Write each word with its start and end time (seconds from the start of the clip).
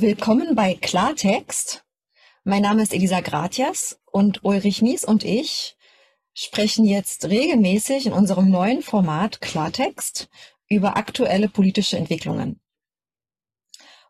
Willkommen 0.00 0.54
bei 0.54 0.74
Klartext. 0.74 1.84
Mein 2.44 2.62
Name 2.62 2.84
ist 2.84 2.94
Elisa 2.94 3.20
Gratias 3.20 3.98
und 4.04 4.44
Ulrich 4.44 4.80
Nies 4.80 5.04
und 5.04 5.24
ich 5.24 5.76
sprechen 6.34 6.84
jetzt 6.84 7.24
regelmäßig 7.24 8.06
in 8.06 8.12
unserem 8.12 8.48
neuen 8.48 8.82
Format 8.82 9.40
Klartext 9.40 10.28
über 10.68 10.96
aktuelle 10.96 11.48
politische 11.48 11.96
Entwicklungen. 11.96 12.60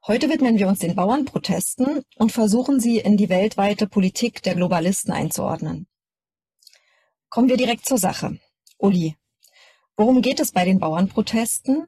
Heute 0.06 0.28
widmen 0.28 0.58
wir 0.58 0.68
uns 0.68 0.80
den 0.80 0.94
Bauernprotesten 0.94 2.02
und 2.16 2.32
versuchen 2.32 2.80
sie 2.80 2.98
in 2.98 3.16
die 3.16 3.30
weltweite 3.30 3.86
Politik 3.86 4.42
der 4.42 4.56
Globalisten 4.56 5.14
einzuordnen. 5.14 5.86
Kommen 7.30 7.48
wir 7.48 7.56
direkt 7.56 7.86
zur 7.86 7.96
Sache. 7.96 8.38
Uli, 8.76 9.16
worum 9.96 10.20
geht 10.20 10.40
es 10.40 10.52
bei 10.52 10.66
den 10.66 10.80
Bauernprotesten? 10.80 11.86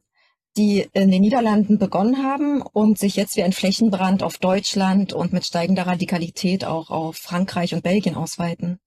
Die 0.56 0.86
in 0.92 1.10
den 1.10 1.22
Niederlanden 1.22 1.78
begonnen 1.78 2.24
haben 2.24 2.62
und 2.62 2.98
sich 2.98 3.16
jetzt 3.16 3.36
wie 3.36 3.42
ein 3.42 3.52
Flächenbrand 3.52 4.22
auf 4.22 4.38
Deutschland 4.38 5.12
und 5.12 5.32
mit 5.32 5.44
steigender 5.44 5.86
Radikalität 5.86 6.64
auch 6.64 6.90
auf 6.90 7.16
Frankreich 7.16 7.74
und 7.74 7.82
Belgien 7.82 8.16
ausweiten. 8.16 8.78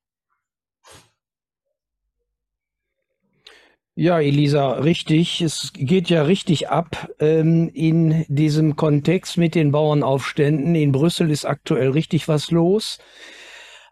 Ja, 3.95 4.19
Elisa, 4.19 4.71
richtig. 4.71 5.39
Es 5.41 5.71
geht 5.73 6.09
ja 6.09 6.23
richtig 6.23 6.69
ab 6.69 7.09
ähm, 7.19 7.69
in 7.73 8.25
diesem 8.27 8.75
Kontext 8.75 9.37
mit 9.37 9.53
den 9.53 9.71
Bauernaufständen. 9.71 10.73
In 10.73 10.91
Brüssel 10.91 11.29
ist 11.29 11.45
aktuell 11.45 11.89
richtig 11.91 12.27
was 12.27 12.49
los. 12.49 12.97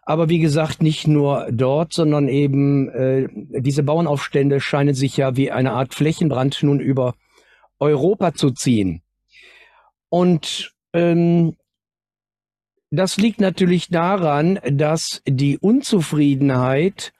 Aber 0.04 0.28
wie 0.28 0.40
gesagt, 0.40 0.82
nicht 0.82 1.06
nur 1.06 1.46
dort, 1.52 1.92
sondern 1.92 2.26
eben 2.26 2.88
äh, 2.88 3.28
diese 3.60 3.84
Bauernaufstände 3.84 4.60
scheinen 4.60 4.94
sich 4.94 5.16
ja 5.16 5.36
wie 5.36 5.52
eine 5.52 5.72
Art 5.72 5.94
Flächenbrand 5.94 6.64
nun 6.64 6.80
über 6.80 7.14
Europa 7.82 8.32
zu 8.32 8.52
ziehen. 8.52 9.02
Und 10.08 10.72
ähm, 10.92 11.56
das 12.90 13.16
liegt 13.16 13.40
natürlich 13.40 13.88
daran, 13.88 14.60
dass 14.70 15.22
die 15.26 15.58
Unzufriedenheit 15.58 17.12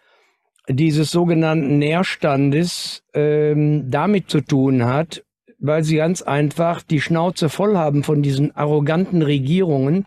dieses 0.68 1.10
sogenannten 1.10 1.78
Nährstandes 1.78 3.02
ähm, 3.14 3.90
damit 3.90 4.30
zu 4.30 4.40
tun 4.40 4.84
hat, 4.84 5.24
weil 5.58 5.82
sie 5.82 5.96
ganz 5.96 6.22
einfach 6.22 6.82
die 6.82 7.00
Schnauze 7.00 7.48
voll 7.48 7.76
haben 7.76 8.04
von 8.04 8.22
diesen 8.22 8.54
arroganten 8.54 9.22
Regierungen 9.22 10.06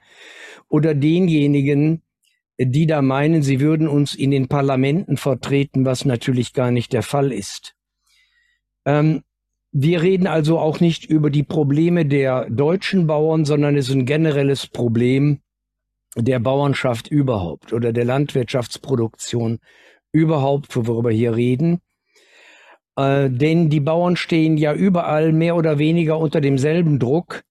oder 0.70 0.94
denjenigen, 0.94 2.02
die 2.58 2.88
da 2.88 3.02
meinen, 3.02 3.44
sie 3.44 3.60
würden 3.60 3.90
uns 3.90 4.16
in 4.16 4.32
den 4.32 4.48
Parlamenten 4.48 5.18
vertreten, 5.18 5.84
was 5.84 6.06
natürlich 6.06 6.54
gar 6.54 6.72
nicht 6.72 6.94
der 6.94 7.04
Fall 7.04 7.34
ist. 7.34 7.76
Ähm, 8.86 9.24
wir 9.78 10.02
reden 10.02 10.26
also 10.26 10.58
auch 10.58 10.80
nicht 10.80 11.04
über 11.04 11.30
die 11.30 11.44
Probleme 11.44 12.06
der 12.06 12.50
deutschen 12.50 13.08
Bauern, 13.08 13.44
sondern 13.44 13.76
es 13.76 13.90
ist 13.90 13.96
ein 13.96 14.06
generelles 14.06 14.68
Problem 14.68 15.42
der 16.16 16.40
Bauernschaft 16.40 17.10
überhaupt 17.10 17.74
oder 17.74 17.92
der 17.92 18.06
Landwirtschaftsproduktion 18.06 19.60
überhaupt, 20.14 20.74
worüber 20.78 21.10
wir 21.10 21.18
hier 21.18 21.36
reden. 21.36 21.82
Äh, 22.96 23.30
denn 23.30 23.70
die 23.70 23.82
Bauern 23.82 24.16
stehen 24.16 24.56
ja 24.56 24.74
überall 24.74 25.34
mehr 25.34 25.58
oder 25.58 25.78
weniger 25.78 26.20
unter 26.20 26.40
demselben 26.40 26.98
Druck, 26.98 27.44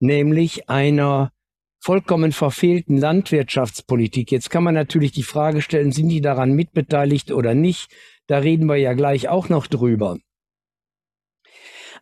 nämlich 0.00 0.68
einer 0.68 1.32
vollkommen 1.78 2.32
verfehlten 2.32 2.98
Landwirtschaftspolitik. 2.98 4.30
Jetzt 4.32 4.50
kann 4.50 4.64
man 4.64 4.74
natürlich 4.74 5.12
die 5.12 5.22
Frage 5.22 5.62
stellen, 5.62 5.92
sind 5.92 6.10
die 6.10 6.20
daran 6.20 6.52
mitbeteiligt 6.52 7.32
oder 7.32 7.54
nicht? 7.54 7.88
Da 8.26 8.36
reden 8.36 8.66
wir 8.66 8.76
ja 8.76 8.92
gleich 8.92 9.30
auch 9.30 9.48
noch 9.48 9.66
drüber. 9.66 10.18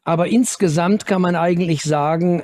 Aber 0.09 0.29
insgesamt 0.29 1.05
kann 1.05 1.21
man 1.21 1.37
eigentlich 1.37 1.83
sagen, 1.83 2.43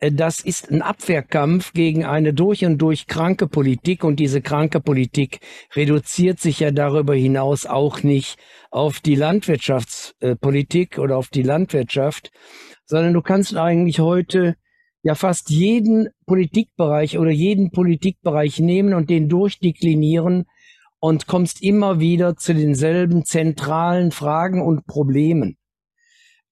äh, 0.00 0.10
das 0.10 0.40
ist 0.40 0.72
ein 0.72 0.82
Abwehrkampf 0.82 1.72
gegen 1.72 2.04
eine 2.04 2.34
durch 2.34 2.64
und 2.64 2.78
durch 2.78 3.06
kranke 3.06 3.46
Politik 3.46 4.02
und 4.02 4.18
diese 4.18 4.42
kranke 4.42 4.80
Politik 4.80 5.38
reduziert 5.76 6.40
sich 6.40 6.58
ja 6.58 6.72
darüber 6.72 7.14
hinaus 7.14 7.66
auch 7.66 8.02
nicht 8.02 8.36
auf 8.72 8.98
die 8.98 9.14
Landwirtschaftspolitik 9.14 10.98
oder 10.98 11.16
auf 11.16 11.28
die 11.28 11.44
Landwirtschaft, 11.44 12.32
sondern 12.84 13.14
du 13.14 13.22
kannst 13.22 13.56
eigentlich 13.56 14.00
heute 14.00 14.56
ja 15.04 15.14
fast 15.14 15.50
jeden 15.50 16.08
Politikbereich 16.26 17.16
oder 17.16 17.30
jeden 17.30 17.70
Politikbereich 17.70 18.58
nehmen 18.58 18.92
und 18.92 19.08
den 19.08 19.28
durchdeklinieren 19.28 20.46
und 20.98 21.28
kommst 21.28 21.62
immer 21.62 22.00
wieder 22.00 22.34
zu 22.34 22.54
denselben 22.54 23.24
zentralen 23.24 24.10
Fragen 24.10 24.60
und 24.60 24.84
Problemen. 24.88 25.58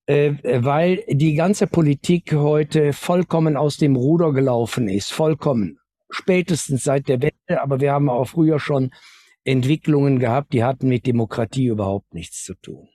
Äh, 0.06 0.34
weil 0.64 1.04
die 1.08 1.34
ganze 1.34 1.68
Politik 1.68 2.32
heute 2.32 2.92
vollkommen 2.92 3.56
aus 3.56 3.76
dem 3.76 3.94
Ruder 3.94 4.32
gelaufen 4.32 4.88
ist, 4.88 5.12
vollkommen. 5.12 5.78
Spätestens 6.10 6.82
seit 6.82 7.08
der 7.08 7.22
Wende, 7.22 7.62
aber 7.62 7.80
wir 7.80 7.92
haben 7.92 8.10
auch 8.10 8.26
früher 8.26 8.58
schon 8.58 8.90
Entwicklungen 9.44 10.18
gehabt, 10.18 10.52
die 10.52 10.64
hatten 10.64 10.88
mit 10.88 11.06
Demokratie 11.06 11.66
überhaupt 11.66 12.14
nichts 12.14 12.42
zu 12.42 12.54
tun. 12.54 12.88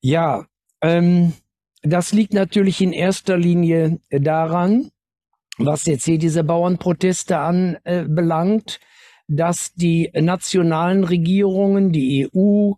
Ja, 0.00 0.46
ähm, 0.80 1.32
das 1.82 2.12
liegt 2.12 2.34
natürlich 2.34 2.80
in 2.80 2.92
erster 2.92 3.36
Linie 3.36 4.00
daran, 4.10 4.90
was 5.58 5.86
jetzt 5.86 6.04
hier 6.04 6.18
diese 6.18 6.44
Bauernproteste 6.44 7.38
anbelangt, 7.38 8.80
äh, 8.80 8.84
dass 9.26 9.74
die 9.74 10.10
nationalen 10.14 11.04
Regierungen, 11.04 11.92
die 11.92 12.28
EU, 12.32 12.72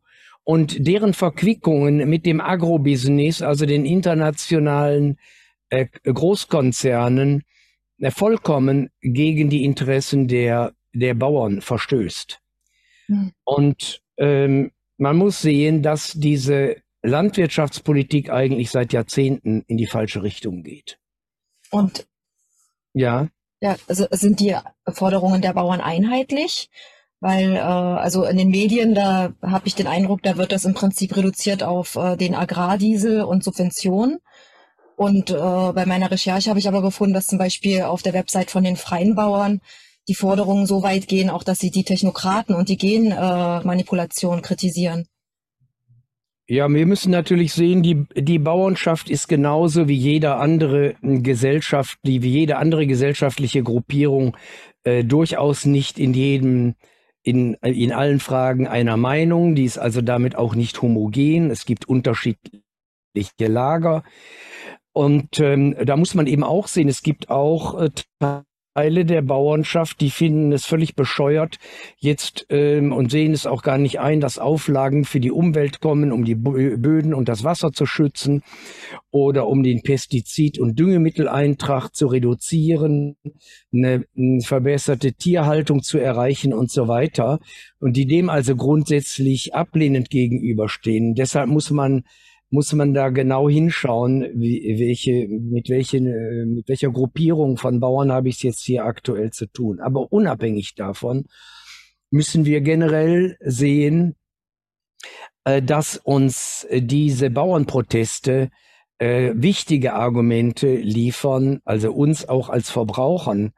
und 0.47 0.87
deren 0.87 1.13
Verquickungen 1.13 2.09
mit 2.09 2.25
dem 2.25 2.41
Agrobusiness, 2.41 3.43
also 3.43 3.67
den 3.67 3.85
internationalen 3.85 5.19
äh, 5.71 5.87
Großkonzernen, 6.05 7.43
äh, 7.99 8.13
vollkommen 8.13 8.91
gegen 9.01 9.51
die 9.51 9.65
Interessen 9.65 10.29
der, 10.29 10.73
der 10.95 11.15
Bauern 11.15 11.61
verstößt. 11.63 12.39
Mhm. 13.09 13.33
Und 13.43 14.03
ähm, 14.19 14.71
man 14.99 15.17
muss 15.17 15.43
sehen, 15.43 15.83
dass 15.83 16.13
diese 16.13 16.77
Landwirtschaftspolitik 17.03 18.31
eigentlich 18.31 18.71
seit 18.71 18.93
Jahrzehnten 18.93 19.65
in 19.67 19.77
die 19.77 19.87
falsche 19.87 20.23
Richtung 20.23 20.63
geht. 20.63 21.01
Und 21.73 22.07
ja. 22.93 23.29
Ja, 23.61 23.75
also 23.89 24.07
sind 24.13 24.39
die 24.39 24.55
Forderungen 24.93 25.43
der 25.43 25.55
Bauern 25.55 25.81
einheitlich? 25.81 26.71
Weil 27.21 27.57
äh, 27.57 27.61
also 27.61 28.25
in 28.25 28.37
den 28.37 28.51
Medien, 28.51 28.95
da 28.95 29.33
habe 29.43 29.67
ich 29.67 29.75
den 29.75 29.87
Eindruck, 29.87 30.23
da 30.23 30.37
wird 30.37 30.53
das 30.53 30.65
im 30.65 30.75
Prinzip 30.75 31.17
reduziert 31.17 31.63
auf 31.63 31.97
äh, 31.97 32.17
den 32.17 32.35
Agrardiesel 32.35 33.23
und 33.23 33.43
Subventionen. 33.43 34.19
Und 34.97 35.31
äh, 35.31 35.35
bei 35.35 35.85
meiner 35.87 36.11
Recherche 36.11 36.51
habe 36.51 36.59
ich 36.59 36.69
aber 36.69 36.83
gefunden, 36.83 37.15
dass 37.15 37.27
zum 37.27 37.39
Beispiel 37.39 37.83
auf 37.83 38.03
der 38.03 38.15
Website 38.15 38.51
von 38.51 38.65
den 38.65 38.77
Freien 38.77 39.15
Bauern 39.15 39.61
die 40.09 40.15
Forderungen 40.15 40.67
so 40.67 40.83
weit 40.83 41.09
gehen, 41.09 41.31
auch 41.31 41.43
dass 41.43 41.59
sie 41.59 41.71
die 41.71 41.85
Technokraten 41.85 42.55
und 42.55 42.69
die 42.69 42.79
Genmanipulation 42.79 44.39
äh, 44.39 44.43
kritisieren. 44.43 45.07
Ja, 46.49 46.69
wir 46.69 46.87
müssen 46.87 47.11
natürlich 47.11 47.53
sehen, 47.53 47.83
die, 47.83 48.05
die 48.15 48.39
Bauernschaft 48.39 49.11
ist 49.11 49.27
genauso 49.27 49.89
wie 49.89 49.97
jede 49.97 50.37
andere 50.37 50.95
Gesellschaft, 51.03 51.99
wie 52.05 52.19
jede 52.19 52.57
andere 52.59 52.87
gesellschaftliche 52.87 53.65
Gruppierung 53.65 54.37
äh, 54.85 55.03
durchaus 55.03 55.65
nicht 55.65 55.99
in 55.99 56.15
jedem 56.15 56.77
in, 57.27 57.55
in 57.55 57.93
allen 57.93 58.21
Fragen 58.21 58.69
einer 58.69 58.97
Meinung. 58.97 59.57
Die 59.57 59.65
ist 59.65 59.79
also 59.79 60.01
damit 60.01 60.37
auch 60.37 60.55
nicht 60.55 60.81
homogen. 60.81 61.51
Es 61.51 61.67
gibt 61.67 61.89
unterschiedliche 61.89 62.63
Lager. 63.41 64.05
Und 64.93 65.41
ähm, 65.41 65.75
da 65.85 65.97
muss 65.97 66.15
man 66.15 66.29
eben 66.29 66.45
auch 66.45 66.69
sehen, 66.69 66.89
es 66.89 67.03
gibt 67.03 67.29
auch 67.29 67.81
äh, 67.81 67.91
Teile 68.77 69.07
der 69.07 69.23
Bauernschaft, 69.23 70.03
die 70.03 70.11
finden 70.11 70.53
es 70.53 70.67
völlig 70.67 70.95
bescheuert 70.97 71.57
jetzt 71.97 72.45
ähm, 72.51 72.93
und 72.93 73.11
sehen 73.11 73.33
es 73.33 73.47
auch 73.47 73.63
gar 73.63 73.79
nicht 73.79 74.01
ein, 74.01 74.21
dass 74.21 74.39
Auflagen 74.39 75.07
für 75.07 75.19
die 75.19 75.31
Umwelt 75.31 75.81
kommen, 75.81 76.13
um 76.13 76.27
die 76.27 76.35
Böden 76.35 77.15
und 77.15 77.31
das 77.31 77.43
Wasser 77.43 77.73
zu 77.73 77.87
schützen 77.87 78.43
oder 79.11 79.47
um 79.47 79.63
den 79.63 79.81
Pestizid- 79.81 80.61
und 80.61 80.79
Düngemitteleintrag 80.79 81.95
zu 81.95 82.07
reduzieren, 82.07 83.17
eine, 83.73 84.05
eine 84.15 84.43
verbesserte 84.43 85.15
Tierhaltung 85.15 85.83
zu 85.83 85.97
erreichen 85.97 86.53
und 86.53 86.71
so 86.71 86.87
weiter. 86.87 87.39
Und 87.81 87.97
die 87.97 88.07
dem 88.07 88.29
also 88.29 88.57
grundsätzlich 88.57 89.55
ablehnend 89.55 90.11
gegenüberstehen. 90.11 91.15
Deshalb 91.15 91.49
muss 91.49 91.71
man 91.71 92.03
muss 92.57 92.73
man 92.73 92.95
da 92.95 93.11
genau 93.11 93.51
hinschauen, 93.51 94.27
wie, 94.35 94.77
welche, 94.79 95.29
mit, 95.29 95.69
welchen, 95.69 96.07
äh, 96.07 96.47
mit 96.47 96.67
welcher 96.71 96.91
Gruppierung 96.91 97.59
von 97.59 97.81
Bauern 97.81 98.11
habe 98.11 98.31
ich 98.31 98.37
es 98.37 98.43
jetzt 98.43 98.65
hier 98.65 98.87
aktuell 98.87 99.31
zu 99.31 99.45
tun. 99.47 99.79
Aber 99.79 100.11
unabhängig 100.11 100.75
davon 100.75 101.27
müssen 102.11 102.47
wir 102.47 102.63
generell 102.63 103.37
sehen, 103.41 104.17
äh, 105.45 105.61
dass 105.61 105.99
uns 105.99 106.67
diese 106.73 107.29
Bauernproteste 107.29 108.49
äh, 108.99 109.33
wichtige 109.35 109.93
Argumente 109.93 110.77
liefern, 110.77 111.61
also 111.67 111.93
uns 111.93 112.27
auch 112.27 112.49
als 112.49 112.71
Verbrauchern, 112.71 113.53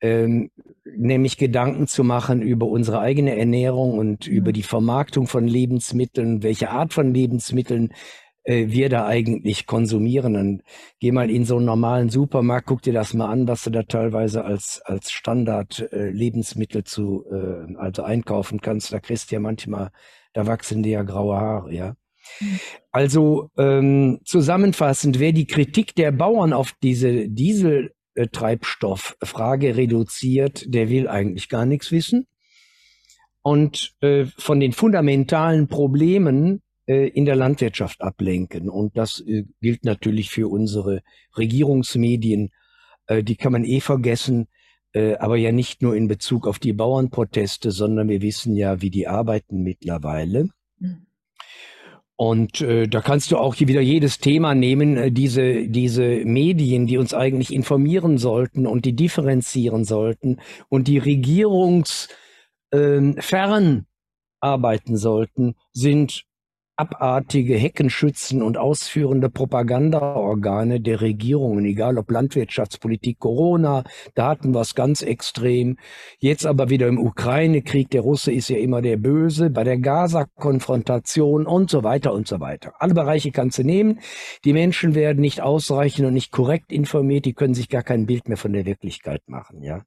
ähm, 0.00 0.50
nämlich 0.84 1.36
Gedanken 1.36 1.86
zu 1.88 2.04
machen 2.04 2.40
über 2.40 2.66
unsere 2.66 3.00
eigene 3.00 3.36
Ernährung 3.36 3.98
und 3.98 4.26
mhm. 4.26 4.32
über 4.32 4.52
die 4.52 4.62
Vermarktung 4.62 5.26
von 5.26 5.46
Lebensmitteln, 5.46 6.42
welche 6.42 6.70
Art 6.70 6.94
von 6.94 7.12
Lebensmitteln 7.12 7.90
äh, 7.90 7.94
wir 8.44 8.88
da 8.88 9.06
eigentlich 9.06 9.66
konsumieren. 9.66 10.34
Dann 10.34 10.62
geh 10.98 11.12
mal 11.12 11.30
in 11.30 11.44
so 11.44 11.56
einen 11.56 11.66
normalen 11.66 12.08
Supermarkt, 12.08 12.66
guck 12.66 12.82
dir 12.82 12.92
das 12.92 13.14
mal 13.14 13.28
an, 13.28 13.46
was 13.46 13.64
du 13.64 13.70
da 13.70 13.82
teilweise 13.82 14.44
als, 14.44 14.80
als 14.84 15.12
Standard 15.12 15.92
äh, 15.92 16.10
Lebensmittel 16.10 16.84
zu, 16.84 17.24
äh, 17.30 17.76
also 17.76 18.02
einkaufen 18.02 18.60
kannst. 18.60 18.92
Da 18.92 19.00
kriegst 19.00 19.30
du 19.30 19.36
ja 19.36 19.40
manchmal, 19.40 19.90
da 20.32 20.46
wachsen 20.46 20.82
dir 20.82 20.92
ja 20.92 21.02
graue 21.02 21.36
Haare, 21.36 21.74
ja. 21.74 21.96
Mhm. 22.40 22.60
Also 22.92 23.50
ähm, 23.58 24.20
zusammenfassend, 24.24 25.18
wer 25.20 25.32
die 25.32 25.46
Kritik 25.46 25.94
der 25.94 26.12
Bauern 26.12 26.52
auf 26.52 26.74
diese 26.82 27.28
Dieseltreibstofffrage 27.28 29.76
reduziert, 29.76 30.64
der 30.66 30.88
will 30.88 31.08
eigentlich 31.08 31.48
gar 31.48 31.66
nichts 31.66 31.92
wissen. 31.92 32.26
Und 33.42 33.94
äh, 34.00 34.26
von 34.36 34.60
den 34.60 34.72
fundamentalen 34.72 35.68
Problemen 35.68 36.56
äh, 36.56 36.60
in 36.86 37.24
der 37.24 37.36
Landwirtschaft 37.36 38.00
ablenken. 38.00 38.68
Und 38.68 38.96
das 38.96 39.20
äh, 39.20 39.44
gilt 39.60 39.84
natürlich 39.84 40.30
für 40.30 40.48
unsere 40.48 41.02
Regierungsmedien. 41.36 42.50
Äh, 43.06 43.22
die 43.22 43.36
kann 43.36 43.52
man 43.52 43.64
eh 43.64 43.80
vergessen, 43.80 44.48
aber 44.92 45.36
ja 45.36 45.52
nicht 45.52 45.82
nur 45.82 45.94
in 45.94 46.08
Bezug 46.08 46.48
auf 46.48 46.58
die 46.58 46.72
Bauernproteste, 46.72 47.70
sondern 47.70 48.08
wir 48.08 48.22
wissen 48.22 48.56
ja, 48.56 48.82
wie 48.82 48.90
die 48.90 49.06
arbeiten 49.06 49.62
mittlerweile. 49.62 50.48
Mhm. 50.80 51.06
Und 52.20 52.60
äh, 52.60 52.86
da 52.86 53.00
kannst 53.00 53.30
du 53.30 53.38
auch 53.38 53.54
hier 53.54 53.66
wieder 53.68 53.80
jedes 53.80 54.18
Thema 54.18 54.54
nehmen, 54.54 54.98
äh, 54.98 55.10
diese, 55.10 55.66
diese 55.68 56.02
Medien, 56.26 56.86
die 56.86 56.98
uns 56.98 57.14
eigentlich 57.14 57.50
informieren 57.50 58.18
sollten 58.18 58.66
und 58.66 58.84
die 58.84 58.92
differenzieren 58.92 59.86
sollten 59.86 60.36
und 60.68 60.86
die 60.86 60.98
regierungsfern 60.98 62.14
ähm, 62.74 63.86
arbeiten 64.40 64.98
sollten, 64.98 65.54
sind 65.72 66.26
abartige 66.80 67.56
Heckenschützen 67.56 68.42
und 68.42 68.56
ausführende 68.56 69.28
Propagandaorgane 69.28 70.80
der 70.80 71.02
Regierungen, 71.02 71.66
egal 71.66 71.98
ob 71.98 72.10
Landwirtschaftspolitik, 72.10 73.18
Corona, 73.18 73.84
da 74.14 74.28
hatten 74.28 74.54
wir 74.54 74.62
es 74.62 74.74
ganz 74.74 75.02
extrem. 75.02 75.76
Jetzt 76.20 76.46
aber 76.46 76.70
wieder 76.70 76.88
im 76.88 76.98
Ukraine-Krieg, 76.98 77.90
der 77.90 78.00
Russe 78.00 78.32
ist 78.32 78.48
ja 78.48 78.56
immer 78.56 78.80
der 78.80 78.96
Böse, 78.96 79.50
bei 79.50 79.62
der 79.62 79.76
Gaza-Konfrontation 79.76 81.46
und 81.46 81.68
so 81.68 81.84
weiter 81.84 82.14
und 82.14 82.26
so 82.26 82.40
weiter. 82.40 82.72
Alle 82.78 82.94
Bereiche 82.94 83.30
kannst 83.30 83.58
du 83.58 83.62
nehmen. 83.62 84.00
Die 84.46 84.54
Menschen 84.54 84.94
werden 84.94 85.20
nicht 85.20 85.42
ausreichend 85.42 86.06
und 86.06 86.14
nicht 86.14 86.32
korrekt 86.32 86.72
informiert, 86.72 87.26
die 87.26 87.34
können 87.34 87.52
sich 87.52 87.68
gar 87.68 87.82
kein 87.82 88.06
Bild 88.06 88.26
mehr 88.26 88.38
von 88.38 88.54
der 88.54 88.64
Wirklichkeit 88.64 89.20
machen, 89.26 89.62
ja. 89.62 89.82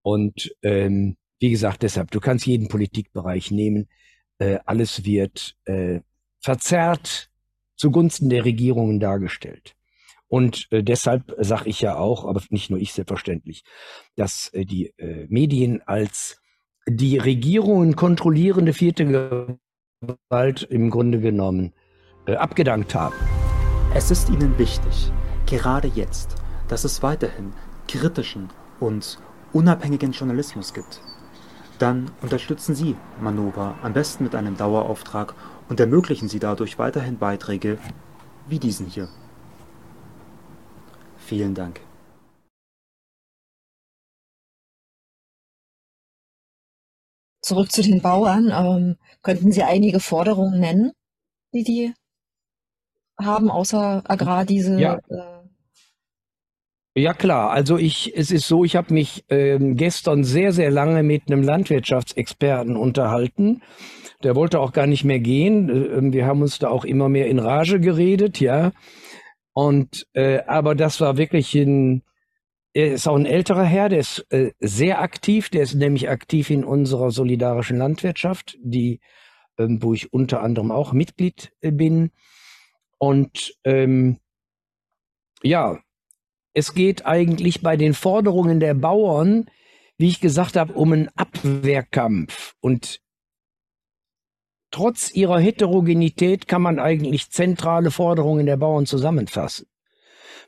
Und 0.00 0.54
ähm, 0.62 1.16
wie 1.40 1.50
gesagt, 1.50 1.82
deshalb, 1.82 2.10
du 2.10 2.20
kannst 2.20 2.46
jeden 2.46 2.68
Politikbereich 2.68 3.50
nehmen 3.50 3.88
äh, 4.38 4.58
alles 4.64 5.04
wird 5.04 5.56
äh, 5.64 6.00
verzerrt 6.40 7.30
zugunsten 7.76 8.30
der 8.30 8.44
Regierungen 8.44 9.00
dargestellt. 9.00 9.74
Und 10.28 10.66
äh, 10.70 10.82
deshalb 10.82 11.34
sage 11.38 11.68
ich 11.68 11.80
ja 11.80 11.96
auch, 11.96 12.24
aber 12.24 12.42
nicht 12.50 12.70
nur 12.70 12.80
ich 12.80 12.92
selbstverständlich, 12.92 13.64
dass 14.16 14.48
äh, 14.52 14.64
die 14.64 14.92
äh, 14.98 15.26
Medien 15.28 15.82
als 15.86 16.40
die 16.88 17.18
Regierungen 17.18 17.96
kontrollierende 17.96 18.72
vierte 18.72 19.04
Gewalt 20.00 20.62
im 20.62 20.90
Grunde 20.90 21.20
genommen 21.20 21.72
äh, 22.26 22.34
abgedankt 22.34 22.94
haben. 22.94 23.14
Es 23.94 24.10
ist 24.10 24.28
ihnen 24.28 24.58
wichtig, 24.58 25.12
gerade 25.46 25.88
jetzt, 25.88 26.36
dass 26.68 26.84
es 26.84 27.02
weiterhin 27.02 27.52
kritischen 27.88 28.50
und 28.80 29.18
unabhängigen 29.52 30.12
Journalismus 30.12 30.74
gibt. 30.74 31.00
Dann 31.78 32.10
unterstützen 32.22 32.74
Sie 32.74 32.96
Manova 33.20 33.74
am 33.82 33.92
besten 33.92 34.24
mit 34.24 34.34
einem 34.34 34.56
Dauerauftrag 34.56 35.34
und 35.68 35.78
ermöglichen 35.78 36.28
Sie 36.28 36.38
dadurch 36.38 36.78
weiterhin 36.78 37.18
Beiträge 37.18 37.78
wie 38.48 38.58
diesen 38.58 38.86
hier. 38.86 39.08
Vielen 41.18 41.54
Dank. 41.54 41.80
Zurück 47.42 47.70
zu 47.70 47.82
den 47.82 48.00
Bauern. 48.00 48.50
Ähm, 48.52 48.96
könnten 49.22 49.52
Sie 49.52 49.62
einige 49.62 50.00
Forderungen 50.00 50.58
nennen, 50.58 50.92
die 51.52 51.62
die 51.62 51.94
haben, 53.20 53.50
außer 53.50 54.02
Agrardiesel? 54.04 54.80
Ja. 54.80 55.00
Äh, 55.08 55.35
ja 56.96 57.12
klar, 57.12 57.50
also 57.50 57.76
ich, 57.76 58.16
es 58.16 58.30
ist 58.30 58.48
so, 58.48 58.64
ich 58.64 58.74
habe 58.74 58.92
mich 58.94 59.24
ähm, 59.28 59.76
gestern 59.76 60.24
sehr, 60.24 60.52
sehr 60.52 60.70
lange 60.70 61.02
mit 61.02 61.24
einem 61.26 61.42
Landwirtschaftsexperten 61.42 62.76
unterhalten. 62.76 63.62
Der 64.22 64.34
wollte 64.34 64.60
auch 64.60 64.72
gar 64.72 64.86
nicht 64.86 65.04
mehr 65.04 65.20
gehen. 65.20 65.68
Äh, 65.68 66.12
wir 66.12 66.26
haben 66.26 66.42
uns 66.42 66.58
da 66.58 66.68
auch 66.68 66.84
immer 66.84 67.08
mehr 67.08 67.28
in 67.28 67.38
Rage 67.38 67.80
geredet, 67.80 68.40
ja. 68.40 68.72
Und 69.52 70.06
äh, 70.14 70.40
aber 70.46 70.74
das 70.74 71.00
war 71.00 71.16
wirklich 71.16 71.54
ein, 71.54 72.02
er 72.72 72.92
ist 72.92 73.06
auch 73.08 73.16
ein 73.16 73.26
älterer 73.26 73.64
Herr, 73.64 73.88
der 73.88 74.00
ist 74.00 74.26
äh, 74.30 74.52
sehr 74.60 75.00
aktiv, 75.00 75.48
der 75.50 75.62
ist 75.62 75.74
nämlich 75.74 76.08
aktiv 76.08 76.50
in 76.50 76.64
unserer 76.64 77.10
solidarischen 77.10 77.78
Landwirtschaft, 77.78 78.58
die, 78.62 79.00
ähm, 79.58 79.82
wo 79.82 79.94
ich 79.94 80.12
unter 80.12 80.42
anderem 80.42 80.70
auch 80.70 80.92
Mitglied 80.92 81.52
äh, 81.60 81.72
bin. 81.72 82.10
Und 82.98 83.54
ähm, 83.64 84.18
ja, 85.42 85.78
es 86.56 86.72
geht 86.72 87.04
eigentlich 87.04 87.60
bei 87.60 87.76
den 87.76 87.92
Forderungen 87.92 88.60
der 88.60 88.72
Bauern, 88.72 89.44
wie 89.98 90.08
ich 90.08 90.22
gesagt 90.22 90.56
habe, 90.56 90.72
um 90.72 90.90
einen 90.90 91.08
Abwehrkampf. 91.14 92.54
Und 92.60 93.02
trotz 94.70 95.14
ihrer 95.14 95.38
Heterogenität 95.38 96.48
kann 96.48 96.62
man 96.62 96.78
eigentlich 96.78 97.30
zentrale 97.30 97.90
Forderungen 97.90 98.46
der 98.46 98.56
Bauern 98.56 98.86
zusammenfassen. 98.86 99.66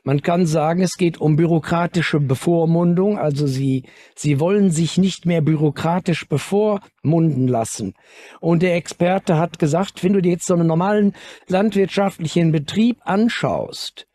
Man 0.03 0.23
kann 0.23 0.47
sagen, 0.47 0.81
es 0.81 0.97
geht 0.97 1.21
um 1.21 1.35
bürokratische 1.35 2.19
Bevormundung, 2.19 3.19
also 3.19 3.45
sie, 3.45 3.83
sie 4.15 4.39
wollen 4.39 4.71
sich 4.71 4.97
nicht 4.97 5.27
mehr 5.27 5.41
bürokratisch 5.41 6.27
bevormunden 6.27 7.47
lassen. 7.47 7.93
Und 8.39 8.63
der 8.63 8.75
Experte 8.75 9.37
hat 9.37 9.59
gesagt, 9.59 10.03
wenn 10.03 10.13
du 10.13 10.23
dir 10.23 10.31
jetzt 10.31 10.47
so 10.47 10.55
einen 10.55 10.65
normalen 10.65 11.13
landwirtschaftlichen 11.47 12.51
Betrieb 12.51 12.97
anschaust, 13.03 14.07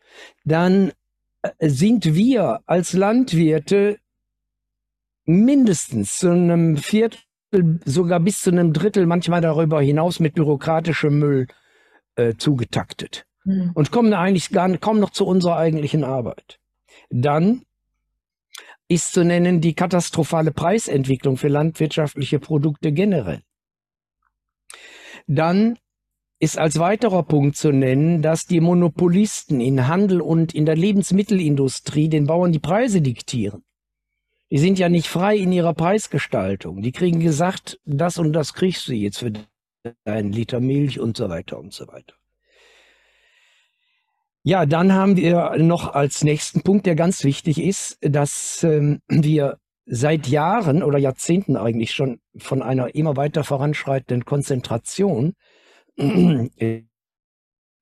dann 0.43 0.91
sind 1.59 2.13
wir 2.15 2.61
als 2.65 2.93
Landwirte 2.93 3.97
mindestens 5.25 6.19
zu 6.19 6.31
einem 6.31 6.77
Viertel, 6.77 7.19
sogar 7.85 8.19
bis 8.19 8.41
zu 8.41 8.51
einem 8.51 8.73
Drittel, 8.73 9.05
manchmal 9.05 9.41
darüber 9.41 9.81
hinaus 9.81 10.19
mit 10.19 10.35
bürokratischem 10.35 11.19
Müll 11.19 11.47
äh, 12.15 12.35
zugetaktet 12.35 13.25
mhm. 13.43 13.71
und 13.73 13.91
kommen 13.91 14.13
eigentlich 14.13 14.49
gar 14.49 14.77
kaum 14.77 14.99
noch 14.99 15.11
zu 15.11 15.25
unserer 15.25 15.57
eigentlichen 15.57 16.03
Arbeit. 16.03 16.59
Dann 17.09 17.63
ist 18.87 19.13
zu 19.13 19.23
nennen 19.23 19.61
die 19.61 19.73
katastrophale 19.73 20.51
Preisentwicklung 20.51 21.37
für 21.37 21.47
landwirtschaftliche 21.47 22.39
Produkte 22.39 22.91
generell. 22.91 23.41
Dann 25.27 25.79
ist 26.39 26.57
als 26.57 26.79
weiterer 26.79 27.23
Punkt 27.23 27.55
zu 27.55 27.71
nennen, 27.71 28.21
dass 28.21 28.45
die 28.45 28.59
Monopolisten 28.59 29.61
in 29.61 29.87
Handel 29.87 30.21
und 30.21 30.53
in 30.53 30.65
der 30.65 30.75
Lebensmittelindustrie 30.75 32.09
den 32.09 32.27
Bauern 32.27 32.51
die 32.51 32.59
Preise 32.59 33.01
diktieren. 33.01 33.63
Die 34.51 34.57
sind 34.57 34.77
ja 34.77 34.89
nicht 34.89 35.07
frei 35.07 35.37
in 35.37 35.51
ihrer 35.51 35.73
Preisgestaltung. 35.73 36.81
Die 36.81 36.91
kriegen 36.91 37.19
gesagt, 37.19 37.79
das 37.85 38.17
und 38.17 38.33
das 38.33 38.53
kriegst 38.53 38.87
du 38.87 38.93
jetzt 38.93 39.19
für 39.19 39.31
einen 40.03 40.31
Liter 40.31 40.59
Milch 40.59 40.99
und 40.99 41.17
so 41.17 41.29
weiter 41.29 41.57
und 41.57 41.73
so 41.73 41.87
weiter. 41.87 42.15
Ja, 44.43 44.67
dann 44.67 44.93
haben 44.93 45.17
wir 45.17 45.57
noch 45.57 45.95
als 45.95 46.23
nächsten 46.23 46.61
Punkt, 46.61 46.85
der 46.85 46.95
ganz 46.95 47.23
wichtig 47.23 47.59
ist, 47.59 47.97
dass 48.01 48.63
ähm, 48.63 49.01
wir 49.07 49.57
seit 49.87 50.27
Jahren 50.27 50.83
oder 50.83 50.99
Jahrzehnten 50.99 51.57
eigentlich 51.57 51.91
schon 51.91 52.19
von 52.37 52.61
einer 52.61 52.93
immer 52.93 53.17
weiter 53.17 53.43
voranschreitenden 53.43 54.25
Konzentration 54.25 55.33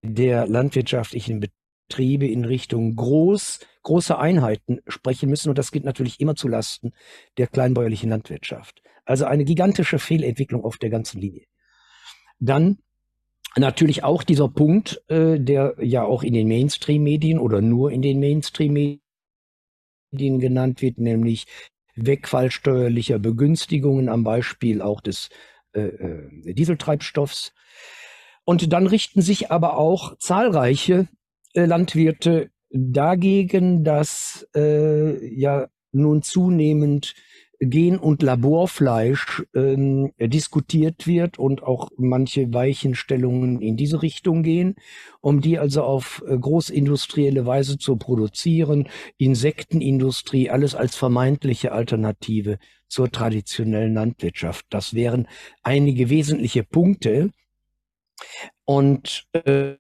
der 0.04 0.48
landwirtschaftlichen 0.48 1.40
Betriebe 1.40 2.28
in 2.28 2.46
Richtung 2.46 2.96
groß, 2.96 3.60
große 3.84 4.18
Einheiten 4.18 4.80
sprechen 4.88 5.30
müssen. 5.30 5.50
Und 5.50 5.58
das 5.58 5.72
geht 5.72 5.84
natürlich 5.84 6.20
immer 6.20 6.36
zu 6.36 6.48
Lasten 6.48 6.94
der 7.38 7.48
kleinbäuerlichen 7.48 8.10
Landwirtschaft. 8.10 8.82
Also 9.06 9.26
eine 9.26 9.46
gigantische 9.46 10.00
Fehlentwicklung 10.00 10.64
auf 10.64 10.78
der 10.78 10.90
ganzen 10.90 11.20
Linie. 11.20 11.46
Dann 12.40 12.80
natürlich 13.56 14.04
auch 14.04 14.24
dieser 14.24 14.50
Punkt, 14.50 15.02
äh, 15.08 15.40
der 15.40 15.76
ja 15.80 16.04
auch 16.04 16.24
in 16.24 16.34
den 16.34 16.48
Mainstream-Medien 16.48 17.40
oder 17.40 17.62
nur 17.62 17.92
in 17.92 18.02
den 18.02 18.20
Mainstream-Medien 18.20 19.00
genannt 20.12 20.82
wird, 20.82 20.98
nämlich 20.98 21.46
Wegfall 21.96 22.50
steuerlicher 22.50 23.20
Begünstigungen 23.20 24.10
am 24.10 24.24
Beispiel 24.24 24.82
auch 24.82 25.02
des 25.02 25.30
äh, 25.74 25.82
äh 25.82 26.54
Dieseltreibstoffs. 26.54 27.54
Und 28.46 28.74
dann 28.74 28.88
richten 28.88 29.22
sich 29.22 29.52
aber 29.52 29.78
auch 29.78 30.18
zahlreiche 30.18 31.08
äh, 31.54 31.66
Landwirte 31.66 32.50
dagegen, 32.70 33.84
dass 33.84 34.48
äh, 34.56 35.26
ja 35.34 35.68
nun 35.92 36.24
zunehmend 36.24 37.14
Gen- 37.60 38.00
und 38.00 38.22
Laborfleisch 38.22 39.44
ähm, 39.54 40.12
diskutiert 40.20 41.08
wird 41.08 41.40
und 41.40 41.64
auch 41.64 41.90
manche 41.98 42.54
Weichenstellungen 42.54 43.62
in 43.62 43.78
diese 43.78 44.02
Richtung 44.02 44.44
gehen, 44.44 44.76
um 45.22 45.40
die 45.40 45.60
also 45.60 45.84
auf 45.84 46.24
äh, 46.28 46.38
großindustrielle 46.38 47.46
Weise 47.46 47.78
zu 47.78 47.96
produzieren, 47.96 48.90
Insektenindustrie, 49.18 50.50
alles 50.50 50.76
als 50.76 50.96
vermeintliche 50.96 51.72
Alternative 51.72 52.58
zur 52.88 53.12
traditionellen 53.12 53.94
Landwirtschaft. 53.94 54.66
Das 54.70 54.94
wären 54.94 55.28
einige 55.62 56.10
wesentliche 56.10 56.64
Punkte. 56.64 57.32
Und 58.66 59.26
äh, 59.34 59.76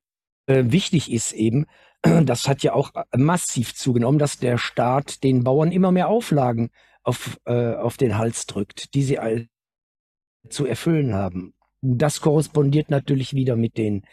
äh 0.47 0.63
wichtig 0.65 1.11
ist 1.11 1.31
eben, 1.33 1.65
das 2.25 2.47
hat 2.47 2.63
ja 2.63 2.73
auch 2.73 2.91
massiv 3.15 3.75
zugenommen, 3.75 4.19
dass 4.19 4.37
der 4.37 4.57
Staat 4.57 5.23
den 5.23 5.43
Bauern 5.43 5.71
immer 5.71 5.91
mehr 5.91 6.09
Auflagen 6.09 6.69
auf, 7.03 7.39
äh, 7.45 7.75
auf 7.75 7.97
den 7.97 8.17
Hals 8.17 8.45
drückt, 8.45 8.93
die 8.93 9.03
sie 9.03 9.19
all 9.19 9.47
zu 10.49 10.65
erfüllen 10.65 11.13
haben. 11.13 11.53
Das 11.81 12.21
korrespondiert 12.21 12.89
natürlich 12.89 13.33
wieder 13.33 13.55
mit 13.55 13.77
den 13.77 14.05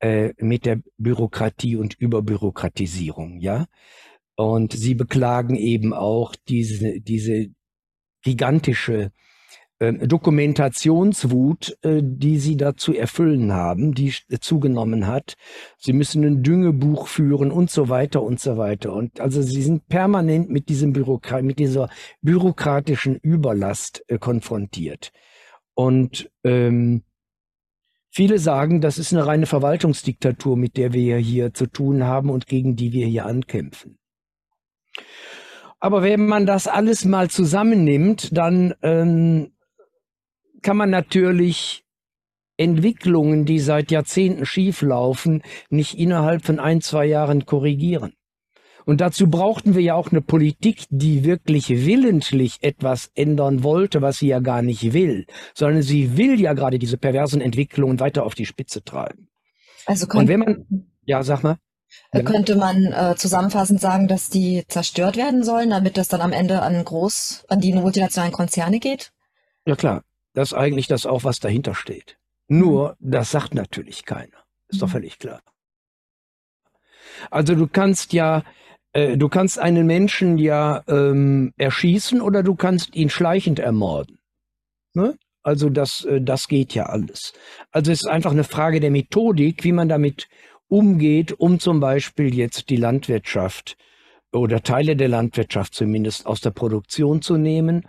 äh, 0.00 0.32
mit 0.38 0.64
der 0.64 0.80
Bürokratie 0.96 1.76
und 1.76 1.94
Überbürokratisierung, 1.94 3.38
ja. 3.38 3.66
Und 4.36 4.72
sie 4.72 4.94
beklagen 4.94 5.56
eben 5.56 5.92
auch 5.92 6.34
diese 6.48 7.00
diese 7.00 7.48
gigantische 8.22 9.12
Dokumentationswut, 9.80 11.78
äh, 11.82 12.02
die 12.04 12.38
sie 12.38 12.58
da 12.58 12.76
zu 12.76 12.94
erfüllen 12.94 13.52
haben, 13.52 13.94
die 13.94 14.12
zugenommen 14.40 15.06
hat. 15.06 15.36
Sie 15.78 15.94
müssen 15.94 16.22
ein 16.22 16.42
Düngebuch 16.42 17.06
führen 17.06 17.50
und 17.50 17.70
so 17.70 17.88
weiter 17.88 18.22
und 18.22 18.40
so 18.40 18.58
weiter. 18.58 18.92
Und 18.92 19.20
also 19.20 19.40
sie 19.40 19.62
sind 19.62 19.88
permanent 19.88 20.50
mit 20.50 20.68
diesem 20.68 20.92
Bürokrat 20.92 21.44
mit 21.44 21.58
dieser 21.58 21.88
bürokratischen 22.20 23.16
Überlast 23.16 24.04
äh, 24.08 24.18
konfrontiert. 24.18 25.12
Und 25.72 26.30
ähm, 26.44 27.04
viele 28.10 28.38
sagen, 28.38 28.82
das 28.82 28.98
ist 28.98 29.14
eine 29.14 29.26
reine 29.26 29.46
Verwaltungsdiktatur, 29.46 30.58
mit 30.58 30.76
der 30.76 30.92
wir 30.92 31.16
hier 31.16 31.54
zu 31.54 31.66
tun 31.66 32.04
haben 32.04 32.28
und 32.28 32.46
gegen 32.46 32.76
die 32.76 32.92
wir 32.92 33.06
hier 33.06 33.24
ankämpfen. 33.24 33.96
Aber 35.78 36.02
wenn 36.02 36.26
man 36.26 36.44
das 36.44 36.66
alles 36.66 37.06
mal 37.06 37.30
zusammennimmt, 37.30 38.36
dann 38.36 38.74
ähm, 38.82 39.52
kann 40.62 40.76
man 40.76 40.90
natürlich 40.90 41.84
Entwicklungen, 42.56 43.46
die 43.46 43.58
seit 43.58 43.90
Jahrzehnten 43.90 44.44
schieflaufen, 44.44 45.42
nicht 45.70 45.98
innerhalb 45.98 46.44
von 46.44 46.60
ein, 46.60 46.80
zwei 46.82 47.06
Jahren 47.06 47.46
korrigieren. 47.46 48.12
Und 48.84 49.00
dazu 49.00 49.28
brauchten 49.28 49.74
wir 49.74 49.82
ja 49.82 49.94
auch 49.94 50.10
eine 50.10 50.20
Politik, 50.20 50.84
die 50.90 51.24
wirklich 51.24 51.68
willentlich 51.70 52.58
etwas 52.62 53.10
ändern 53.14 53.62
wollte, 53.62 54.02
was 54.02 54.18
sie 54.18 54.28
ja 54.28 54.40
gar 54.40 54.62
nicht 54.62 54.92
will, 54.92 55.26
sondern 55.54 55.82
sie 55.82 56.16
will 56.16 56.40
ja 56.40 56.54
gerade 56.54 56.78
diese 56.78 56.98
perversen 56.98 57.40
Entwicklungen 57.40 58.00
weiter 58.00 58.24
auf 58.24 58.34
die 58.34 58.46
Spitze 58.46 58.82
treiben. 58.82 59.28
Also 59.86 60.06
Und 60.12 60.28
wenn 60.28 60.40
man, 60.40 60.66
ja, 61.04 61.22
sag 61.22 61.42
mal. 61.42 61.56
Äh, 62.12 62.22
könnte 62.22 62.56
man 62.56 62.92
äh, 62.92 63.14
zusammenfassend 63.16 63.80
sagen, 63.80 64.06
dass 64.06 64.28
die 64.28 64.64
zerstört 64.68 65.16
werden 65.16 65.44
sollen, 65.44 65.70
damit 65.70 65.96
das 65.96 66.08
dann 66.08 66.20
am 66.20 66.32
Ende 66.32 66.62
an 66.62 66.84
groß, 66.84 67.46
an 67.48 67.60
die 67.60 67.72
multinationalen 67.72 68.32
Konzerne 68.32 68.78
geht? 68.80 69.12
Ja 69.66 69.76
klar, 69.76 70.02
das 70.32 70.52
ist 70.52 70.58
eigentlich 70.58 70.86
das 70.86 71.06
auch, 71.06 71.24
was 71.24 71.40
dahinter 71.40 71.74
steht. 71.74 72.18
Nur, 72.48 72.96
mhm. 72.98 73.10
das 73.10 73.30
sagt 73.30 73.54
natürlich 73.54 74.04
keiner. 74.04 74.44
Ist 74.68 74.82
doch 74.82 74.88
mhm. 74.88 74.92
völlig 74.92 75.18
klar. 75.18 75.40
Also 77.30 77.54
du 77.54 77.66
kannst 77.66 78.12
ja, 78.12 78.44
äh, 78.92 79.16
du 79.16 79.28
kannst 79.28 79.58
einen 79.58 79.86
Menschen 79.86 80.38
ja 80.38 80.82
ähm, 80.88 81.52
erschießen 81.56 82.20
oder 82.20 82.42
du 82.42 82.54
kannst 82.54 82.94
ihn 82.94 83.10
schleichend 83.10 83.58
ermorden. 83.58 84.18
Ne? 84.94 85.16
Also 85.42 85.70
das, 85.70 86.04
äh, 86.04 86.20
das 86.20 86.48
geht 86.48 86.74
ja 86.74 86.86
alles. 86.86 87.32
Also 87.70 87.92
es 87.92 88.02
ist 88.02 88.08
einfach 88.08 88.32
eine 88.32 88.44
Frage 88.44 88.80
der 88.80 88.90
Methodik, 88.90 89.64
wie 89.64 89.72
man 89.72 89.88
damit 89.88 90.28
umgeht, 90.68 91.32
um 91.32 91.58
zum 91.58 91.80
Beispiel 91.80 92.34
jetzt 92.34 92.70
die 92.70 92.76
Landwirtschaft 92.76 93.76
oder 94.32 94.62
Teile 94.62 94.94
der 94.94 95.08
Landwirtschaft 95.08 95.74
zumindest 95.74 96.26
aus 96.26 96.40
der 96.40 96.50
Produktion 96.50 97.22
zu 97.22 97.36
nehmen 97.36 97.88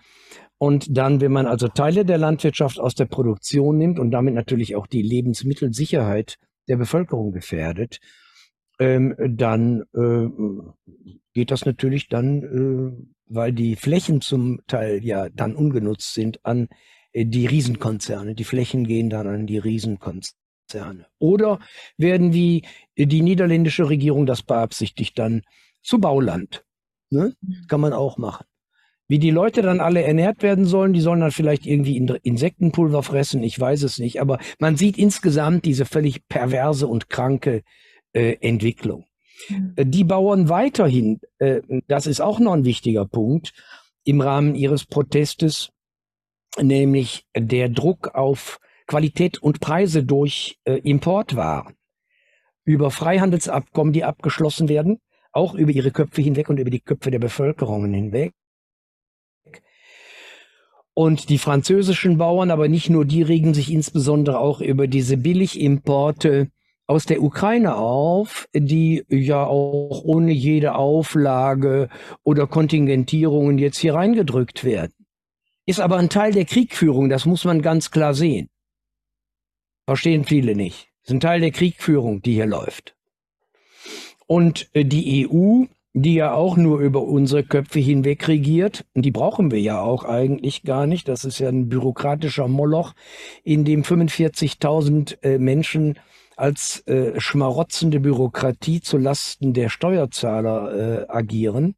und 0.61 0.95
dann, 0.95 1.21
wenn 1.21 1.31
man 1.31 1.47
also 1.47 1.69
Teile 1.69 2.05
der 2.05 2.19
Landwirtschaft 2.19 2.79
aus 2.79 2.93
der 2.93 3.05
Produktion 3.05 3.79
nimmt 3.79 3.97
und 3.97 4.11
damit 4.11 4.35
natürlich 4.35 4.75
auch 4.75 4.85
die 4.85 5.01
Lebensmittelsicherheit 5.01 6.37
der 6.67 6.77
Bevölkerung 6.77 7.31
gefährdet, 7.31 7.99
ähm, 8.77 9.15
dann 9.17 9.81
äh, 9.95 10.29
geht 11.33 11.49
das 11.49 11.65
natürlich 11.65 12.09
dann, 12.09 12.43
äh, 12.43 13.05
weil 13.25 13.53
die 13.53 13.75
Flächen 13.75 14.21
zum 14.21 14.61
Teil 14.67 15.03
ja 15.03 15.29
dann 15.29 15.55
ungenutzt 15.55 16.13
sind, 16.13 16.45
an 16.45 16.67
äh, 17.11 17.25
die 17.25 17.47
Riesenkonzerne. 17.47 18.35
Die 18.35 18.43
Flächen 18.43 18.85
gehen 18.85 19.09
dann 19.09 19.25
an 19.25 19.47
die 19.47 19.57
Riesenkonzerne. 19.57 21.07
Oder 21.17 21.57
werden 21.97 22.33
wie 22.35 22.67
die 22.95 23.23
niederländische 23.23 23.89
Regierung 23.89 24.27
das 24.27 24.43
beabsichtigt 24.43 25.17
dann 25.17 25.41
zu 25.81 25.97
Bauland. 25.97 26.63
Ne? 27.09 27.33
Mhm. 27.41 27.65
Kann 27.67 27.81
man 27.81 27.93
auch 27.93 28.19
machen. 28.19 28.45
Wie 29.11 29.19
die 29.19 29.29
Leute 29.29 29.61
dann 29.61 29.81
alle 29.81 30.03
ernährt 30.03 30.41
werden 30.41 30.63
sollen, 30.63 30.93
die 30.93 31.01
sollen 31.01 31.19
dann 31.19 31.31
vielleicht 31.31 31.65
irgendwie 31.65 31.97
Insektenpulver 31.97 33.03
fressen, 33.03 33.43
ich 33.43 33.59
weiß 33.59 33.83
es 33.83 33.99
nicht. 33.99 34.21
Aber 34.21 34.39
man 34.57 34.77
sieht 34.77 34.97
insgesamt 34.97 35.65
diese 35.65 35.83
völlig 35.83 36.29
perverse 36.29 36.87
und 36.87 37.09
kranke 37.09 37.63
äh, 38.13 38.37
Entwicklung. 38.39 39.03
Mhm. 39.49 39.73
Äh, 39.75 39.85
die 39.85 40.05
Bauern 40.05 40.47
weiterhin, 40.47 41.19
äh, 41.39 41.59
das 41.89 42.07
ist 42.07 42.21
auch 42.21 42.39
noch 42.39 42.53
ein 42.53 42.63
wichtiger 42.63 43.05
Punkt, 43.05 43.51
im 44.05 44.21
Rahmen 44.21 44.55
ihres 44.55 44.85
Protestes, 44.85 45.73
nämlich 46.61 47.25
der 47.35 47.67
Druck 47.67 48.15
auf 48.15 48.61
Qualität 48.87 49.43
und 49.43 49.59
Preise 49.59 50.05
durch 50.05 50.57
äh, 50.63 50.75
Importwaren. 50.75 51.75
Über 52.63 52.91
Freihandelsabkommen, 52.91 53.91
die 53.91 54.05
abgeschlossen 54.05 54.69
werden, 54.69 55.01
auch 55.33 55.53
über 55.53 55.71
ihre 55.71 55.91
Köpfe 55.91 56.21
hinweg 56.21 56.47
und 56.47 56.61
über 56.61 56.69
die 56.69 56.79
Köpfe 56.79 57.11
der 57.11 57.19
Bevölkerungen 57.19 57.93
hinweg. 57.93 58.31
Und 60.93 61.29
die 61.29 61.37
französischen 61.37 62.17
Bauern, 62.17 62.51
aber 62.51 62.67
nicht 62.67 62.89
nur 62.89 63.05
die, 63.05 63.21
regen 63.21 63.53
sich 63.53 63.71
insbesondere 63.71 64.39
auch 64.39 64.59
über 64.61 64.87
diese 64.87 65.17
Billigimporte 65.17 66.49
aus 66.85 67.05
der 67.05 67.23
Ukraine 67.23 67.75
auf, 67.75 68.49
die 68.53 69.05
ja 69.07 69.45
auch 69.45 70.03
ohne 70.03 70.33
jede 70.33 70.75
Auflage 70.75 71.87
oder 72.23 72.47
Kontingentierungen 72.47 73.57
jetzt 73.57 73.77
hier 73.77 73.93
reingedrückt 73.93 74.65
werden. 74.65 74.93
Ist 75.65 75.79
aber 75.79 75.97
ein 75.97 76.09
Teil 76.09 76.33
der 76.33 76.43
Kriegführung, 76.43 77.07
das 77.07 77.25
muss 77.25 77.45
man 77.45 77.61
ganz 77.61 77.91
klar 77.91 78.13
sehen. 78.13 78.49
Verstehen 79.85 80.25
viele 80.25 80.55
nicht. 80.55 80.89
Ist 81.03 81.11
ein 81.11 81.19
Teil 81.21 81.39
der 81.39 81.51
Kriegführung, 81.51 82.21
die 82.21 82.33
hier 82.33 82.45
läuft. 82.45 82.95
Und 84.27 84.69
äh, 84.73 84.83
die 84.85 85.27
EU 85.27 85.65
die 85.93 86.15
ja 86.15 86.33
auch 86.33 86.55
nur 86.55 86.79
über 86.79 87.03
unsere 87.03 87.43
Köpfe 87.43 87.79
hinweg 87.79 88.27
regiert. 88.27 88.85
Und 88.93 89.03
die 89.03 89.11
brauchen 89.11 89.51
wir 89.51 89.59
ja 89.59 89.81
auch 89.81 90.05
eigentlich 90.05 90.63
gar 90.63 90.87
nicht. 90.87 91.07
Das 91.07 91.25
ist 91.25 91.39
ja 91.39 91.49
ein 91.49 91.69
bürokratischer 91.69 92.47
Moloch, 92.47 92.93
in 93.43 93.65
dem 93.65 93.83
45.000 93.83 95.21
äh, 95.23 95.37
Menschen 95.37 95.99
als 96.37 96.85
äh, 96.87 97.19
schmarotzende 97.19 97.99
Bürokratie 97.99 98.81
zu 98.81 98.97
Lasten 98.97 99.53
der 99.53 99.69
Steuerzahler 99.69 101.03
äh, 101.03 101.05
agieren. 101.09 101.75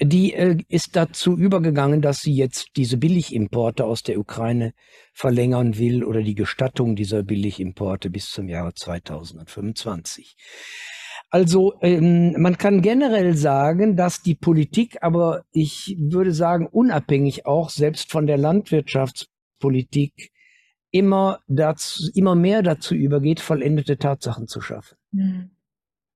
Die 0.00 0.32
äh, 0.34 0.58
ist 0.68 0.96
dazu 0.96 1.36
übergegangen, 1.36 2.02
dass 2.02 2.20
sie 2.20 2.34
jetzt 2.34 2.70
diese 2.76 2.96
Billigimporte 2.96 3.84
aus 3.84 4.02
der 4.02 4.18
Ukraine 4.18 4.72
verlängern 5.12 5.78
will 5.78 6.02
oder 6.02 6.22
die 6.22 6.34
Gestattung 6.34 6.96
dieser 6.96 7.22
Billigimporte 7.22 8.10
bis 8.10 8.30
zum 8.30 8.48
Jahre 8.48 8.74
2025. 8.74 10.36
Also 11.30 11.74
ähm, 11.80 12.34
man 12.38 12.58
kann 12.58 12.82
generell 12.82 13.36
sagen, 13.36 13.96
dass 13.96 14.20
die 14.20 14.34
Politik, 14.34 14.98
aber 15.00 15.44
ich 15.52 15.96
würde 15.98 16.32
sagen 16.32 16.66
unabhängig 16.66 17.46
auch 17.46 17.70
selbst 17.70 18.10
von 18.10 18.26
der 18.26 18.36
Landwirtschaftspolitik 18.36 20.32
immer 20.90 21.38
dazu, 21.46 22.10
immer 22.14 22.34
mehr 22.34 22.62
dazu 22.62 22.96
übergeht, 22.96 23.38
vollendete 23.38 23.96
Tatsachen 23.96 24.48
zu 24.48 24.60
schaffen. 24.60 24.96
Mhm. 25.12 25.50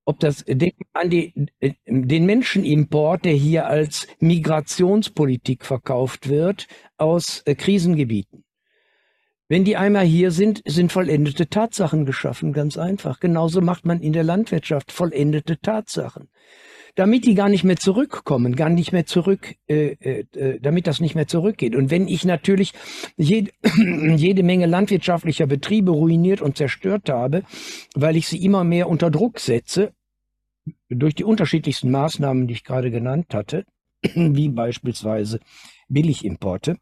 Ob 0.04 0.18
das 0.20 0.44
an 0.92 1.10
die, 1.10 1.32
den 1.86 2.26
Menschenimport, 2.26 3.24
der 3.24 3.32
hier 3.32 3.66
als 3.66 4.06
Migrationspolitik 4.18 5.64
verkauft 5.64 6.28
wird 6.28 6.66
aus 6.98 7.40
äh, 7.46 7.54
Krisengebieten. 7.54 8.43
Wenn 9.54 9.62
die 9.62 9.76
einmal 9.76 10.04
hier 10.04 10.32
sind, 10.32 10.62
sind 10.66 10.90
vollendete 10.90 11.48
Tatsachen 11.48 12.06
geschaffen, 12.06 12.52
ganz 12.52 12.76
einfach. 12.76 13.20
Genauso 13.20 13.60
macht 13.60 13.86
man 13.86 14.00
in 14.00 14.12
der 14.12 14.24
Landwirtschaft 14.24 14.90
vollendete 14.90 15.60
Tatsachen. 15.60 16.28
Damit 16.96 17.24
die 17.24 17.36
gar 17.36 17.48
nicht 17.48 17.62
mehr 17.62 17.76
zurückkommen, 17.76 18.56
gar 18.56 18.68
nicht 18.68 18.90
mehr 18.90 19.06
zurück, 19.06 19.54
äh, 19.68 19.92
äh, 20.00 20.24
äh 20.34 20.58
damit 20.60 20.88
das 20.88 20.98
nicht 20.98 21.14
mehr 21.14 21.28
zurückgeht. 21.28 21.76
Und 21.76 21.92
wenn 21.92 22.08
ich 22.08 22.24
natürlich 22.24 22.72
jede, 23.16 23.52
jede 24.16 24.42
Menge 24.42 24.66
landwirtschaftlicher 24.66 25.46
Betriebe 25.46 25.92
ruiniert 25.92 26.42
und 26.42 26.56
zerstört 26.56 27.08
habe, 27.08 27.44
weil 27.94 28.16
ich 28.16 28.26
sie 28.26 28.44
immer 28.44 28.64
mehr 28.64 28.88
unter 28.88 29.08
Druck 29.08 29.38
setze, 29.38 29.92
durch 30.88 31.14
die 31.14 31.22
unterschiedlichsten 31.22 31.92
Maßnahmen, 31.92 32.48
die 32.48 32.54
ich 32.54 32.64
gerade 32.64 32.90
genannt 32.90 33.32
hatte, 33.32 33.66
wie 34.02 34.48
beispielsweise 34.48 35.38
Billigimporte, 35.88 36.78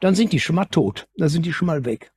dann 0.00 0.14
sind 0.14 0.32
die 0.32 0.40
schon 0.40 0.56
mal 0.56 0.64
tot, 0.64 1.08
dann 1.16 1.28
sind 1.28 1.46
die 1.46 1.52
schon 1.52 1.66
mal 1.66 1.84
weg. 1.84 2.12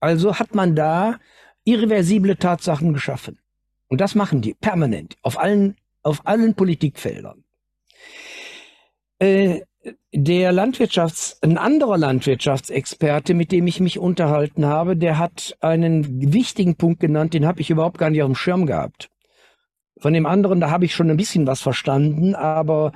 Also 0.00 0.38
hat 0.38 0.54
man 0.54 0.76
da 0.76 1.18
irreversible 1.64 2.36
Tatsachen 2.36 2.92
geschaffen. 2.92 3.38
Und 3.88 4.00
das 4.00 4.14
machen 4.14 4.42
die 4.42 4.54
permanent 4.54 5.16
auf 5.22 5.38
allen, 5.38 5.76
auf 6.02 6.26
allen 6.26 6.54
Politikfeldern. 6.54 7.44
Äh, 9.18 9.62
der 10.12 10.52
Landwirtschafts, 10.52 11.38
ein 11.42 11.58
anderer 11.58 11.98
Landwirtschaftsexperte, 11.98 13.34
mit 13.34 13.52
dem 13.52 13.66
ich 13.66 13.80
mich 13.80 13.98
unterhalten 13.98 14.66
habe, 14.66 14.96
der 14.96 15.18
hat 15.18 15.56
einen 15.60 16.32
wichtigen 16.32 16.76
Punkt 16.76 17.00
genannt, 17.00 17.34
den 17.34 17.46
habe 17.46 17.60
ich 17.60 17.70
überhaupt 17.70 17.98
gar 17.98 18.10
nicht 18.10 18.22
auf 18.22 18.28
dem 18.28 18.34
Schirm 18.34 18.66
gehabt. 18.66 19.10
Von 19.98 20.12
dem 20.12 20.26
anderen, 20.26 20.60
da 20.60 20.70
habe 20.70 20.84
ich 20.84 20.94
schon 20.94 21.10
ein 21.10 21.16
bisschen 21.16 21.46
was 21.46 21.60
verstanden, 21.60 22.34
aber 22.34 22.92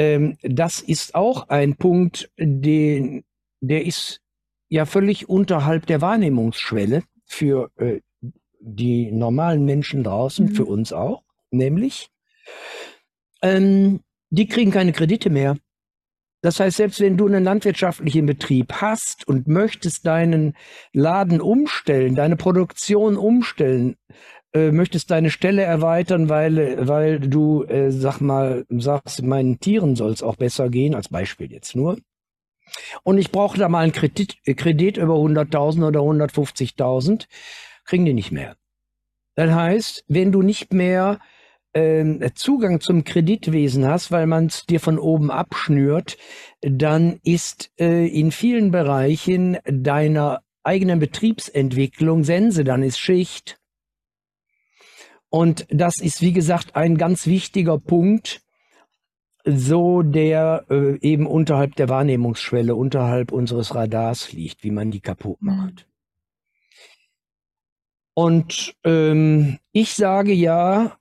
ähm, 0.00 0.38
das 0.42 0.80
ist 0.80 1.14
auch 1.14 1.50
ein 1.50 1.76
Punkt, 1.76 2.30
den, 2.38 3.22
der 3.60 3.84
ist 3.84 4.22
ja 4.70 4.86
völlig 4.86 5.28
unterhalb 5.28 5.84
der 5.84 6.00
Wahrnehmungsschwelle 6.00 7.02
für 7.26 7.70
äh, 7.76 8.00
die 8.60 9.12
normalen 9.12 9.66
Menschen 9.66 10.02
draußen, 10.02 10.46
mhm. 10.46 10.54
für 10.54 10.64
uns 10.64 10.94
auch, 10.94 11.22
nämlich, 11.50 12.08
ähm, 13.42 14.00
die 14.30 14.48
kriegen 14.48 14.70
keine 14.70 14.92
Kredite 14.92 15.28
mehr. 15.28 15.58
Das 16.40 16.60
heißt, 16.60 16.78
selbst 16.78 17.00
wenn 17.00 17.18
du 17.18 17.26
einen 17.26 17.44
landwirtschaftlichen 17.44 18.24
Betrieb 18.24 18.72
hast 18.72 19.28
und 19.28 19.48
möchtest 19.48 20.06
deinen 20.06 20.54
Laden 20.94 21.42
umstellen, 21.42 22.14
deine 22.14 22.36
Produktion 22.36 23.18
umstellen, 23.18 23.96
äh, 24.52 24.72
möchtest 24.72 25.10
deine 25.10 25.30
Stelle 25.30 25.62
erweitern, 25.62 26.28
weil, 26.28 26.88
weil 26.88 27.20
du, 27.20 27.64
äh, 27.64 27.90
sag 27.90 28.20
mal, 28.20 28.64
sagst, 28.68 29.22
meinen 29.22 29.60
Tieren 29.60 29.96
soll 29.96 30.12
es 30.12 30.22
auch 30.22 30.36
besser 30.36 30.68
gehen, 30.70 30.94
als 30.94 31.08
Beispiel 31.08 31.52
jetzt 31.52 31.76
nur. 31.76 31.98
Und 33.02 33.18
ich 33.18 33.30
brauche 33.30 33.58
da 33.58 33.68
mal 33.68 33.80
einen 33.82 33.92
Kredit, 33.92 34.36
Kredit 34.56 34.96
über 34.96 35.14
100.000 35.14 35.86
oder 35.86 36.00
150.000, 36.00 37.26
kriegen 37.84 38.04
die 38.04 38.14
nicht 38.14 38.32
mehr. 38.32 38.56
Das 39.34 39.50
heißt, 39.52 40.04
wenn 40.08 40.32
du 40.32 40.42
nicht 40.42 40.72
mehr 40.72 41.18
ähm, 41.72 42.20
Zugang 42.34 42.80
zum 42.80 43.04
Kreditwesen 43.04 43.86
hast, 43.86 44.10
weil 44.10 44.26
man 44.26 44.46
es 44.46 44.66
dir 44.66 44.80
von 44.80 44.98
oben 44.98 45.30
abschnürt, 45.30 46.18
dann 46.60 47.20
ist 47.22 47.70
äh, 47.78 48.06
in 48.06 48.32
vielen 48.32 48.70
Bereichen 48.70 49.58
deiner 49.64 50.42
eigenen 50.62 50.98
Betriebsentwicklung 50.98 52.24
Sense, 52.24 52.64
dann 52.64 52.82
ist 52.82 52.98
Schicht. 52.98 53.59
Und 55.30 55.66
das 55.70 56.00
ist, 56.00 56.20
wie 56.20 56.32
gesagt, 56.32 56.76
ein 56.76 56.98
ganz 56.98 57.26
wichtiger 57.26 57.78
Punkt, 57.78 58.42
so 59.44 60.02
der 60.02 60.66
äh, 60.68 60.98
eben 61.00 61.26
unterhalb 61.26 61.76
der 61.76 61.88
Wahrnehmungsschwelle, 61.88 62.74
unterhalb 62.74 63.32
unseres 63.32 63.74
Radars 63.74 64.32
liegt, 64.32 64.64
wie 64.64 64.70
man 64.70 64.90
die 64.90 65.00
kaputt 65.00 65.40
mhm. 65.40 65.56
macht. 65.56 65.86
Und 68.12 68.74
ähm, 68.84 69.58
ich 69.72 69.94
sage 69.94 70.32
ja, 70.32 70.98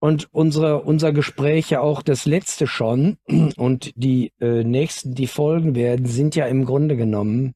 und 0.00 0.32
unsere, 0.32 0.82
unser 0.82 1.12
Gespräch 1.12 1.70
ja 1.70 1.80
auch 1.80 2.02
das 2.02 2.24
letzte 2.24 2.66
schon 2.66 3.18
und 3.56 3.92
die 3.96 4.32
äh, 4.40 4.62
nächsten, 4.62 5.14
die 5.14 5.26
folgen 5.26 5.74
werden, 5.74 6.06
sind 6.06 6.36
ja 6.36 6.46
im 6.46 6.64
Grunde 6.64 6.96
genommen 6.96 7.54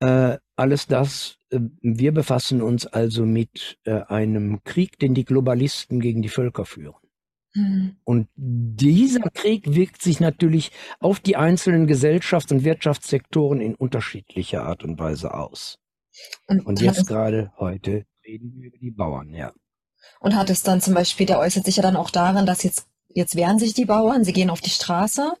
äh, 0.00 0.36
alles 0.60 0.86
das. 0.86 1.38
Äh, 1.50 1.60
wir 1.80 2.12
befassen 2.12 2.62
uns 2.62 2.86
also 2.86 3.24
mit 3.26 3.78
äh, 3.84 4.02
einem 4.02 4.62
Krieg, 4.64 4.98
den 4.98 5.14
die 5.14 5.24
Globalisten 5.24 6.00
gegen 6.00 6.22
die 6.22 6.28
Völker 6.28 6.64
führen. 6.64 6.94
Mhm. 7.54 7.96
Und 8.04 8.28
dieser 8.36 9.28
Krieg 9.30 9.74
wirkt 9.74 10.02
sich 10.02 10.20
natürlich 10.20 10.70
auf 11.00 11.18
die 11.18 11.36
einzelnen 11.36 11.86
Gesellschafts- 11.86 12.52
und 12.52 12.64
Wirtschaftssektoren 12.64 13.60
in 13.60 13.74
unterschiedlicher 13.74 14.64
Art 14.64 14.84
und 14.84 14.98
Weise 14.98 15.34
aus. 15.34 15.78
Und, 16.46 16.64
und 16.66 16.80
jetzt 16.80 17.06
gerade 17.06 17.52
heute 17.58 18.04
reden 18.24 18.52
wir 18.54 18.68
über 18.68 18.78
die 18.78 18.90
Bauern, 18.90 19.34
ja. 19.34 19.52
Und 20.20 20.36
hat 20.36 20.50
es 20.50 20.62
dann 20.62 20.80
zum 20.80 20.94
Beispiel, 20.94 21.26
der 21.26 21.38
äußert 21.38 21.64
sich 21.64 21.76
ja 21.76 21.82
dann 21.82 21.96
auch 21.96 22.10
darin, 22.10 22.46
dass 22.46 22.62
jetzt, 22.62 22.86
jetzt 23.08 23.36
wehren 23.36 23.58
sich 23.58 23.74
die 23.74 23.84
Bauern, 23.84 24.24
sie 24.24 24.32
gehen 24.32 24.50
auf 24.50 24.60
die 24.60 24.70
Straße 24.70 25.32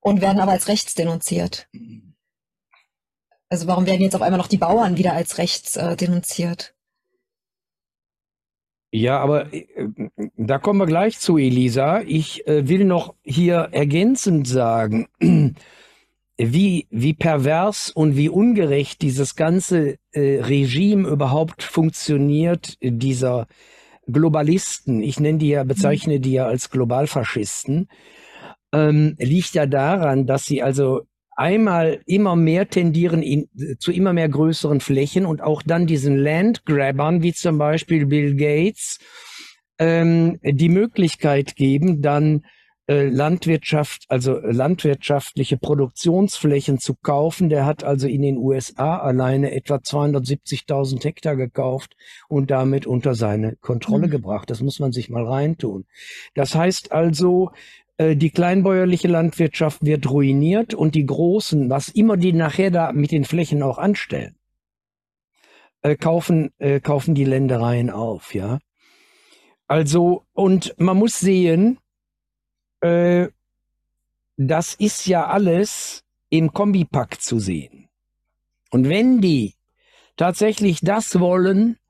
und 0.00 0.20
werden 0.20 0.40
aber 0.40 0.52
als 0.52 0.68
rechts 0.68 0.94
denunziert. 0.94 1.68
Also 3.54 3.68
warum 3.68 3.86
werden 3.86 4.02
jetzt 4.02 4.16
auf 4.16 4.22
einmal 4.22 4.38
noch 4.38 4.48
die 4.48 4.58
Bauern 4.58 4.96
wieder 4.96 5.12
als 5.12 5.38
rechts 5.38 5.76
äh, 5.76 5.94
denunziert? 5.94 6.74
Ja, 8.90 9.20
aber 9.20 9.54
äh, 9.54 9.66
da 10.36 10.58
kommen 10.58 10.80
wir 10.80 10.86
gleich 10.86 11.20
zu, 11.20 11.38
Elisa. 11.38 12.00
Ich 12.00 12.48
äh, 12.48 12.66
will 12.68 12.84
noch 12.84 13.14
hier 13.22 13.68
ergänzend 13.70 14.48
sagen, 14.48 15.06
wie, 16.36 16.88
wie 16.90 17.14
pervers 17.14 17.92
und 17.92 18.16
wie 18.16 18.28
ungerecht 18.28 19.02
dieses 19.02 19.36
ganze 19.36 19.98
äh, 20.10 20.40
Regime 20.40 21.08
überhaupt 21.08 21.62
funktioniert, 21.62 22.76
dieser 22.82 23.46
Globalisten, 24.08 25.00
ich 25.00 25.20
nenne 25.20 25.38
die 25.38 25.50
ja, 25.50 25.62
bezeichne 25.62 26.18
die 26.18 26.32
ja 26.32 26.46
als 26.46 26.70
Globalfaschisten, 26.70 27.86
ähm, 28.72 29.14
liegt 29.20 29.54
ja 29.54 29.66
daran, 29.66 30.26
dass 30.26 30.44
sie 30.44 30.60
also 30.60 31.02
einmal 31.36 32.00
immer 32.06 32.36
mehr 32.36 32.68
tendieren 32.68 33.22
in, 33.22 33.48
zu 33.78 33.92
immer 33.92 34.12
mehr 34.12 34.28
größeren 34.28 34.80
Flächen 34.80 35.26
und 35.26 35.42
auch 35.42 35.62
dann 35.62 35.86
diesen 35.86 36.16
Landgrabbern, 36.16 37.22
wie 37.22 37.32
zum 37.32 37.58
Beispiel 37.58 38.06
Bill 38.06 38.36
Gates, 38.36 38.98
ähm, 39.78 40.38
die 40.42 40.68
Möglichkeit 40.68 41.56
geben, 41.56 42.00
dann 42.00 42.42
äh, 42.86 43.08
Landwirtschaft, 43.08 44.04
also 44.08 44.38
landwirtschaftliche 44.38 45.56
Produktionsflächen 45.56 46.78
zu 46.78 46.94
kaufen. 46.94 47.48
Der 47.48 47.64
hat 47.64 47.82
also 47.82 48.06
in 48.06 48.20
den 48.20 48.36
USA 48.36 48.98
alleine 48.98 49.52
etwa 49.52 49.76
270.000 49.76 51.02
Hektar 51.02 51.36
gekauft 51.36 51.96
und 52.28 52.50
damit 52.50 52.86
unter 52.86 53.14
seine 53.14 53.56
Kontrolle 53.56 54.08
mhm. 54.08 54.10
gebracht. 54.10 54.50
Das 54.50 54.60
muss 54.60 54.80
man 54.80 54.92
sich 54.92 55.08
mal 55.08 55.26
reintun. 55.26 55.86
Das 56.34 56.54
heißt 56.54 56.92
also, 56.92 57.52
äh, 57.52 57.83
die 57.96 58.30
kleinbäuerliche 58.30 59.06
Landwirtschaft 59.06 59.84
wird 59.84 60.10
ruiniert 60.10 60.74
und 60.74 60.96
die 60.96 61.06
großen, 61.06 61.70
was 61.70 61.88
immer 61.88 62.16
die 62.16 62.32
nachher 62.32 62.72
da 62.72 62.92
mit 62.92 63.12
den 63.12 63.24
Flächen 63.24 63.62
auch 63.62 63.78
anstellen, 63.78 64.34
äh, 65.82 65.96
kaufen, 65.96 66.50
äh, 66.58 66.80
kaufen 66.80 67.14
die 67.14 67.24
Ländereien 67.24 67.90
auf, 67.90 68.34
ja. 68.34 68.58
Also, 69.68 70.24
und 70.32 70.74
man 70.78 70.96
muss 70.96 71.20
sehen, 71.20 71.78
äh, 72.80 73.28
das 74.36 74.74
ist 74.74 75.06
ja 75.06 75.26
alles 75.26 76.02
im 76.30 76.52
Kombipack 76.52 77.20
zu 77.20 77.38
sehen. 77.38 77.88
Und 78.70 78.88
wenn 78.88 79.20
die 79.20 79.54
tatsächlich 80.16 80.80
das 80.80 81.20
wollen, 81.20 81.76
äh, 81.76 81.83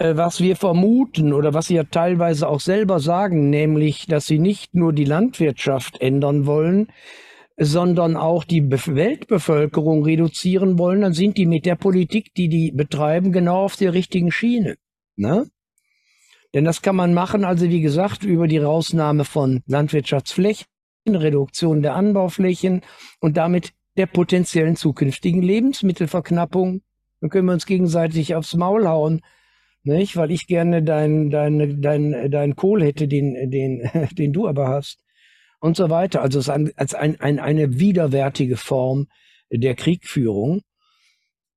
was 0.00 0.40
wir 0.40 0.56
vermuten 0.56 1.34
oder 1.34 1.52
was 1.52 1.66
sie 1.66 1.74
ja 1.74 1.84
teilweise 1.84 2.48
auch 2.48 2.60
selber 2.60 3.00
sagen, 3.00 3.50
nämlich, 3.50 4.06
dass 4.06 4.26
sie 4.26 4.38
nicht 4.38 4.74
nur 4.74 4.94
die 4.94 5.04
Landwirtschaft 5.04 6.00
ändern 6.00 6.46
wollen, 6.46 6.88
sondern 7.58 8.16
auch 8.16 8.44
die 8.44 8.62
Be 8.62 8.78
Weltbevölkerung 8.86 10.02
reduzieren 10.02 10.78
wollen, 10.78 11.02
dann 11.02 11.12
sind 11.12 11.36
die 11.36 11.44
mit 11.44 11.66
der 11.66 11.76
Politik, 11.76 12.32
die 12.34 12.48
die 12.48 12.72
betreiben, 12.72 13.30
genau 13.30 13.64
auf 13.64 13.76
der 13.76 13.92
richtigen 13.92 14.32
Schiene. 14.32 14.76
Ne? 15.16 15.46
Denn 16.54 16.64
das 16.64 16.80
kann 16.80 16.96
man 16.96 17.12
machen, 17.12 17.44
also 17.44 17.68
wie 17.68 17.82
gesagt, 17.82 18.24
über 18.24 18.48
die 18.48 18.58
Rausnahme 18.58 19.26
von 19.26 19.62
Landwirtschaftsflächen, 19.66 20.66
Reduktion 21.06 21.82
der 21.82 21.94
Anbauflächen 21.94 22.80
und 23.20 23.36
damit 23.36 23.74
der 23.98 24.06
potenziellen 24.06 24.76
zukünftigen 24.76 25.42
Lebensmittelverknappung. 25.42 26.80
Dann 27.20 27.30
können 27.30 27.46
wir 27.46 27.52
uns 27.52 27.66
gegenseitig 27.66 28.34
aufs 28.34 28.54
Maul 28.54 28.88
hauen, 28.88 29.20
nicht? 29.82 30.16
Weil 30.16 30.30
ich 30.30 30.46
gerne 30.46 30.82
dein, 30.82 31.30
dein, 31.30 31.80
dein, 31.80 32.30
dein 32.30 32.56
Kohl 32.56 32.82
hätte, 32.82 33.08
den, 33.08 33.50
den, 33.50 33.88
den 34.12 34.32
du 34.32 34.46
aber 34.46 34.68
hast. 34.68 35.02
Und 35.60 35.76
so 35.76 35.90
weiter. 35.90 36.22
Also 36.22 36.38
es 36.38 36.46
ist 36.46 36.50
ein, 36.50 36.72
als 36.76 36.94
ein, 36.94 37.20
ein, 37.20 37.38
eine 37.38 37.78
widerwärtige 37.78 38.56
Form 38.56 39.08
der 39.50 39.74
Kriegführung. 39.74 40.62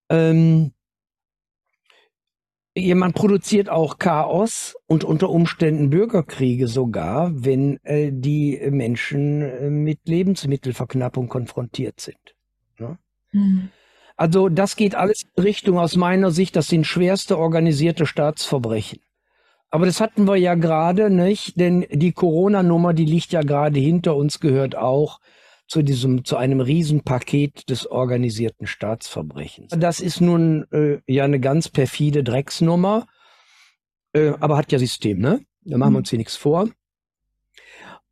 Ähm, 0.09 0.73
Jemand 2.75 3.13
produziert 3.13 3.69
auch 3.69 3.99
Chaos 3.99 4.75
und 4.87 5.03
unter 5.03 5.29
Umständen 5.29 5.91
Bürgerkriege 5.91 6.67
sogar, 6.67 7.31
wenn 7.35 7.77
äh, 7.83 8.09
die 8.11 8.59
Menschen 8.71 9.43
äh, 9.43 9.69
mit 9.69 9.99
Lebensmittelverknappung 10.05 11.29
konfrontiert 11.29 12.01
sind. 12.01 12.35
Ne? 12.79 12.97
Mhm. 13.31 13.69
Also 14.15 14.49
das 14.49 14.75
geht 14.75 14.95
alles 14.95 15.23
in 15.35 15.43
Richtung 15.43 15.79
aus 15.79 15.95
meiner 15.95 16.31
Sicht, 16.31 16.55
das 16.55 16.67
sind 16.67 16.85
schwerste 16.85 17.37
organisierte 17.37 18.05
Staatsverbrechen. 18.05 18.99
Aber 19.69 19.87
das 19.87 19.99
hatten 19.99 20.27
wir 20.27 20.35
ja 20.35 20.53
gerade 20.53 21.09
nicht, 21.09 21.59
denn 21.59 21.87
die 21.89 22.11
Corona-Nummer, 22.11 22.93
die 22.93 23.05
liegt 23.05 23.31
ja 23.31 23.41
gerade 23.41 23.79
hinter 23.79 24.15
uns, 24.15 24.39
gehört 24.39 24.75
auch 24.75 25.19
zu 25.67 25.81
diesem, 25.81 26.23
zu 26.25 26.37
einem 26.37 26.59
Riesenpaket 26.59 27.69
des 27.69 27.89
organisierten 27.89 28.67
Staatsverbrechens. 28.67 29.73
Das 29.75 29.99
ist 29.99 30.21
nun 30.21 30.71
äh, 30.71 30.99
ja 31.07 31.23
eine 31.23 31.39
ganz 31.39 31.69
perfide 31.69 32.23
Drecksnummer, 32.23 33.07
äh, 34.13 34.33
aber 34.39 34.57
hat 34.57 34.71
ja 34.71 34.77
System, 34.77 35.19
ne? 35.19 35.43
Da 35.61 35.77
machen 35.77 35.93
wir 35.93 35.99
uns 35.99 36.09
hier 36.11 36.19
nichts 36.19 36.35
vor. 36.35 36.69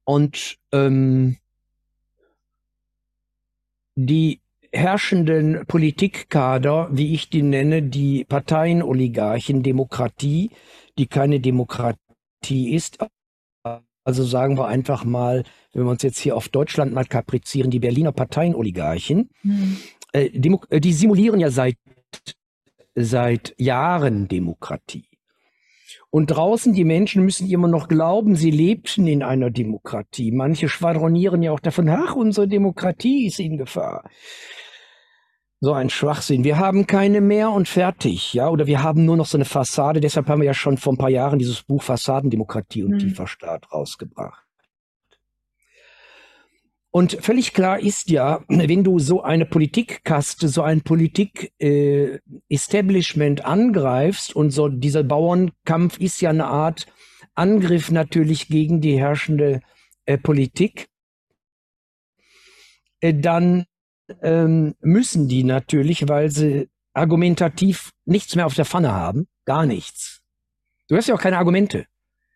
Und 0.03 0.57
ähm, 0.71 1.37
die 3.95 4.40
herrschenden 4.73 5.65
Politikkader, 5.67 6.89
wie 6.91 7.13
ich 7.13 7.29
die 7.29 7.41
nenne, 7.41 7.83
die 7.83 8.23
Parteienoligarchen, 8.23 9.63
Demokratie, 9.63 10.51
die 10.97 11.07
keine 11.07 11.39
Demokratie 11.39 12.73
ist, 12.73 12.99
also 14.03 14.23
sagen 14.23 14.57
wir 14.57 14.67
einfach 14.67 15.03
mal, 15.03 15.43
wenn 15.73 15.83
wir 15.83 15.91
uns 15.91 16.03
jetzt 16.03 16.19
hier 16.19 16.35
auf 16.35 16.49
Deutschland 16.49 16.93
mal 16.93 17.05
kaprizieren, 17.05 17.69
die 17.69 17.79
Berliner 17.79 18.11
Parteienoligarchen, 18.11 19.29
hm. 19.41 19.77
äh, 20.13 20.25
äh 20.25 20.79
die 20.79 20.93
simulieren 20.93 21.39
ja 21.39 21.51
seit, 21.51 21.77
seit 22.95 23.53
Jahren 23.57 24.27
Demokratie. 24.27 25.10
Und 26.11 26.27
draußen 26.27 26.73
die 26.73 26.83
Menschen 26.83 27.23
müssen 27.23 27.49
immer 27.49 27.69
noch 27.69 27.87
glauben, 27.87 28.35
sie 28.35 28.51
lebten 28.51 29.07
in 29.07 29.23
einer 29.23 29.49
Demokratie. 29.49 30.31
Manche 30.33 30.67
schwadronieren 30.67 31.41
ja 31.41 31.53
auch 31.53 31.61
davon, 31.61 31.87
ach, 31.87 32.15
unsere 32.15 32.49
Demokratie 32.49 33.27
ist 33.27 33.39
in 33.39 33.57
Gefahr. 33.57 34.03
So 35.61 35.71
ein 35.71 35.89
Schwachsinn. 35.89 36.43
Wir 36.43 36.57
haben 36.57 36.85
keine 36.85 37.21
mehr 37.21 37.51
und 37.51 37.69
fertig, 37.69 38.33
ja, 38.33 38.49
oder 38.49 38.67
wir 38.67 38.83
haben 38.83 39.05
nur 39.05 39.15
noch 39.15 39.27
so 39.27 39.37
eine 39.37 39.45
Fassade. 39.45 40.01
Deshalb 40.01 40.27
haben 40.27 40.41
wir 40.41 40.47
ja 40.47 40.53
schon 40.53 40.77
vor 40.77 40.91
ein 40.91 40.97
paar 40.97 41.09
Jahren 41.09 41.39
dieses 41.39 41.63
Buch 41.63 41.81
Fassadendemokratie 41.81 42.83
und 42.83 42.93
mhm. 42.93 42.99
tiefer 42.99 43.27
Staat 43.27 43.71
rausgebracht. 43.71 44.40
Und 46.93 47.19
völlig 47.21 47.53
klar 47.53 47.79
ist 47.79 48.09
ja, 48.09 48.43
wenn 48.49 48.83
du 48.83 48.99
so 48.99 49.23
eine 49.23 49.45
Politikkaste, 49.45 50.49
so 50.49 50.61
ein 50.61 50.81
Politik-Establishment 50.81 53.39
äh, 53.39 53.43
angreifst 53.43 54.35
und 54.35 54.51
so 54.51 54.67
dieser 54.67 55.03
Bauernkampf 55.03 55.97
ist 55.99 56.19
ja 56.19 56.31
eine 56.31 56.47
Art 56.47 56.87
Angriff 57.33 57.91
natürlich 57.91 58.49
gegen 58.49 58.81
die 58.81 58.99
herrschende 58.99 59.61
äh, 60.05 60.17
Politik, 60.17 60.89
äh, 62.99 63.13
dann 63.13 63.63
ähm, 64.21 64.75
müssen 64.81 65.29
die 65.29 65.45
natürlich, 65.45 66.09
weil 66.09 66.29
sie 66.29 66.67
argumentativ 66.93 67.91
nichts 68.03 68.35
mehr 68.35 68.45
auf 68.45 68.55
der 68.55 68.65
Pfanne 68.65 68.91
haben, 68.91 69.29
gar 69.45 69.65
nichts. 69.65 70.19
Du 70.89 70.97
hast 70.97 71.07
ja 71.07 71.15
auch 71.15 71.21
keine 71.21 71.37
Argumente. 71.37 71.85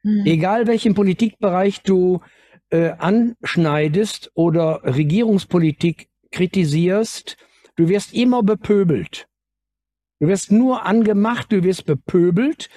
Mhm. 0.03 0.25
Egal 0.25 0.67
welchen 0.67 0.93
Politikbereich 0.93 1.81
du 1.81 2.21
äh, 2.69 2.91
anschneidest 2.91 4.31
oder 4.33 4.81
Regierungspolitik 4.83 6.09
kritisierst, 6.31 7.37
du 7.75 7.89
wirst 7.89 8.13
immer 8.13 8.43
bepöbelt. 8.43 9.27
Du 10.19 10.27
wirst 10.27 10.51
nur 10.51 10.85
angemacht, 10.85 11.51
du 11.51 11.63
wirst 11.63 11.85
bepöbelt 11.85 12.69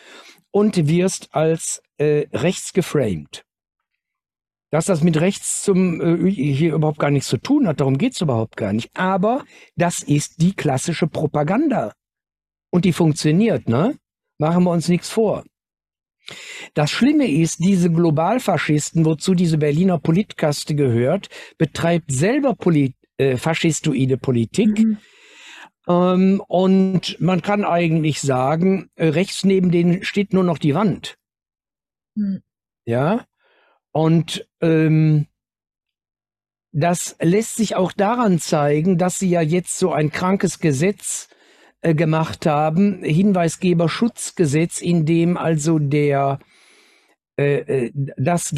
und 0.51 0.89
wirst 0.89 1.35
als 1.35 1.83
äh, 1.99 2.27
rechts 2.33 2.73
geframed. 2.73 3.45
Dass 4.71 4.87
das 4.87 5.03
mit 5.03 5.19
rechts 5.21 5.63
zum 5.63 6.27
äh, 6.27 6.31
hier 6.31 6.75
überhaupt 6.75 6.99
gar 6.99 7.11
nichts 7.11 7.29
zu 7.29 7.39
tun 7.39 7.67
hat, 7.67 7.81
darum 7.81 7.97
geht's 7.97 8.21
überhaupt 8.21 8.57
gar 8.57 8.73
nicht. 8.73 8.91
Aber 8.95 9.45
das 9.77 10.03
ist 10.03 10.43
die 10.43 10.55
klassische 10.55 11.07
Propaganda. 11.07 11.95
Und 12.71 12.85
die 12.85 12.93
funktioniert, 12.93 13.69
ne? 13.69 13.97
Machen 14.39 14.65
wir 14.65 14.71
uns 14.71 14.89
nichts 14.89 15.09
vor. 15.09 15.45
Das 16.75 16.91
Schlimme 16.91 17.31
ist, 17.31 17.59
diese 17.61 17.91
Globalfaschisten, 17.91 19.05
wozu 19.05 19.35
diese 19.35 19.59
Berliner 19.59 19.99
Politkaste 19.99 20.75
gehört, 20.75 21.29
betreibt 21.57 22.13
selber 22.13 22.55
Polit 22.55 22.95
äh, 23.17 23.37
faschistoide 23.37 24.17
Politik. 24.19 24.79
Mhm. 24.79 24.99
Ähm, 25.89 26.43
und 26.47 27.21
man 27.21 27.43
kann 27.43 27.65
eigentlich 27.65 28.21
sagen, 28.21 28.91
äh, 28.95 29.09
rechts 29.09 29.45
neben 29.45 29.71
denen 29.71 30.05
steht 30.05 30.33
nur 30.33 30.45
noch 30.45 30.59
die 30.59 30.75
Wand. 30.75 31.17
Mhm. 32.15 32.43
Ja. 32.85 33.25
Und 33.91 34.47
ähm, 34.61 35.27
das 36.73 37.17
lässt 37.21 37.57
sich 37.57 37.75
auch 37.75 37.93
daran 37.93 38.39
zeigen, 38.39 38.99
dass 38.99 39.19
sie 39.19 39.31
ja 39.31 39.41
jetzt 39.41 39.79
so 39.79 39.93
ein 39.93 40.11
krankes 40.11 40.61
Gesetz 40.61 41.29
äh, 41.81 41.95
gemacht 41.95 42.47
haben, 42.47 43.03
Hinweisgeberschutzgesetz, 43.03 44.81
in 44.81 45.07
dem 45.07 45.37
also 45.37 45.79
der 45.79 46.39
äh, 47.39 47.87
äh, 47.87 47.93
das 48.17 48.53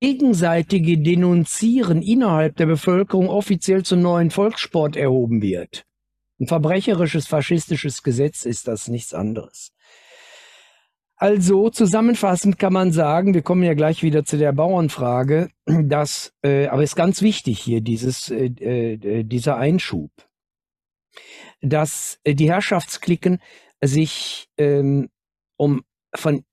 gegenseitige 0.00 0.98
Denunzieren 0.98 2.00
innerhalb 2.00 2.56
der 2.56 2.66
Bevölkerung 2.66 3.28
offiziell 3.28 3.82
zum 3.82 4.00
neuen 4.00 4.30
Volkssport 4.30 4.96
erhoben 4.96 5.42
wird. 5.42 5.84
Ein 6.40 6.46
verbrecherisches, 6.46 7.26
faschistisches 7.26 8.02
Gesetz 8.02 8.44
ist 8.44 8.68
das 8.68 8.88
nichts 8.88 9.12
anderes. 9.12 9.72
Also 11.18 11.70
zusammenfassend 11.70 12.58
kann 12.58 12.74
man 12.74 12.92
sagen, 12.92 13.32
wir 13.32 13.40
kommen 13.40 13.62
ja 13.62 13.72
gleich 13.72 14.02
wieder 14.02 14.24
zu 14.24 14.36
der 14.36 14.52
Bauernfrage, 14.52 15.48
dass, 15.66 16.32
äh, 16.42 16.68
aber 16.68 16.82
ist 16.82 16.96
ganz 16.96 17.22
wichtig 17.22 17.58
hier 17.58 17.80
dieses, 17.80 18.30
äh, 18.30 18.46
äh, 18.46 19.24
dieser 19.24 19.56
Einschub 19.56 20.10
dass 21.60 22.18
äh, 22.24 22.34
die 22.34 22.50
Herrschaftsklicken 22.50 23.40
sich 23.82 24.48
ähm, 24.58 25.08
um 25.56 25.82
von 26.14 26.44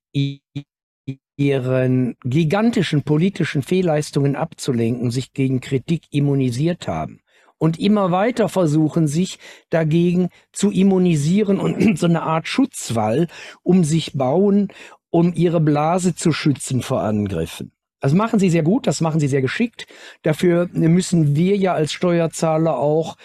ihren 1.35 2.15
gigantischen 2.23 3.03
politischen 3.03 3.63
Fehlleistungen 3.63 4.35
abzulenken, 4.35 5.11
sich 5.11 5.33
gegen 5.33 5.61
Kritik 5.61 6.03
immunisiert 6.11 6.87
haben 6.87 7.21
und 7.57 7.79
immer 7.79 8.11
weiter 8.11 8.49
versuchen, 8.49 9.07
sich 9.07 9.39
dagegen 9.69 10.29
zu 10.51 10.69
immunisieren 10.69 11.59
und 11.59 11.97
so 11.97 12.05
eine 12.05 12.23
Art 12.23 12.47
Schutzwall 12.47 13.27
um 13.63 13.83
sich 13.83 14.13
bauen, 14.13 14.67
um 15.09 15.33
ihre 15.33 15.59
Blase 15.59 16.15
zu 16.15 16.31
schützen 16.31 16.81
vor 16.81 17.01
Angriffen. 17.01 17.71
Das 17.99 18.13
machen 18.13 18.37
sie 18.37 18.49
sehr 18.49 18.63
gut, 18.63 18.85
das 18.85 18.99
machen 18.99 19.21
sie 19.21 19.29
sehr 19.29 19.41
geschickt. 19.41 19.87
Dafür 20.23 20.67
müssen 20.73 21.37
wir 21.37 21.55
ja 21.55 21.73
als 21.73 21.93
Steuerzahler 21.93 22.77
auch 22.77 23.15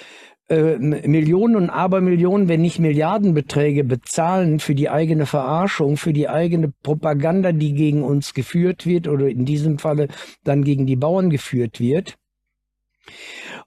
Millionen 0.51 1.57
und 1.57 1.71
Abermillionen, 1.71 2.49
wenn 2.49 2.63
nicht 2.63 2.79
Milliardenbeträge 2.79 3.85
bezahlen 3.85 4.61
für 4.61 4.75
die 4.75 4.89
eigene 4.89 5.27
Verarschung, 5.27 5.97
für 5.97 6.13
die 6.13 6.29
eigene 6.29 6.73
Propaganda, 6.83 7.53
die 7.53 7.75
gegen 7.75 8.03
uns 8.03 8.33
geführt 8.33 8.87
wird 8.87 9.09
oder 9.09 9.29
in 9.29 9.45
diesem 9.45 9.79
Falle 9.79 10.09
dann 10.45 10.65
gegen 10.65 10.87
die 10.87 10.97
Bauern 10.97 11.29
geführt 11.29 11.81
wird 11.81 12.17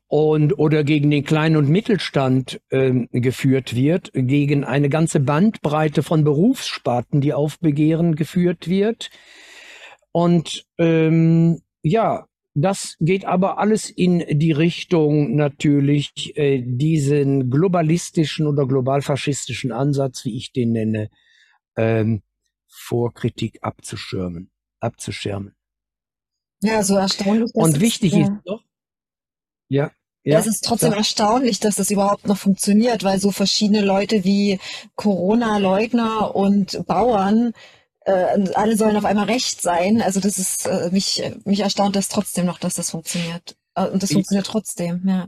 und 0.08 0.60
oder 0.60 0.84
gegen 0.84 1.10
den 1.10 1.24
kleinen 1.24 1.56
und 1.56 1.70
Mittelstand 1.70 2.62
äh, 2.70 3.08
geführt 3.12 3.76
wird, 3.76 4.12
gegen 4.14 4.64
eine 4.64 4.90
ganze 4.90 5.20
Bandbreite 5.20 6.04
von 6.04 6.24
Berufssparten, 6.24 7.22
die 7.22 7.34
auf 7.34 7.60
Begehren 7.60 8.16
geführt 8.16 8.68
wird. 8.68 9.10
Und 10.12 10.66
ähm, 10.78 11.62
ja, 11.82 12.26
das 12.54 12.98
geht 13.00 13.26
aber 13.26 13.58
alles 13.58 13.90
in 13.90 14.26
die 14.40 14.52
Richtung 14.52 15.36
natürlich 15.36 16.36
äh, 16.36 16.62
diesen 16.62 17.50
globalistischen 17.50 18.46
oder 18.46 18.68
globalfaschistischen 18.68 19.72
Ansatz, 19.72 20.26
wie 20.26 20.36
ich 20.36 20.52
den 20.52 20.74
nenne, 20.74 21.10
ähm, 21.78 22.24
vor 22.68 23.14
Kritik 23.14 23.60
abzuschirmen, 23.62 24.52
abzuschirmen. 24.80 25.56
Ja, 26.62 26.84
so 26.84 26.96
erstaunlich. 26.96 27.52
Und 27.54 27.80
wichtig 27.80 28.14
ist, 28.14 28.30
ist 28.30 28.42
doch, 28.46 28.64
ja, 29.70 29.92
ja, 30.24 30.38
es 30.38 30.46
ist 30.46 30.64
trotzdem 30.64 30.92
ja. 30.92 30.98
erstaunlich, 30.98 31.60
dass 31.60 31.76
das 31.78 31.90
überhaupt 31.90 32.28
noch 32.28 32.38
funktioniert, 32.38 33.04
weil 33.04 33.20
so 33.20 33.32
verschiedene 33.32 33.82
Leute 33.82 34.24
wie 34.24 34.60
Corona-Leugner 34.96 36.36
und 36.36 36.86
Bauern 36.86 37.54
äh, 38.06 38.50
alle 38.56 38.78
sollen 38.78 38.98
auf 38.98 39.06
einmal 39.06 39.26
recht 39.26 39.62
sein. 39.62 40.02
Also 40.02 40.20
das 40.20 40.38
ist 40.38 40.68
äh, 40.68 40.90
mich 40.92 41.24
mich 41.46 41.60
erstaunt 41.60 41.96
das 41.96 42.10
trotzdem 42.10 42.46
noch, 42.46 42.60
dass 42.60 42.76
das 42.76 42.92
funktioniert. 42.92 43.56
Äh, 43.76 43.88
und 43.88 44.04
das 44.04 44.12
funktioniert 44.12 44.48
trotzdem, 44.48 45.02
ja. 45.06 45.28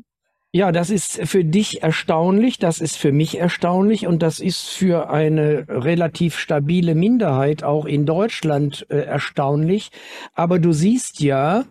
Ja, 0.56 0.72
das 0.72 0.92
ist 0.92 1.28
für 1.28 1.44
dich 1.44 1.82
erstaunlich, 1.82 2.60
das 2.60 2.80
ist 2.80 2.96
für 2.96 3.12
mich 3.12 3.40
erstaunlich 3.40 4.06
und 4.06 4.22
das 4.22 4.40
ist 4.40 4.70
für 4.70 5.10
eine 5.10 5.66
relativ 5.68 6.38
stabile 6.38 6.94
Minderheit 6.94 7.64
auch 7.64 7.86
in 7.86 8.06
Deutschland 8.06 8.86
äh, 8.90 9.00
erstaunlich. 9.00 9.90
Aber 10.34 10.60
du 10.60 10.72
siehst 10.72 11.22
ja, 11.22 11.66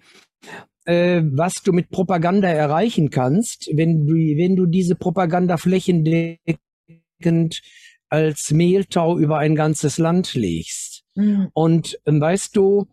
äh, 0.84 1.22
was 1.24 1.62
du 1.62 1.72
mit 1.72 1.90
Propaganda 1.90 2.48
erreichen 2.48 3.10
kannst, 3.10 3.70
wenn 3.72 4.04
du, 4.04 4.14
wenn 4.14 4.56
du 4.56 4.66
diese 4.66 4.96
Propaganda 4.96 5.58
flächendeckend 5.58 7.60
als 8.08 8.50
Mehltau 8.50 9.16
über 9.16 9.38
ein 9.38 9.54
ganzes 9.54 9.98
Land 9.98 10.34
legst. 10.34 10.91
Mhm. 11.14 11.48
Und 11.52 11.98
ähm, 12.06 12.20
weißt 12.20 12.56
du, 12.56 12.88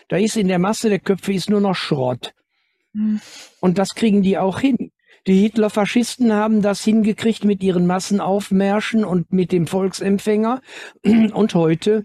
Da 0.08 0.16
ist 0.16 0.36
in 0.36 0.48
der 0.48 0.58
Masse 0.58 0.90
der 0.90 1.00
Köpfe 1.00 1.32
ist 1.32 1.50
nur 1.50 1.60
noch 1.60 1.74
Schrott. 1.74 2.34
Mhm. 2.92 3.20
Und 3.60 3.78
das 3.78 3.94
kriegen 3.94 4.22
die 4.22 4.38
auch 4.38 4.60
hin. 4.60 4.92
Die 5.26 5.40
Hitler-Faschisten 5.40 6.34
haben 6.34 6.60
das 6.60 6.84
hingekriegt 6.84 7.44
mit 7.44 7.62
ihren 7.62 7.86
Massenaufmärschen 7.86 9.06
und 9.06 9.32
mit 9.32 9.52
dem 9.52 9.66
Volksempfänger. 9.66 10.60
Und 11.32 11.54
heute 11.54 12.04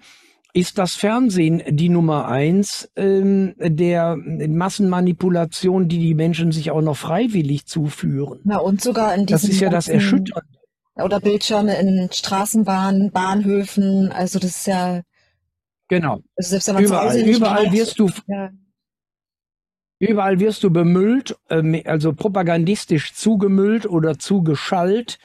ist 0.53 0.77
das 0.77 0.95
Fernsehen 0.95 1.61
die 1.69 1.89
Nummer 1.89 2.27
eins 2.27 2.89
ähm, 2.95 3.53
der 3.59 4.15
Massenmanipulation, 4.17 5.87
die 5.87 5.99
die 5.99 6.15
Menschen 6.15 6.51
sich 6.51 6.71
auch 6.71 6.81
noch 6.81 6.97
freiwillig 6.97 7.65
zuführen. 7.65 8.39
Na 8.43 8.57
und 8.57 8.81
sogar 8.81 9.13
in 9.15 9.25
Das 9.25 9.41
diesen 9.41 9.53
ist 9.53 9.59
ja 9.61 9.69
das 9.69 9.87
Erschütternde. 9.87 10.47
oder 10.95 11.19
Bildschirme 11.19 11.79
in 11.79 12.09
Straßenbahnen, 12.11 13.11
Bahnhöfen. 13.11 14.11
Also 14.11 14.39
das 14.39 14.51
ist 14.57 14.67
ja, 14.67 15.01
Genau. 15.87 16.19
also 16.35 16.49
selbst 16.49 16.67
wenn 16.67 16.75
man 16.75 16.85
zu 16.85 16.89
Überall, 16.93 17.07
Hause 17.09 17.23
nicht 17.23 17.37
überall 17.37 17.61
merkt, 17.63 17.77
wirst 17.77 17.99
du 17.99 18.09
ja, 18.27 18.49
Überall 20.01 20.39
wirst 20.39 20.63
du 20.63 20.71
bemüllt, 20.71 21.35
ähm, 21.49 21.81
also 21.85 22.13
propagandistisch 22.13 23.13
zugemüllt 23.13 23.85
oder 23.85 24.17
zugeschallt. 24.17 25.19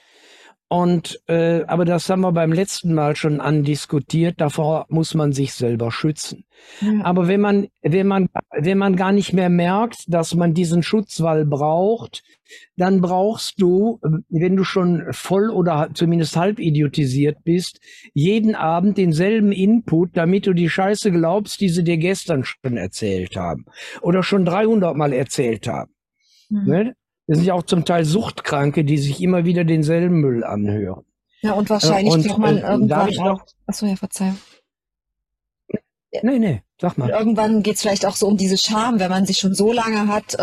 Und 0.69 1.21
äh, 1.29 1.63
aber 1.67 1.85
das 1.85 2.09
haben 2.09 2.23
wir 2.23 2.33
beim 2.33 2.53
letzten 2.53 2.95
Mal 2.95 3.17
schon 3.17 3.41
andiskutiert. 3.41 4.41
Davor 4.41 4.87
muss 4.89 5.15
man 5.15 5.33
sich 5.33 5.53
selber 5.53 5.93
schützen. 5.93 6.47
ja. 6.81 7.05
Aber 7.05 7.29
wenn 7.29 7.41
man, 7.41 7.69
wenn 7.83 8.07
man, 8.07 8.29
wenn 8.51 8.79
man 8.79 8.97
gar 8.97 9.13
nicht 9.13 9.35
mehr 9.35 9.51
merkt, 9.51 10.05
dass 10.09 10.35
man 10.35 10.55
diesen 10.55 10.83
Schutzwall 10.83 11.45
braucht, 11.45 12.23
dann 12.77 13.03
brauchst 13.03 13.61
du, 13.61 14.01
äh, 14.03 14.09
wenn 14.31 14.57
du 14.57 14.65
schon 14.65 15.05
voll 15.11 15.51
oder 15.51 15.91
zumindest 15.93 16.37
halb 16.37 16.59
idiotisiert 16.59 17.45
bist, 17.45 17.81
jeden 18.15 18.55
Abend 18.55 18.97
denselben 18.97 19.53
Input, 19.53 20.17
damit 20.17 20.47
du 20.47 20.55
die 20.55 20.71
Scheiße 20.71 21.13
glaubst, 21.13 21.61
die 21.61 21.69
sie 21.69 21.85
dir 21.85 21.99
gestern 21.99 22.43
schon 22.45 22.79
erzählt 22.79 23.37
haben 23.37 23.67
oder 24.01 24.23
schon 24.23 24.47
300 24.47 24.97
Mal 24.97 25.13
erzählt 25.13 25.69
haben. 25.69 25.93
Hm. 26.49 26.65
Ne? 26.65 26.97
Das 27.27 27.39
sind 27.39 27.47
ja 27.47 27.55
auch 27.55 27.63
zum 27.63 27.85
Teil 27.85 28.05
Suchtkranke, 28.05 28.85
die 28.85 28.99
sich 28.99 29.23
immer 29.23 29.45
wieder 29.45 29.65
denselben 29.65 30.21
Müll 30.21 30.45
anhören. 30.45 31.05
ja, 31.43 31.53
und 31.53 31.71
wahrscheinlich 31.71 32.13
und, 32.13 32.29
kommt 32.29 32.39
man 32.41 32.59
äh, 32.59 32.61
irgendwann 32.61 33.19
auch, 33.19 33.43
achso, 33.67 33.87
ja, 33.87 33.97
Verzeihung. 33.97 34.39
Nee, 36.23 36.39
nee, 36.39 36.63
sag 36.81 36.93
Und 36.93 36.99
mal. 36.99 37.11
irgendwann 37.11 37.63
geht 37.63 37.77
es 37.77 37.83
vielleicht 37.83 38.07
auch 38.07 38.15
so 38.15 38.29
um 38.29 38.37
diese 38.37 38.57
Scham, 38.57 39.01
wenn 39.01 39.11
man 39.11 39.27
sich 39.27 39.39
schon 39.39 39.55
so 39.55 39.73
lange 39.73 40.07
hat, 40.07 40.35
äh, 40.35 40.43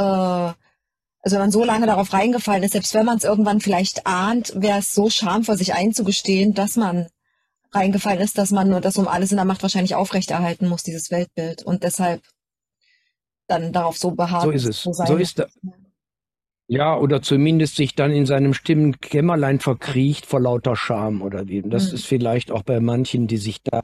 also 1.23 1.35
wenn 1.35 1.39
man 1.39 1.51
so 1.51 1.63
lange 1.63 1.85
darauf 1.85 2.11
reingefallen 2.13 2.63
ist, 2.63 2.71
selbst 2.71 2.93
wenn 2.93 3.05
man 3.05 3.17
es 3.17 3.23
irgendwann 3.23 3.61
vielleicht 3.61 4.05
ahnt, 4.05 4.53
wäre 4.55 4.79
es 4.79 4.93
so 4.93 5.09
Scham 5.09 5.43
vor 5.43 5.55
sich 5.55 5.73
einzugestehen, 5.73 6.53
dass 6.53 6.75
man 6.75 7.07
reingefallen 7.71 8.19
ist, 8.19 8.37
dass 8.37 8.51
man 8.51 8.69
nur 8.69 8.81
das 8.81 8.97
um 8.97 9.07
alles 9.07 9.31
in 9.31 9.37
der 9.37 9.45
Macht 9.45 9.61
wahrscheinlich 9.61 9.95
aufrechterhalten 9.95 10.67
muss, 10.67 10.83
dieses 10.83 11.09
Weltbild. 11.09 11.63
Und 11.63 11.83
deshalb 11.83 12.21
dann 13.47 13.71
darauf 13.71 13.97
so 13.97 14.11
beharrt 14.11 14.43
So 14.43 14.51
ist 14.51 14.65
es. 14.67 14.83
sein. 14.83 15.07
So 15.07 15.15
ist 15.15 15.39
es. 15.39 15.59
Ja, 16.73 16.97
oder 16.97 17.21
zumindest 17.21 17.75
sich 17.75 17.95
dann 17.95 18.11
in 18.11 18.25
seinem 18.25 18.53
Stimmenkämmerlein 18.53 19.59
verkriecht 19.59 20.25
vor 20.25 20.39
lauter 20.39 20.77
Scham 20.77 21.21
oder 21.21 21.49
wie. 21.49 21.61
Das 21.63 21.89
Mhm. 21.89 21.95
ist 21.95 22.05
vielleicht 22.05 22.49
auch 22.49 22.63
bei 22.63 22.79
manchen, 22.79 23.27
die 23.27 23.35
sich 23.35 23.61
da 23.61 23.81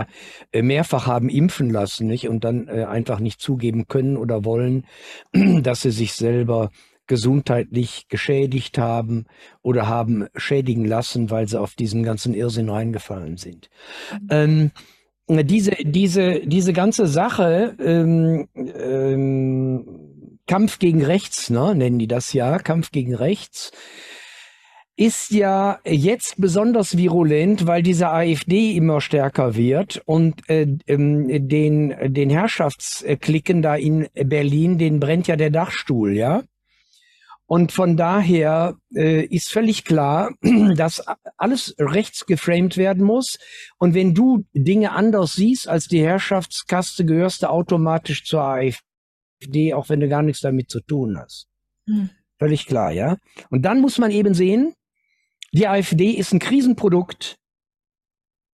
äh, 0.54 0.62
mehrfach 0.62 1.06
haben 1.06 1.28
impfen 1.28 1.70
lassen, 1.70 2.08
nicht? 2.08 2.30
Und 2.30 2.46
dann 2.46 2.70
äh, 2.70 2.86
einfach 2.86 3.20
nicht 3.20 3.42
zugeben 3.42 3.90
können 3.90 4.16
oder 4.16 4.46
wollen, 4.46 4.86
dass 5.64 5.82
sie 5.82 5.92
sich 5.92 6.14
selber 6.14 6.70
gesundheitlich 7.08 8.06
geschädigt 8.08 8.78
haben 8.78 9.26
oder 9.62 9.88
haben 9.88 10.28
schädigen 10.38 10.86
lassen, 10.86 11.30
weil 11.30 11.46
sie 11.50 11.60
auf 11.60 11.76
diesen 11.76 12.04
ganzen 12.04 12.34
Irrsinn 12.34 12.70
reingefallen 12.70 13.36
sind. 13.36 13.70
Ähm, 14.30 14.72
diese, 15.30 15.72
diese, 15.84 16.40
diese 16.46 16.72
ganze 16.72 17.06
Sache, 17.06 17.76
ähm, 17.84 18.48
ähm, 18.56 20.07
Kampf 20.48 20.80
gegen 20.80 21.04
rechts, 21.04 21.50
ne, 21.50 21.76
nennen 21.76 22.00
die 22.00 22.08
das 22.08 22.34
ja, 22.34 22.58
Kampf 22.58 22.92
gegen 22.92 23.14
rechts, 23.14 23.72
ist 24.96 25.30
ja 25.30 25.80
jetzt 25.86 26.42
besonders 26.42 26.98
virulent, 26.98 27.68
weil 27.68 27.84
diese 27.84 28.10
AfD 28.10 28.76
immer 28.76 29.00
stärker 29.00 29.56
wird 29.56 30.02
und 30.06 30.50
äh, 30.50 30.66
ähm, 30.88 31.48
den, 31.48 31.96
den 32.14 32.32
Herrschaftsklicken 32.32 33.62
da 33.62 33.76
in 33.76 34.08
Berlin, 34.16 34.80
den 34.80 35.00
brennt 35.00 35.28
ja 35.28 35.36
der 35.36 35.52
Dachstuhl, 35.52 36.14
ja. 36.16 36.44
Und 37.50 37.72
von 37.72 37.96
daher 37.96 38.76
äh, 38.94 39.24
ist 39.24 39.50
völlig 39.52 39.86
klar, 39.86 40.32
dass 40.76 41.02
alles 41.38 41.76
rechts 41.80 42.26
geframed 42.26 42.76
werden 42.76 43.06
muss. 43.06 43.38
Und 43.78 43.94
wenn 43.94 44.14
du 44.14 44.46
Dinge 44.54 44.92
anders 44.92 45.36
siehst 45.36 45.68
als 45.70 45.88
die 45.88 46.02
Herrschaftskaste, 46.02 47.06
gehörst 47.06 47.44
du 47.44 47.50
automatisch 47.50 48.26
zur 48.26 48.42
AfD, 48.42 48.87
auch 49.74 49.90
wenn 49.90 50.00
du 50.00 50.08
gar 50.08 50.24
nichts 50.24 50.42
damit 50.42 50.70
zu 50.70 50.82
tun 50.82 51.18
hast. 51.18 51.48
Hm. 51.88 52.10
Völlig 52.40 52.68
klar, 52.68 52.92
ja. 52.92 53.18
Und 53.50 53.64
dann 53.64 53.82
muss 53.82 53.98
man 53.98 54.12
eben 54.12 54.34
sehen, 54.34 54.74
die 55.54 55.68
AfD 55.68 56.12
ist 56.12 56.34
ein 56.34 56.40
Krisenprodukt. 56.40 57.38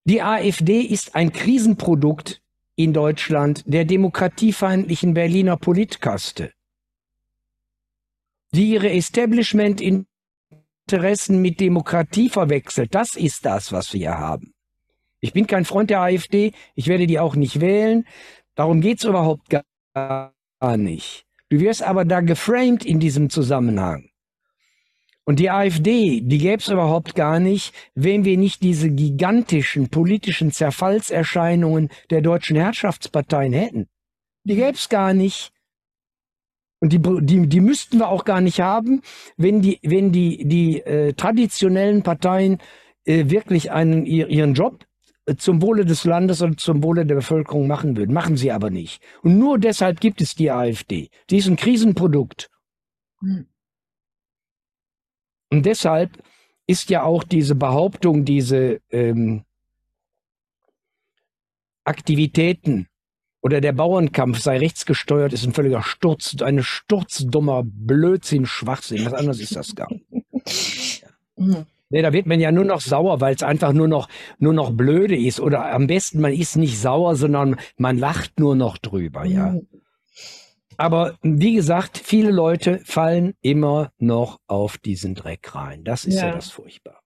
Die 0.04 0.22
AfD 0.22 0.80
ist 0.80 1.14
ein 1.14 1.32
Krisenprodukt 1.32 2.40
in 2.76 2.92
Deutschland 2.92 3.62
der 3.66 3.84
demokratiefeindlichen 3.84 5.14
Berliner 5.14 5.56
Politkaste, 5.56 6.52
die 8.52 8.70
ihre 8.70 8.90
Establishment-Interessen 8.90 11.40
mit 11.40 11.60
Demokratie 11.60 12.28
verwechselt. 12.28 12.94
Das 12.94 13.16
ist 13.16 13.46
das, 13.46 13.72
was 13.72 13.92
wir 13.92 14.00
hier 14.00 14.18
haben. 14.18 14.52
Ich 15.20 15.32
bin 15.32 15.46
kein 15.46 15.64
Freund 15.64 15.90
der 15.90 16.00
AfD, 16.00 16.52
ich 16.74 16.88
werde 16.88 17.06
die 17.06 17.18
auch 17.18 17.36
nicht 17.36 17.60
wählen. 17.60 18.06
Darum 18.54 18.80
geht's 18.80 19.04
überhaupt 19.04 19.48
gar 19.48 20.33
nicht. 20.76 21.24
Du 21.50 21.60
wirst 21.60 21.82
aber 21.82 22.04
da 22.04 22.20
geframed 22.20 22.84
in 22.84 22.98
diesem 22.98 23.30
Zusammenhang. 23.30 24.10
Und 25.26 25.38
die 25.38 25.50
AfD, 25.50 26.20
die 26.20 26.38
gäbe 26.38 26.58
es 26.58 26.68
überhaupt 26.68 27.14
gar 27.14 27.40
nicht, 27.40 27.72
wenn 27.94 28.24
wir 28.24 28.36
nicht 28.36 28.62
diese 28.62 28.90
gigantischen 28.90 29.88
politischen 29.88 30.52
Zerfallserscheinungen 30.52 31.88
der 32.10 32.20
deutschen 32.20 32.56
Herrschaftsparteien 32.56 33.54
hätten. 33.54 33.88
Die 34.44 34.56
gäbe 34.56 34.72
es 34.72 34.88
gar 34.90 35.14
nicht. 35.14 35.50
Und 36.80 36.92
die, 36.92 37.00
die, 37.00 37.48
die 37.48 37.60
müssten 37.60 37.98
wir 37.98 38.08
auch 38.08 38.26
gar 38.26 38.42
nicht 38.42 38.60
haben, 38.60 39.00
wenn 39.38 39.62
die, 39.62 39.78
wenn 39.82 40.12
die, 40.12 40.46
die 40.46 40.80
äh, 40.80 41.14
traditionellen 41.14 42.02
Parteien 42.02 42.58
äh, 43.06 43.30
wirklich 43.30 43.72
einen, 43.72 44.04
ihr, 44.04 44.28
ihren 44.28 44.52
Job 44.52 44.84
zum 45.36 45.62
Wohle 45.62 45.84
des 45.84 46.04
Landes 46.04 46.42
und 46.42 46.60
zum 46.60 46.82
Wohle 46.82 47.06
der 47.06 47.14
Bevölkerung 47.14 47.66
machen 47.66 47.96
würden. 47.96 48.12
Machen 48.12 48.36
sie 48.36 48.52
aber 48.52 48.70
nicht. 48.70 49.02
Und 49.22 49.38
nur 49.38 49.58
deshalb 49.58 50.00
gibt 50.00 50.20
es 50.20 50.34
die 50.34 50.50
AfD. 50.50 51.10
Die 51.30 51.38
ist 51.38 51.46
ein 51.46 51.56
Krisenprodukt. 51.56 52.50
Hm. 53.20 53.46
Und 55.50 55.66
deshalb 55.66 56.22
ist 56.66 56.90
ja 56.90 57.04
auch 57.04 57.24
diese 57.24 57.54
Behauptung, 57.54 58.24
diese 58.24 58.80
ähm, 58.90 59.44
Aktivitäten 61.84 62.88
oder 63.40 63.60
der 63.60 63.72
Bauernkampf 63.72 64.38
sei 64.38 64.58
rechtsgesteuert, 64.58 65.32
ist 65.32 65.44
ein 65.44 65.52
völliger 65.52 65.82
Sturz, 65.82 66.40
eine 66.42 66.62
sturzdummer 66.62 67.62
Blödsinn, 67.64 68.46
Schwachsinn. 68.46 69.04
Was 69.04 69.12
anderes 69.12 69.40
ist 69.40 69.54
das 69.54 69.74
gar 69.74 69.88
nicht. 69.90 71.04
Hm. 71.36 71.66
Nee, 71.94 72.02
da 72.02 72.12
wird 72.12 72.26
man 72.26 72.40
ja 72.40 72.50
nur 72.50 72.64
noch 72.64 72.80
sauer, 72.80 73.20
weil 73.20 73.36
es 73.36 73.44
einfach 73.44 73.72
nur 73.72 73.86
noch, 73.86 74.08
nur 74.40 74.52
noch 74.52 74.72
blöde 74.72 75.16
ist. 75.16 75.38
Oder 75.38 75.70
am 75.72 75.86
besten, 75.86 76.20
man 76.20 76.32
ist 76.32 76.56
nicht 76.56 76.80
sauer, 76.80 77.14
sondern 77.14 77.54
man 77.76 77.98
lacht 77.98 78.40
nur 78.40 78.56
noch 78.56 78.78
drüber, 78.78 79.24
ja. 79.24 79.52
Hm. 79.52 79.68
Aber 80.76 81.16
wie 81.22 81.54
gesagt, 81.54 81.98
viele 81.98 82.32
Leute 82.32 82.80
fallen 82.84 83.34
immer 83.42 83.92
noch 83.98 84.40
auf 84.48 84.76
diesen 84.76 85.14
Dreck 85.14 85.54
rein. 85.54 85.84
Das 85.84 86.04
ist 86.04 86.16
ja, 86.16 86.30
Ja. 86.30 86.34
das 86.34 86.50
Furchtbare. 86.50 86.98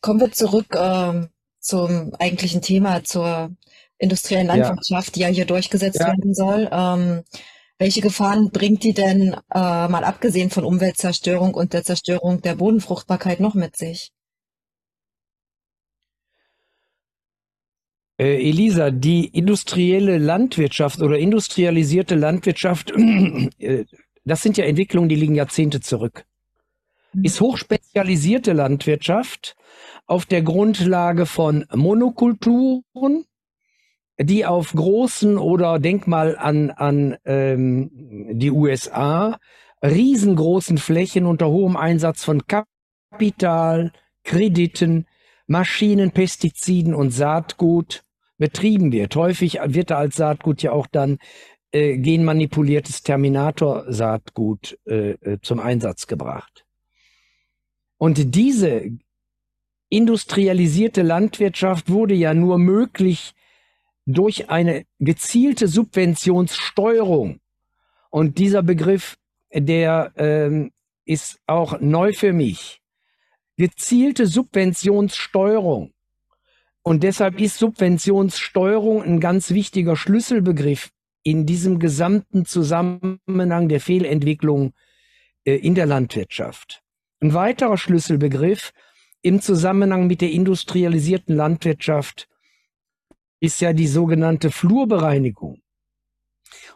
Kommen 0.00 0.18
wir 0.18 0.32
zurück 0.32 0.74
ähm, 0.76 1.28
zum 1.60 2.12
eigentlichen 2.18 2.60
Thema, 2.60 3.04
zur 3.04 3.50
industriellen 3.98 4.48
Ja. 4.48 4.54
Landwirtschaft, 4.56 5.14
die 5.14 5.20
ja 5.20 5.28
hier 5.28 5.44
durchgesetzt 5.46 6.00
Ja. 6.00 6.08
werden 6.08 6.34
soll. 6.34 6.68
Ähm, 6.72 7.22
welche 7.78 8.00
Gefahren 8.00 8.50
bringt 8.50 8.82
die 8.82 8.92
denn, 8.92 9.34
äh, 9.54 9.88
mal 9.88 10.04
abgesehen 10.04 10.50
von 10.50 10.64
Umweltzerstörung 10.64 11.54
und 11.54 11.72
der 11.72 11.84
Zerstörung 11.84 12.42
der 12.42 12.56
Bodenfruchtbarkeit, 12.56 13.40
noch 13.40 13.54
mit 13.54 13.76
sich? 13.76 14.12
Äh, 18.18 18.48
Elisa, 18.48 18.90
die 18.90 19.26
industrielle 19.26 20.18
Landwirtschaft 20.18 21.00
oder 21.00 21.18
industrialisierte 21.18 22.16
Landwirtschaft, 22.16 22.90
äh, 23.58 23.84
das 24.24 24.42
sind 24.42 24.56
ja 24.56 24.64
Entwicklungen, 24.64 25.08
die 25.08 25.14
liegen 25.14 25.36
Jahrzehnte 25.36 25.80
zurück. 25.80 26.24
Ist 27.22 27.40
hochspezialisierte 27.40 28.52
Landwirtschaft 28.52 29.56
auf 30.06 30.26
der 30.26 30.42
Grundlage 30.42 31.26
von 31.26 31.64
Monokulturen, 31.74 33.24
die 34.20 34.44
auf 34.46 34.72
großen 34.72 35.38
oder 35.38 35.78
denk 35.78 36.06
mal 36.06 36.36
an, 36.36 36.70
an 36.70 37.16
ähm, 37.24 37.90
die 38.32 38.50
USA, 38.50 39.38
riesengroßen 39.82 40.78
Flächen 40.78 41.24
unter 41.24 41.48
hohem 41.48 41.76
Einsatz 41.76 42.24
von 42.24 42.42
Kapital, 42.46 43.92
Krediten, 44.24 45.06
Maschinen, 45.46 46.10
Pestiziden 46.10 46.94
und 46.94 47.10
Saatgut 47.10 48.02
betrieben 48.38 48.92
wird. 48.92 49.14
Häufig 49.16 49.58
wird 49.64 49.90
da 49.90 49.98
als 49.98 50.16
Saatgut 50.16 50.62
ja 50.62 50.72
auch 50.72 50.86
dann 50.86 51.18
äh, 51.72 51.96
genmanipuliertes 51.96 53.02
Terminator-Saatgut 53.02 54.78
äh, 54.86 55.10
äh, 55.10 55.38
zum 55.42 55.60
Einsatz 55.60 56.06
gebracht. 56.06 56.64
Und 57.98 58.34
diese 58.34 58.90
industrialisierte 59.90 61.02
Landwirtschaft 61.02 61.90
wurde 61.90 62.14
ja 62.14 62.34
nur 62.34 62.58
möglich 62.58 63.34
durch 64.08 64.48
eine 64.48 64.86
gezielte 64.98 65.68
Subventionssteuerung. 65.68 67.40
Und 68.08 68.38
dieser 68.38 68.62
Begriff, 68.62 69.18
der 69.52 70.12
ähm, 70.16 70.72
ist 71.04 71.38
auch 71.46 71.78
neu 71.80 72.14
für 72.14 72.32
mich. 72.32 72.80
Gezielte 73.58 74.26
Subventionssteuerung. 74.26 75.92
Und 76.82 77.02
deshalb 77.02 77.38
ist 77.38 77.58
Subventionssteuerung 77.58 79.02
ein 79.02 79.20
ganz 79.20 79.50
wichtiger 79.50 79.94
Schlüsselbegriff 79.94 80.90
in 81.22 81.44
diesem 81.44 81.78
gesamten 81.78 82.46
Zusammenhang 82.46 83.68
der 83.68 83.80
Fehlentwicklung 83.80 84.72
äh, 85.44 85.56
in 85.56 85.74
der 85.74 85.84
Landwirtschaft. 85.84 86.82
Ein 87.20 87.34
weiterer 87.34 87.76
Schlüsselbegriff 87.76 88.72
im 89.20 89.42
Zusammenhang 89.42 90.06
mit 90.06 90.22
der 90.22 90.30
industrialisierten 90.30 91.36
Landwirtschaft 91.36 92.26
ist 93.40 93.60
ja 93.60 93.72
die 93.72 93.86
sogenannte 93.86 94.50
Flurbereinigung. 94.50 95.60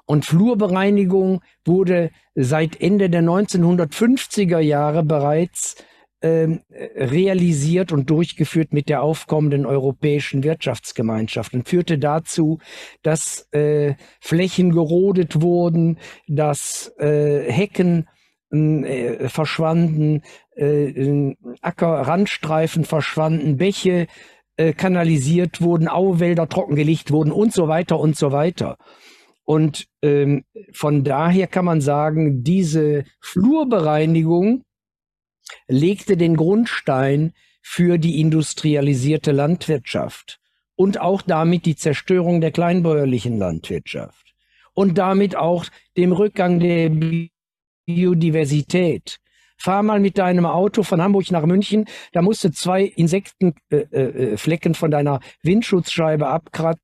Und 0.05 0.25
Flurbereinigung 0.25 1.41
wurde 1.65 2.11
seit 2.35 2.81
Ende 2.81 3.09
der 3.09 3.23
1950er 3.23 4.59
Jahre 4.59 5.03
bereits 5.03 5.77
äh, 6.21 6.59
realisiert 6.97 7.93
und 7.93 8.09
durchgeführt 8.11 8.73
mit 8.73 8.89
der 8.89 9.03
aufkommenden 9.03 9.67
europäischen 9.67 10.45
Wirtschaftsgemeinschaft 10.45 11.55
und 11.55 11.69
führte 11.69 11.99
dazu, 11.99 12.59
dass 13.03 13.49
äh, 13.53 13.95
Flächen 14.21 14.73
gerodet 14.73 15.41
wurden, 15.43 15.99
dass 16.29 16.93
äh, 16.99 17.51
Hecken 17.51 18.09
äh, 18.53 19.29
verschwanden, 19.29 20.23
äh, 20.55 21.35
Ackerrandstreifen 21.61 22.85
verschwanden, 22.85 23.57
Bäche 23.57 24.07
äh, 24.57 24.73
kanalisiert 24.73 25.61
wurden, 25.61 25.89
Auwälder 25.89 26.49
trockengelegt 26.49 27.11
wurden 27.11 27.33
und 27.33 27.53
so 27.53 27.69
weiter 27.69 27.99
und 27.99 28.17
so 28.17 28.33
weiter. 28.33 28.77
Und 29.45 29.87
ähm, 30.03 30.45
von 30.73 31.05
daher 31.05 31.47
kann 31.47 31.65
man 31.65 31.81
sagen, 31.81 32.45
diese 32.45 33.05
Flurbereinigung 33.21 34.63
legte 35.69 36.17
den 36.17 36.37
Grundstein 36.37 37.33
für 37.63 37.99
die 37.99 38.21
industrialisierte 38.21 39.33
Landwirtschaft 39.33 40.41
und 40.75 41.01
auch 41.01 41.23
damit 41.23 41.67
die 41.67 41.77
Zerstörung 41.77 42.41
der 42.41 42.51
kleinbäuerlichen 42.51 43.39
Landwirtschaft 43.39 44.35
und 44.75 44.99
damit 44.99 45.37
auch 45.37 45.67
dem 45.97 46.13
Rückgang 46.13 46.61
der 46.61 46.91
Biodiversität. 47.87 49.19
Fahr 49.63 49.85
mal 49.85 50.01
mit 50.01 50.19
deinem 50.19 50.45
Auto 50.45 50.83
von 50.83 51.01
Hamburg 51.01 51.31
nach 51.31 51.47
München, 51.47 51.85
da 52.13 52.21
musst 52.21 52.43
du 52.43 52.51
zwei 52.51 52.83
Insektenflecken 52.83 54.73
äh, 54.73 54.75
äh, 54.75 54.75
von 54.75 54.91
deiner 54.91 55.21
Windschutzscheibe 55.43 56.27
abkratzen. 56.27 56.81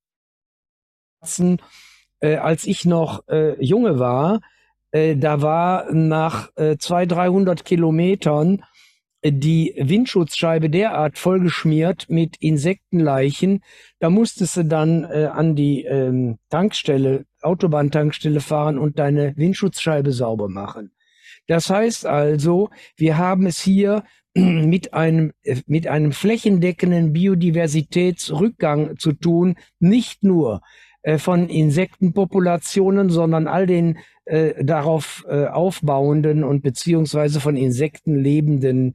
Äh, 2.20 2.36
als 2.36 2.66
ich 2.66 2.84
noch 2.84 3.26
äh, 3.28 3.60
Junge 3.60 3.98
war, 3.98 4.40
äh, 4.92 5.16
da 5.16 5.42
war 5.42 5.92
nach 5.92 6.50
äh, 6.56 6.76
200, 6.78 7.18
300 7.18 7.64
Kilometern 7.64 8.62
äh, 9.22 9.32
die 9.32 9.74
Windschutzscheibe 9.76 10.70
derart 10.70 11.18
vollgeschmiert 11.18 12.08
mit 12.08 12.36
Insektenleichen, 12.36 13.64
da 13.98 14.08
musstest 14.08 14.56
du 14.56 14.64
dann 14.64 15.02
äh, 15.04 15.28
an 15.32 15.56
die 15.56 15.84
ähm, 15.84 16.38
Tankstelle, 16.48 17.24
Autobahntankstelle 17.42 18.40
fahren 18.40 18.78
und 18.78 19.00
deine 19.00 19.36
Windschutzscheibe 19.36 20.12
sauber 20.12 20.48
machen. 20.48 20.92
Das 21.48 21.70
heißt 21.70 22.06
also, 22.06 22.70
wir 22.96 23.18
haben 23.18 23.46
es 23.46 23.61
hier 23.61 24.04
mit 24.34 24.94
einem, 24.94 25.32
äh, 25.42 25.56
mit 25.66 25.88
einem 25.88 26.12
flächendeckenden 26.12 27.12
Biodiversitätsrückgang 27.12 28.96
zu 28.98 29.12
tun, 29.12 29.56
nicht 29.80 30.22
nur 30.22 30.61
äh, 31.02 31.18
von 31.18 31.48
Insektenpopulationen, 31.48 33.11
sondern 33.11 33.48
all 33.48 33.66
den 33.66 33.98
äh, 34.26 34.62
darauf 34.62 35.24
äh, 35.28 35.46
aufbauenden 35.46 36.44
und 36.44 36.62
beziehungsweise 36.62 37.40
von 37.40 37.56
Insekten 37.56 38.14
lebenden 38.14 38.94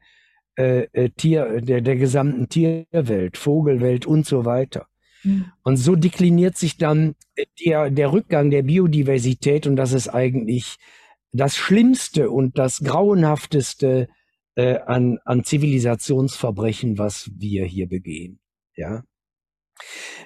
äh, 0.56 0.86
äh, 0.92 1.10
Tier, 1.10 1.60
der, 1.60 1.80
der 1.80 1.96
gesamten 1.96 2.48
Tierwelt, 2.48 3.36
Vogelwelt 3.36 4.06
und 4.06 4.24
so 4.26 4.44
weiter. 4.44 4.86
Mhm. 5.24 5.46
Und 5.64 5.76
so 5.76 5.96
dekliniert 5.96 6.56
sich 6.56 6.76
dann 6.78 7.16
der, 7.64 7.90
der 7.90 8.12
Rückgang 8.12 8.50
der 8.50 8.62
Biodiversität 8.62 9.66
und 9.66 9.74
das 9.74 9.92
ist 9.92 10.08
eigentlich 10.08 10.76
das 11.34 11.56
Schlimmste 11.56 12.30
und 12.30 12.58
das 12.58 12.80
Grauenhafteste 12.80 14.08
äh, 14.54 14.78
an, 14.78 15.18
an 15.24 15.44
Zivilisationsverbrechen, 15.44 16.96
was 16.96 17.30
wir 17.36 17.64
hier 17.64 17.88
begehen. 17.88 18.38
Ja. 18.76 19.02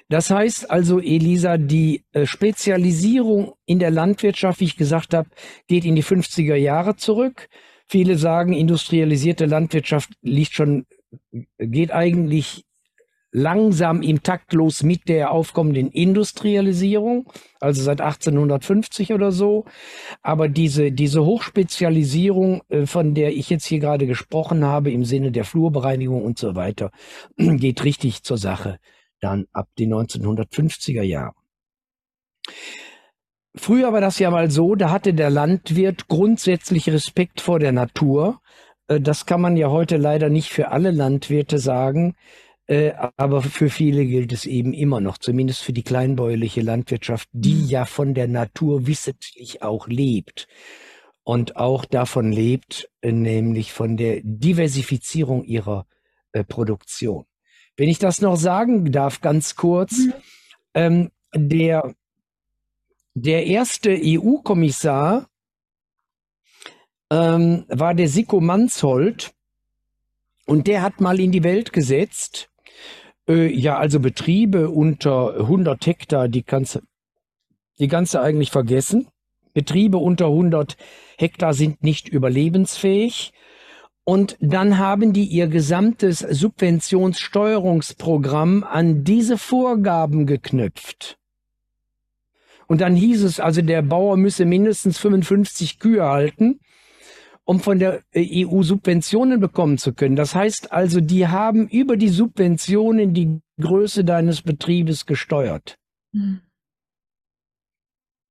Das 0.07 0.29
heißt 0.29 0.69
also, 0.69 0.99
Elisa, 0.99 1.57
die 1.57 2.05
äh, 2.11 2.27
Spezialisierung 2.27 3.53
in 3.65 3.79
der 3.79 3.89
Landwirtschaft, 3.89 4.59
wie 4.59 4.65
ich 4.65 4.77
gesagt 4.77 5.15
habe, 5.15 5.29
geht 5.67 5.83
in 5.83 5.95
die 5.95 6.03
50er 6.03 6.55
Jahre 6.55 6.95
zurück. 6.95 7.49
Viele 7.87 8.15
sagen, 8.17 8.53
industrialisierte 8.53 9.47
Landwirtschaft 9.47 10.11
liegt 10.21 10.53
schon, 10.53 10.85
geht 11.57 11.91
eigentlich 11.91 12.65
langsam 13.31 14.01
im 14.01 14.23
Takt 14.23 14.53
los 14.53 14.83
mit 14.83 15.07
der 15.07 15.31
aufkommenden 15.31 15.91
Industrialisierung, 15.91 17.31
also 17.59 17.81
seit 17.81 18.01
1850 18.01 19.13
oder 19.13 19.31
so. 19.31 19.65
Aber 20.21 20.49
diese, 20.49 20.91
diese 20.91 21.25
Hochspezialisierung, 21.25 22.61
äh, 22.69 22.85
von 22.85 23.13
der 23.13 23.35
ich 23.35 23.49
jetzt 23.49 23.65
hier 23.65 23.79
gerade 23.79 24.07
gesprochen 24.07 24.65
habe, 24.65 24.91
im 24.91 25.05
Sinne 25.05 25.31
der 25.31 25.45
Flurbereinigung 25.45 26.23
und 26.23 26.39
so 26.39 26.55
weiter, 26.55 26.91
geht 27.37 27.83
richtig 27.83 28.23
zur 28.23 28.37
Sache 28.37 28.79
dann 29.21 29.47
ab 29.51 29.67
den 29.77 29.93
1950er 29.93 31.03
Jahren. 31.03 31.35
Früher 33.55 33.91
war 33.91 34.01
das 34.01 34.19
ja 34.19 34.31
mal 34.31 34.49
so, 34.49 34.75
da 34.75 34.91
hatte 34.91 35.13
der 35.13 35.29
Landwirt 35.29 36.07
grundsätzlich 36.07 36.89
Respekt 36.89 37.41
vor 37.41 37.59
der 37.59 37.71
Natur. 37.71 38.41
Äh, 38.87 39.01
das 39.01 39.25
kann 39.25 39.41
man 39.41 39.57
ja 39.57 39.69
heute 39.69 39.97
leider 39.97 40.29
nicht 40.29 40.49
für 40.49 40.69
alle 40.69 40.91
Landwirte 40.91 41.57
sagen, 41.57 42.15
äh, 42.69 42.93
aber 43.17 43.41
für 43.41 43.71
viele 43.71 44.05
gilt 44.05 44.31
es 44.31 44.45
eben 44.45 44.73
immer 44.73 45.01
noch, 45.01 45.17
zumindest 45.17 45.63
für 45.63 45.73
die 45.73 45.81
kleinbäuerliche 45.81 46.61
Landwirtschaft, 46.61 47.27
die 47.31 47.55
mhm. 47.55 47.65
ja 47.65 47.85
von 47.85 48.13
der 48.13 48.27
Natur 48.27 48.85
wissentlich 48.85 49.63
auch 49.63 49.87
lebt 49.87 50.47
und 51.23 51.55
auch 51.55 51.85
davon 51.85 52.31
lebt, 52.31 52.87
äh, 53.01 53.11
nämlich 53.11 53.73
von 53.73 53.97
der 53.97 54.21
Diversifizierung 54.23 55.43
ihrer 55.43 55.87
Produktion. 56.47 57.25
Wenn 57.75 57.89
ich 57.89 57.97
das 57.97 58.21
noch 58.21 58.35
sagen 58.35 58.91
darf, 58.91 59.19
ganz 59.19 59.55
kurz, 59.55 59.97
mhm. 59.97 60.13
ähm, 60.75 61.11
der, 61.33 61.95
der 63.15 63.47
erste 63.47 63.99
EU-Kommissar 63.99 65.27
ähm, 67.09 67.65
war 67.67 67.95
der 67.95 68.09
Siko 68.09 68.39
Manshold 68.39 69.33
und 70.45 70.67
der 70.67 70.83
hat 70.83 71.01
mal 71.01 71.19
in 71.19 71.31
die 71.31 71.43
Welt 71.43 71.73
gesetzt, 71.73 72.48
äh, 73.29 73.47
ja, 73.47 73.77
also 73.77 73.99
Betriebe 73.99 74.69
unter 74.69 75.35
100 75.35 75.85
Hektar, 75.85 76.27
die 76.27 76.43
kannst, 76.43 76.81
die 77.79 77.87
du 77.87 78.19
eigentlich 78.19 78.51
vergessen. 78.51 79.07
Betriebe 79.53 79.97
unter 79.97 80.25
100 80.25 80.75
Hektar 81.17 81.53
sind 81.53 81.81
nicht 81.83 82.09
überlebensfähig. 82.09 83.31
Und 84.03 84.35
dann 84.39 84.77
haben 84.79 85.13
die 85.13 85.25
ihr 85.25 85.47
gesamtes 85.47 86.19
Subventionssteuerungsprogramm 86.19 88.63
an 88.63 89.03
diese 89.03 89.37
Vorgaben 89.37 90.25
geknüpft. 90.25 91.19
Und 92.65 92.81
dann 92.81 92.95
hieß 92.95 93.21
es 93.23 93.39
also, 93.39 93.61
der 93.61 93.83
Bauer 93.83 94.17
müsse 94.17 94.45
mindestens 94.45 94.97
55 94.97 95.77
Kühe 95.79 96.03
halten, 96.03 96.59
um 97.49 97.59
von 97.59 97.79
der 97.79 98.03
EU 98.15 98.61
Subventionen 98.61 99.39
bekommen 99.39 99.79
zu 99.79 99.93
können. 99.93 100.15
Das 100.15 100.35
heißt 100.35 100.71
also, 100.71 101.01
die 101.01 101.27
haben 101.27 101.67
über 101.67 101.97
die 101.97 102.09
Subventionen 102.09 103.15
die 103.15 103.39
Größe 103.59 104.03
deines 104.03 104.43
Betriebes 104.43 105.07
gesteuert. 105.07 105.75
Mhm. 106.11 106.41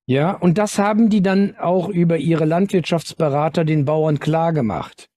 Ja, 0.07 0.31
und 0.31 0.57
das 0.57 0.79
haben 0.79 1.11
die 1.11 1.21
dann 1.21 1.57
auch 1.57 1.89
über 1.89 2.19
ihre 2.19 2.45
Landwirtschaftsberater 2.45 3.65
den 3.65 3.85
Bauern 3.85 4.21
klargemacht 4.21 5.09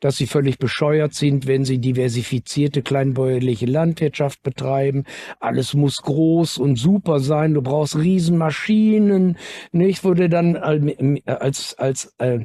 dass 0.00 0.16
sie 0.16 0.26
völlig 0.26 0.58
bescheuert 0.58 1.14
sind, 1.14 1.46
wenn 1.46 1.64
sie 1.64 1.78
diversifizierte 1.78 2.82
kleinbäuerliche 2.82 3.66
Landwirtschaft 3.66 4.42
betreiben. 4.42 5.04
Alles 5.38 5.74
muss 5.74 6.02
groß 6.02 6.58
und 6.58 6.74
super 6.74 7.20
sein. 7.20 7.54
Du 7.54 7.62
brauchst 7.62 7.96
Riesenmaschinen. 7.96 9.38
Nicht, 9.70 10.02
du 10.02 10.28
dann 10.28 10.56
als, 10.56 11.78
als 11.78 12.16
äh, 12.18 12.40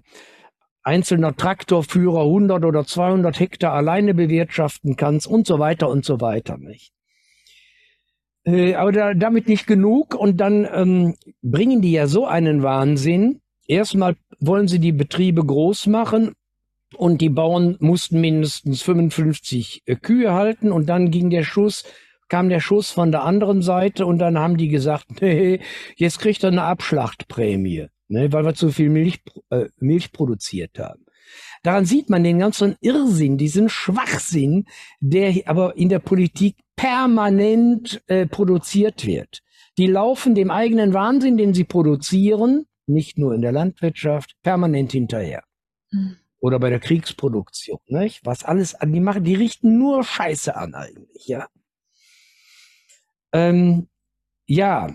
einzelner 0.87 1.35
Traktorführer 1.35 2.21
100 2.21 2.65
oder 2.65 2.85
200 2.85 3.39
Hektar 3.39 3.73
alleine 3.73 4.13
bewirtschaften 4.13 4.95
kannst 4.95 5.27
und 5.27 5.45
so 5.45 5.59
weiter 5.59 5.89
und 5.89 6.05
so 6.05 6.21
weiter, 6.21 6.57
nicht? 6.57 6.93
Äh, 8.45 8.75
aber 8.75 8.91
da, 8.93 9.13
damit 9.13 9.47
nicht 9.49 9.67
genug 9.67 10.15
und 10.15 10.37
dann 10.37 10.67
ähm, 10.71 11.15
bringen 11.41 11.81
die 11.81 11.91
ja 11.91 12.07
so 12.07 12.25
einen 12.25 12.63
Wahnsinn. 12.63 13.41
Erstmal 13.67 14.15
wollen 14.39 14.69
sie 14.69 14.79
die 14.79 14.93
Betriebe 14.93 15.45
groß 15.45 15.87
machen 15.87 16.33
und 16.95 17.19
die 17.19 17.29
Bauern 17.29 17.75
mussten 17.79 18.21
mindestens 18.21 18.81
55 18.83 19.83
äh, 19.85 19.95
Kühe 19.95 20.31
halten 20.31 20.71
und 20.71 20.87
dann 20.87 21.11
ging 21.11 21.29
der 21.29 21.43
Schuss, 21.43 21.83
kam 22.29 22.47
der 22.47 22.61
Schuss 22.61 22.91
von 22.91 23.11
der 23.11 23.23
anderen 23.23 23.61
Seite 23.61 24.05
und 24.05 24.19
dann 24.19 24.39
haben 24.39 24.55
die 24.55 24.69
gesagt, 24.69 25.05
nee, 25.21 25.59
jetzt 25.97 26.19
kriegt 26.19 26.43
er 26.43 26.51
eine 26.51 26.63
Abschlachtprämie, 26.63 27.87
ne, 28.07 28.31
weil 28.31 28.45
wir 28.45 28.53
zu 28.53 28.71
viel 28.71 28.89
Milch, 28.89 29.21
äh, 29.49 29.67
Milch 29.79 30.11
produziert 30.11 30.79
haben. 30.79 31.05
Daran 31.63 31.85
sieht 31.85 32.09
man 32.09 32.23
den 32.23 32.39
ganzen 32.39 32.77
Irrsinn, 32.79 33.37
diesen 33.37 33.69
Schwachsinn, 33.69 34.65
der 34.99 35.33
aber 35.45 35.75
in 35.75 35.89
der 35.89 35.99
Politik 35.99 36.55
permanent 36.75 38.01
äh, 38.07 38.25
produziert 38.25 39.05
wird. 39.05 39.41
Die 39.77 39.87
laufen 39.87 40.35
dem 40.35 40.51
eigenen 40.51 40.93
Wahnsinn, 40.93 41.37
den 41.37 41.53
sie 41.53 41.65
produzieren, 41.65 42.65
nicht 42.85 43.17
nur 43.17 43.33
in 43.33 43.41
der 43.41 43.51
Landwirtschaft, 43.51 44.35
permanent 44.41 44.91
hinterher. 44.91 45.43
Mhm. 45.91 46.17
Oder 46.39 46.59
bei 46.59 46.69
der 46.69 46.79
Kriegsproduktion, 46.79 47.79
nicht? 47.87 48.25
Was 48.25 48.43
alles 48.43 48.75
an, 48.75 48.93
die 48.93 48.99
machen, 48.99 49.23
die 49.23 49.35
richten 49.35 49.77
nur 49.77 50.03
Scheiße 50.03 50.55
an 50.55 50.75
eigentlich, 50.75 51.27
ja. 51.27 51.47
Ähm, 53.33 53.87
ja. 54.45 54.93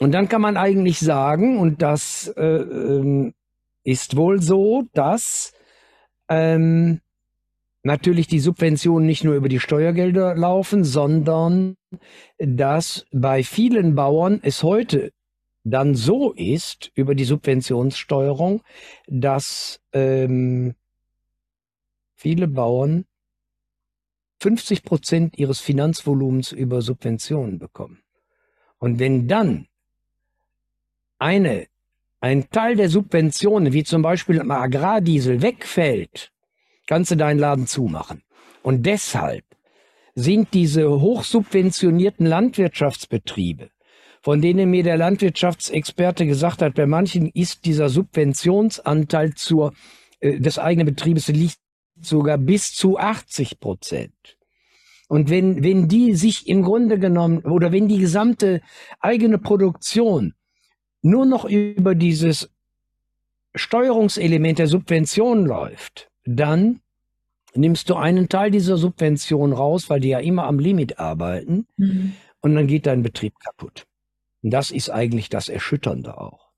Und 0.00 0.12
dann 0.12 0.30
kann 0.30 0.40
man 0.40 0.56
eigentlich 0.56 0.98
sagen, 0.98 1.58
und 1.58 1.82
das 1.82 2.32
äh, 2.36 2.42
ähm, 2.42 3.34
ist 3.84 4.16
wohl 4.16 4.40
so, 4.40 4.84
dass 4.94 5.52
ähm, 6.28 7.02
natürlich 7.82 8.26
die 8.26 8.40
Subventionen 8.40 9.06
nicht 9.06 9.24
nur 9.24 9.34
über 9.34 9.50
die 9.50 9.60
Steuergelder 9.60 10.34
laufen, 10.34 10.84
sondern 10.84 11.76
dass 12.38 13.04
bei 13.12 13.44
vielen 13.44 13.94
Bauern 13.94 14.40
es 14.42 14.62
heute 14.62 15.12
dann 15.64 15.94
so 15.94 16.32
ist 16.32 16.90
über 16.94 17.14
die 17.14 17.24
Subventionssteuerung, 17.24 18.62
dass 19.06 19.80
ähm, 19.92 20.76
viele 22.16 22.48
Bauern 22.48 23.04
50 24.40 24.82
Prozent 24.82 25.38
ihres 25.38 25.60
Finanzvolumens 25.60 26.52
über 26.52 26.80
Subventionen 26.80 27.58
bekommen. 27.58 28.00
Und 28.78 28.98
wenn 28.98 29.28
dann 29.28 29.66
eine, 31.20 31.66
ein 32.20 32.50
Teil 32.50 32.76
der 32.76 32.88
Subventionen, 32.88 33.72
wie 33.72 33.84
zum 33.84 34.02
Beispiel 34.02 34.40
am 34.40 34.50
Agrardiesel, 34.50 35.42
wegfällt, 35.42 36.32
kannst 36.86 37.12
du 37.12 37.16
deinen 37.16 37.38
Laden 37.38 37.66
zumachen. 37.66 38.22
Und 38.62 38.84
deshalb 38.84 39.44
sind 40.14 40.52
diese 40.52 40.90
hochsubventionierten 40.90 42.26
Landwirtschaftsbetriebe, 42.26 43.70
von 44.22 44.42
denen 44.42 44.70
mir 44.70 44.82
der 44.82 44.96
Landwirtschaftsexperte 44.96 46.26
gesagt 46.26 46.62
hat, 46.62 46.74
bei 46.74 46.86
manchen 46.86 47.28
ist 47.28 47.64
dieser 47.64 47.88
Subventionsanteil 47.88 49.34
zur, 49.34 49.72
äh, 50.20 50.40
des 50.40 50.58
eigenen 50.58 50.86
Betriebes 50.86 51.28
liegt 51.28 51.58
sogar 52.00 52.38
bis 52.38 52.74
zu 52.74 52.98
80 52.98 53.60
Prozent. 53.60 54.36
Und 55.08 55.28
wenn, 55.28 55.62
wenn 55.62 55.88
die 55.88 56.14
sich 56.14 56.48
im 56.48 56.62
Grunde 56.62 56.98
genommen 56.98 57.40
oder 57.40 57.72
wenn 57.72 57.88
die 57.88 57.98
gesamte 57.98 58.62
eigene 59.00 59.38
Produktion 59.38 60.34
nur 61.02 61.26
noch 61.26 61.44
über 61.44 61.94
dieses 61.94 62.50
Steuerungselement 63.54 64.58
der 64.58 64.66
Subvention 64.66 65.46
läuft, 65.46 66.10
dann 66.24 66.80
nimmst 67.54 67.90
du 67.90 67.96
einen 67.96 68.28
Teil 68.28 68.50
dieser 68.50 68.76
Subvention 68.76 69.52
raus, 69.52 69.90
weil 69.90 70.00
die 70.00 70.10
ja 70.10 70.20
immer 70.20 70.44
am 70.44 70.58
Limit 70.58 70.98
arbeiten 70.98 71.66
mhm. 71.76 72.14
und 72.40 72.54
dann 72.54 72.66
geht 72.66 72.86
dein 72.86 73.02
Betrieb 73.02 73.34
kaputt. 73.40 73.86
Und 74.42 74.50
das 74.50 74.70
ist 74.70 74.90
eigentlich 74.90 75.28
das 75.28 75.48
Erschütternde 75.48 76.18
auch. 76.18 76.50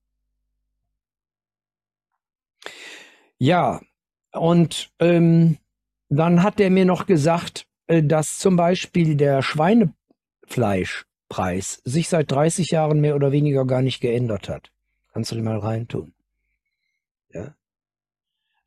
Ja, 3.39 3.81
und 4.33 4.91
ähm, 5.01 5.59
dann 6.09 6.43
hat 6.43 6.61
er 6.61 6.71
mir 6.71 6.85
noch 6.85 7.07
gesagt, 7.07 7.67
äh, 7.87 8.03
dass 8.03 8.39
zum 8.39 8.57
Beispiel 8.57 9.17
der 9.17 9.43
Schweinefleischpreis 11.33 11.81
sich 11.85 12.09
seit 12.09 12.31
30 12.31 12.71
Jahren 12.71 13.01
mehr 13.01 13.17
oder 13.17 13.33
weniger 13.33 13.65
gar 13.65 13.83
nicht 13.83 14.01
geändert 14.01 14.49
hat. 14.49 14.71
Kannst 15.13 15.31
du 15.31 15.37
dir 15.37 15.43
mal 15.43 15.59
reintun. 15.59 16.15
Ja. 17.33 17.55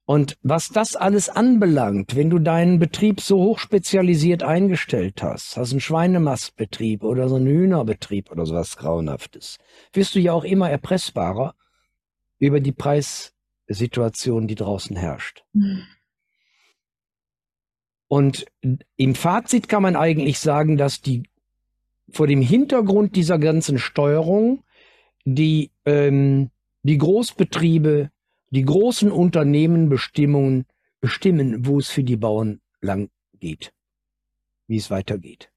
Und 0.06 0.38
was 0.44 0.70
das 0.70 0.96
alles 0.96 1.30
anbelangt, 1.30 2.16
wenn 2.16 2.30
du 2.30 2.38
deinen 2.38 2.78
Betrieb 2.78 3.22
so 3.22 3.38
hochspezialisiert 3.38 4.44
eingestellt 4.44 5.24
hast, 5.24 5.58
hast 5.58 5.72
einen 5.72 5.80
Schweinemastbetrieb 5.80 7.04
oder 7.04 7.28
so 7.28 7.36
einen 7.36 7.48
Hühnerbetrieb 7.48 8.32
oder 8.32 8.46
sowas 8.46 8.78
Grauenhaftes, 8.78 9.58
wirst 9.94 10.14
du 10.14 10.20
ja 10.20 10.34
auch 10.34 10.44
immer 10.44 10.70
erpressbarer 10.70 11.56
über 12.38 12.60
die 12.60 12.72
Preissituation, 12.74 14.48
die 14.48 14.56
draußen 14.56 14.96
herrscht. 14.96 15.44
Mhm. 15.54 15.84
Und 18.08 18.46
im 18.96 19.16
Fazit 19.16 19.68
kann 19.68 19.82
man 19.82 19.96
eigentlich 19.96 20.38
sagen, 20.38 20.78
dass 20.78 21.02
die 21.02 21.24
vor 22.10 22.28
dem 22.28 22.42
Hintergrund 22.42 23.16
dieser 23.16 23.40
ganzen 23.40 23.78
Steuerung 23.80 24.64
die, 25.26 25.72
ähm, 25.86 26.52
die 26.84 26.98
Großbetriebe 26.98 28.12
die 28.56 28.64
großen 28.64 29.12
Unternehmen 29.12 29.90
Bestimmungen 29.90 30.66
bestimmen, 31.02 31.66
wo 31.66 31.80
es 31.80 31.90
für 31.90 32.04
die 32.04 32.16
Bauern 32.16 32.62
lang 32.80 33.10
geht, 33.40 33.74
wie 34.68 34.78
es 34.78 34.90
weitergeht. 34.90 35.52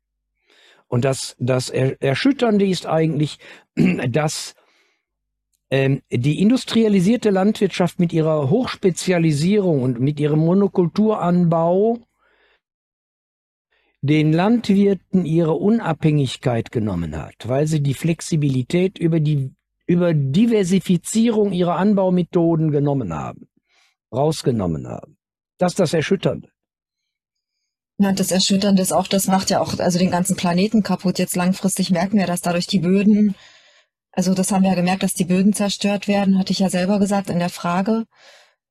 Und 0.89 1.05
das, 1.05 1.37
das 1.39 1.71
Erschütternde 1.71 2.67
ist 2.67 2.87
eigentlich, 2.87 3.39
dass 4.09 4.55
ähm, 5.71 6.03
die 6.11 6.41
industrialisierte 6.41 7.31
Landwirtschaft 7.31 8.01
mit 8.01 8.13
ihrer 8.13 8.51
Hochspezialisierung 8.51 9.83
und 9.83 10.01
mit 10.01 10.19
ihrem 10.19 10.41
Monokulturanbau 10.41 11.99
den 14.01 14.33
Landwirten 14.33 15.25
ihre 15.25 15.55
Unabhängigkeit 15.55 16.71
genommen 16.71 17.17
hat, 17.17 17.49
weil 17.49 17.67
sie 17.67 17.83
die 17.83 17.95
Flexibilität 17.95 18.99
über 18.99 19.21
die 19.21 19.55
über 19.87 20.13
Diversifizierung 20.13 21.53
ihrer 21.53 21.77
Anbaumethoden 21.77 22.71
genommen 22.71 23.15
haben, 23.15 23.49
rausgenommen 24.13 24.87
haben. 24.87 25.17
Das 25.57 25.73
ist 25.73 25.81
das 25.81 25.95
Erschütternde. 25.95 26.51
Ja, 27.99 28.13
das 28.13 28.31
Erschütternde 28.31 28.83
ist 28.83 28.93
auch, 28.93 29.09
das 29.09 29.27
macht 29.27 29.51
ja 29.51 29.61
auch 29.61 29.77
also 29.79 29.99
den 29.99 30.11
ganzen 30.11 30.37
Planeten 30.37 30.83
kaputt. 30.83 31.19
Jetzt 31.19 31.35
langfristig 31.35 31.91
merken 31.91 32.19
wir, 32.19 32.27
dass 32.27 32.43
dadurch 32.43 32.67
die 32.67 32.79
Böden, 32.79 33.35
also 34.13 34.35
das 34.35 34.53
haben 34.53 34.63
wir 34.63 34.71
ja 34.71 34.77
gemerkt, 34.77 35.03
dass 35.03 35.15
die 35.15 35.25
Böden 35.25 35.55
zerstört 35.55 36.07
werden, 36.07 36.39
hatte 36.39 36.53
ich 36.53 36.61
ja 36.61 36.69
selber 36.69 37.01
gesagt 37.01 37.31
in 37.31 37.39
der 37.39 37.49
Frage. 37.49 38.05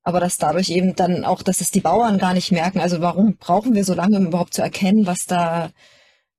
Aber 0.08 0.22
dass 0.22 0.38
dadurch 0.38 0.70
eben 0.70 0.96
dann 0.96 1.26
auch, 1.26 1.44
dass 1.44 1.60
es 1.60 1.70
die 1.70 1.82
Bauern 1.82 2.18
gar 2.18 2.34
nicht 2.34 2.54
merken. 2.54 2.80
Also 2.80 3.02
warum 3.02 3.36
brauchen 3.36 3.76
wir 3.76 3.84
so 3.84 3.94
lange, 3.94 4.16
um 4.16 4.28
überhaupt 4.28 4.54
zu 4.54 4.62
erkennen, 4.62 5.06
was 5.06 5.26
da 5.26 5.72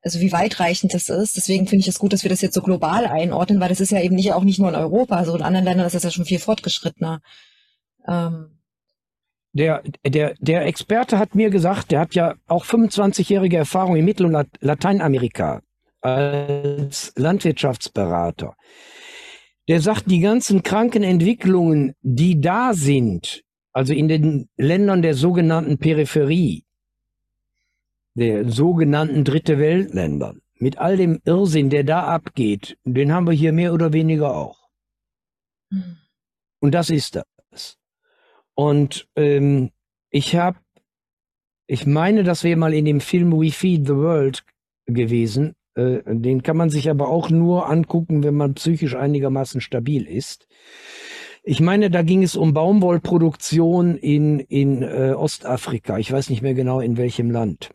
also 0.00 0.20
wie 0.20 0.32
weitreichend 0.32 0.94
das 0.94 1.10
ist. 1.10 1.36
Deswegen 1.36 1.66
finde 1.66 1.80
ich 1.80 1.88
es 1.88 1.98
gut, 1.98 2.14
dass 2.14 2.22
wir 2.22 2.30
das 2.30 2.40
jetzt 2.40 2.54
so 2.54 2.62
global 2.62 3.04
einordnen, 3.04 3.60
weil 3.60 3.68
das 3.68 3.80
ist 3.80 3.90
ja 3.90 4.00
eben 4.00 4.14
nicht 4.14 4.32
auch 4.32 4.42
nicht 4.42 4.58
nur 4.58 4.70
in 4.70 4.74
Europa, 4.74 5.22
so 5.26 5.36
in 5.36 5.42
anderen 5.42 5.66
Ländern 5.66 5.84
ist 5.84 5.94
das 5.94 6.02
ja 6.02 6.10
schon 6.10 6.24
viel 6.24 6.38
fortgeschrittener. 6.38 7.20
Ähm. 8.08 8.58
Der, 9.52 9.82
der, 10.02 10.32
der 10.38 10.64
Experte 10.64 11.18
hat 11.18 11.34
mir 11.34 11.50
gesagt, 11.50 11.90
der 11.90 12.00
hat 12.00 12.14
ja 12.14 12.36
auch 12.46 12.64
25-jährige 12.64 13.58
Erfahrung 13.58 13.96
in 13.96 14.04
Mittel- 14.06 14.34
und 14.34 14.48
Lateinamerika 14.60 15.60
als 16.00 17.12
Landwirtschaftsberater. 17.16 18.54
Der 19.68 19.82
sagt, 19.82 20.10
die 20.10 20.20
ganzen 20.20 20.62
kranken 20.62 21.02
Entwicklungen, 21.02 21.92
die 22.00 22.40
da 22.40 22.72
sind, 22.72 23.42
also 23.78 23.92
in 23.92 24.08
den 24.08 24.48
Ländern 24.56 25.02
der 25.02 25.14
sogenannten 25.14 25.78
Peripherie, 25.78 26.64
der 28.14 28.50
sogenannten 28.50 29.22
Dritte 29.22 29.60
Weltländern, 29.60 30.42
mit 30.56 30.78
all 30.78 30.96
dem 30.96 31.20
Irrsinn, 31.24 31.70
der 31.70 31.84
da 31.84 32.02
abgeht, 32.02 32.76
den 32.82 33.12
haben 33.12 33.28
wir 33.28 33.34
hier 33.34 33.52
mehr 33.52 33.72
oder 33.72 33.92
weniger 33.92 34.34
auch. 34.34 34.68
Und 36.58 36.74
das 36.74 36.90
ist 36.90 37.14
das. 37.14 37.78
Und 38.54 39.06
ähm, 39.14 39.70
ich 40.10 40.34
habe, 40.34 40.58
ich 41.68 41.86
meine, 41.86 42.24
dass 42.24 42.42
wir 42.42 42.56
mal 42.56 42.74
in 42.74 42.84
dem 42.84 43.00
Film 43.00 43.30
We 43.30 43.52
Feed 43.52 43.86
the 43.86 43.94
World 43.94 44.44
gewesen. 44.86 45.54
Äh, 45.76 46.00
den 46.04 46.42
kann 46.42 46.56
man 46.56 46.70
sich 46.70 46.90
aber 46.90 47.10
auch 47.10 47.30
nur 47.30 47.70
angucken, 47.70 48.24
wenn 48.24 48.34
man 48.34 48.54
psychisch 48.54 48.96
einigermaßen 48.96 49.60
stabil 49.60 50.04
ist. 50.04 50.48
Ich 51.48 51.60
meine, 51.62 51.88
da 51.88 52.02
ging 52.02 52.22
es 52.22 52.36
um 52.36 52.52
Baumwollproduktion 52.52 53.96
in, 53.96 54.38
in 54.38 54.82
äh, 54.82 55.14
Ostafrika. 55.16 55.96
Ich 55.96 56.12
weiß 56.12 56.28
nicht 56.28 56.42
mehr 56.42 56.52
genau 56.52 56.80
in 56.80 56.98
welchem 56.98 57.30
Land. 57.30 57.70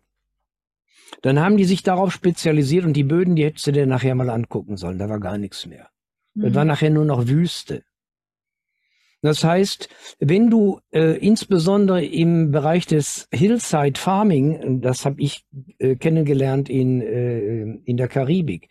Dann 1.24 1.40
haben 1.40 1.58
die 1.58 1.64
sich 1.64 1.82
darauf 1.82 2.14
spezialisiert 2.14 2.86
und 2.86 2.94
die 2.94 3.04
Böden, 3.04 3.36
die 3.36 3.46
hättest 3.46 3.66
du 3.66 3.72
dir 3.72 3.88
nachher 3.88 4.14
mal 4.14 4.30
angucken 4.30 4.78
sollen. 4.78 5.00
Da 5.00 5.10
war 5.10 5.20
gar 5.20 5.40
nichts 5.40 5.66
mehr. 5.66 5.90
Mhm. 6.36 6.44
Das 6.44 6.54
war 6.54 6.66
nachher 6.66 6.92
nur 6.92 7.06
noch 7.06 7.28
Wüste. 7.28 7.84
Das 9.24 9.44
heißt, 9.44 9.90
wenn 10.20 10.52
du 10.52 10.80
äh, 10.92 11.18
insbesondere 11.18 12.06
im 12.06 12.52
Bereich 12.52 12.86
des 12.86 13.28
Hillside 13.34 14.00
Farming, 14.00 14.82
das 14.82 15.04
habe 15.04 15.20
ich 15.20 15.48
äh, 15.80 15.96
kennengelernt 15.96 16.70
in, 16.70 17.02
äh, 17.02 17.64
in 17.86 17.98
der 17.98 18.08
Karibik, 18.08 18.70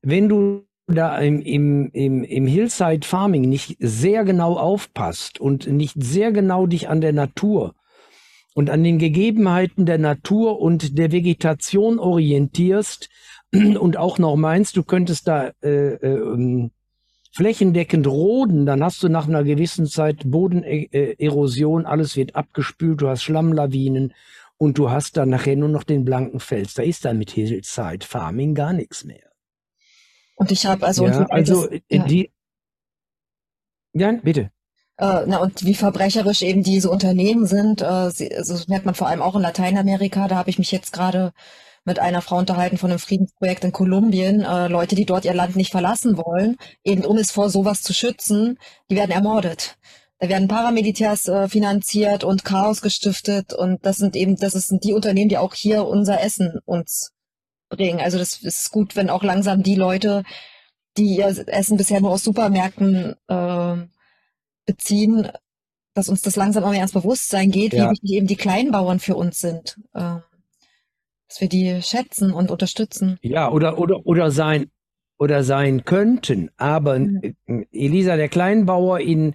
wenn 0.00 0.30
du 0.30 0.64
da 0.90 1.18
im, 1.18 1.40
im, 1.40 1.90
im, 1.92 2.24
im 2.24 2.46
Hillside 2.46 3.06
Farming 3.06 3.48
nicht 3.48 3.76
sehr 3.80 4.24
genau 4.24 4.56
aufpasst 4.56 5.40
und 5.40 5.66
nicht 5.66 5.94
sehr 5.96 6.32
genau 6.32 6.66
dich 6.66 6.88
an 6.88 7.00
der 7.00 7.12
Natur 7.12 7.74
und 8.54 8.70
an 8.70 8.82
den 8.82 8.98
Gegebenheiten 8.98 9.86
der 9.86 9.98
Natur 9.98 10.60
und 10.60 10.98
der 10.98 11.12
Vegetation 11.12 11.98
orientierst 11.98 13.08
und 13.52 13.96
auch 13.96 14.18
noch 14.18 14.36
meinst, 14.36 14.76
du 14.76 14.82
könntest 14.82 15.28
da 15.28 15.52
äh, 15.62 15.94
äh, 15.94 16.70
flächendeckend 17.32 18.06
roden, 18.06 18.66
dann 18.66 18.82
hast 18.82 19.02
du 19.02 19.08
nach 19.08 19.28
einer 19.28 19.44
gewissen 19.44 19.86
Zeit 19.86 20.22
Bodenerosion, 20.24 21.86
alles 21.86 22.16
wird 22.16 22.34
abgespült, 22.34 23.00
du 23.00 23.08
hast 23.08 23.22
Schlammlawinen 23.22 24.12
und 24.58 24.78
du 24.78 24.90
hast 24.90 25.16
dann 25.16 25.30
nachher 25.30 25.56
nur 25.56 25.68
noch 25.68 25.84
den 25.84 26.04
blanken 26.04 26.40
Fels. 26.40 26.74
Da 26.74 26.82
ist 26.82 27.04
dann 27.04 27.18
mit 27.18 27.30
Hillside 27.30 28.04
Farming 28.04 28.54
gar 28.54 28.72
nichts 28.72 29.04
mehr. 29.04 29.29
Und 30.40 30.50
ich 30.50 30.64
habe 30.64 30.86
also, 30.86 31.06
ja, 31.06 31.26
also 31.26 31.66
das, 31.66 31.80
ja. 31.90 32.04
die 32.04 32.30
ja, 33.92 34.10
bitte. 34.12 34.50
Äh, 34.96 35.24
na, 35.26 35.36
und 35.36 35.66
wie 35.66 35.74
verbrecherisch 35.74 36.40
eben 36.40 36.62
diese 36.62 36.88
Unternehmen 36.88 37.44
sind, 37.44 37.82
äh, 37.82 38.10
sie, 38.10 38.34
also 38.34 38.54
das 38.54 38.66
merkt 38.66 38.86
man 38.86 38.94
vor 38.94 39.08
allem 39.08 39.20
auch 39.20 39.36
in 39.36 39.42
Lateinamerika. 39.42 40.28
Da 40.28 40.36
habe 40.36 40.48
ich 40.48 40.58
mich 40.58 40.72
jetzt 40.72 40.94
gerade 40.94 41.34
mit 41.84 41.98
einer 41.98 42.22
Frau 42.22 42.38
unterhalten 42.38 42.78
von 42.78 42.88
einem 42.88 42.98
Friedensprojekt 42.98 43.64
in 43.64 43.72
Kolumbien. 43.72 44.40
Äh, 44.40 44.68
Leute, 44.68 44.94
die 44.94 45.04
dort 45.04 45.26
ihr 45.26 45.34
Land 45.34 45.56
nicht 45.56 45.72
verlassen 45.72 46.16
wollen, 46.16 46.56
eben 46.84 47.04
um 47.04 47.18
es 47.18 47.30
vor 47.30 47.50
sowas 47.50 47.82
zu 47.82 47.92
schützen, 47.92 48.58
die 48.90 48.96
werden 48.96 49.10
ermordet. 49.10 49.76
Da 50.20 50.30
werden 50.30 50.48
Paramilitärs 50.48 51.28
äh, 51.28 51.50
finanziert 51.50 52.24
und 52.24 52.46
Chaos 52.46 52.80
gestiftet 52.80 53.52
und 53.52 53.84
das 53.84 53.98
sind 53.98 54.16
eben, 54.16 54.36
das 54.36 54.54
sind 54.54 54.84
die 54.84 54.94
Unternehmen, 54.94 55.28
die 55.28 55.36
auch 55.36 55.52
hier 55.52 55.86
unser 55.86 56.22
Essen 56.22 56.60
uns 56.64 57.12
bringen. 57.70 58.00
Also 58.00 58.18
das 58.18 58.42
ist 58.42 58.70
gut, 58.70 58.96
wenn 58.96 59.08
auch 59.08 59.22
langsam 59.22 59.62
die 59.62 59.76
Leute, 59.76 60.24
die 60.98 61.16
ihr 61.16 61.26
Essen 61.46 61.78
bisher 61.78 62.00
nur 62.00 62.10
aus 62.10 62.24
Supermärkten 62.24 63.14
äh, 63.28 63.76
beziehen, 64.66 65.30
dass 65.94 66.08
uns 66.08 66.20
das 66.22 66.36
langsam 66.36 66.64
auch 66.64 66.70
mehr 66.70 66.82
ins 66.82 66.92
Bewusstsein 66.92 67.50
geht, 67.50 67.72
ja. 67.72 67.86
wie 67.86 67.92
wichtig 67.92 68.10
eben 68.12 68.26
die 68.26 68.36
Kleinbauern 68.36 69.00
für 69.00 69.16
uns 69.16 69.38
sind. 69.38 69.80
Äh, 69.94 70.18
dass 71.28 71.40
wir 71.40 71.48
die 71.48 71.80
schätzen 71.80 72.32
und 72.32 72.50
unterstützen. 72.50 73.16
Ja, 73.22 73.50
oder, 73.50 73.78
oder, 73.78 74.04
oder 74.04 74.32
sein, 74.32 74.70
oder 75.16 75.44
sein 75.44 75.84
könnten. 75.84 76.50
Aber 76.56 76.98
mhm. 76.98 77.36
Elisa, 77.70 78.16
der 78.16 78.28
Kleinbauer 78.28 78.98
in, 78.98 79.34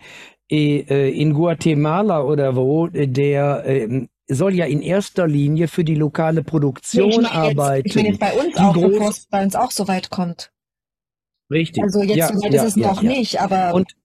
äh, 0.51 1.09
in 1.09 1.33
Guatemala 1.33 2.21
oder 2.21 2.57
wo, 2.57 2.87
der 2.87 3.63
ähm, 3.65 4.09
soll 4.27 4.55
ja 4.55 4.65
in 4.65 4.81
erster 4.81 5.27
Linie 5.27 5.67
für 5.67 5.83
die 5.83 5.95
lokale 5.95 6.43
Produktion 6.43 7.09
ich 7.09 7.17
mein 7.17 7.25
arbeiten. 7.25 7.87
Jetzt, 7.87 7.95
ich 7.95 7.95
meine 7.95 8.09
jetzt 8.09 8.19
bei 8.19 8.33
uns 8.33 8.57
auch, 8.57 8.73
bevor 8.73 9.09
es 9.09 9.25
bei 9.27 9.43
uns 9.43 9.55
auch 9.55 9.71
so 9.71 9.87
weit 9.87 10.09
kommt. 10.09 10.51
Richtig. 11.51 11.83
Also 11.83 12.01
jetzt 12.01 12.17
ja, 12.17 12.27
so 12.27 12.41
weit 12.41 12.53
ja, 12.53 12.63
ist 12.63 12.69
es 12.69 12.75
ja, 12.75 12.87
noch 12.87 13.01
nicht, 13.01 13.39
aber. 13.39 13.73
Und 13.73 13.95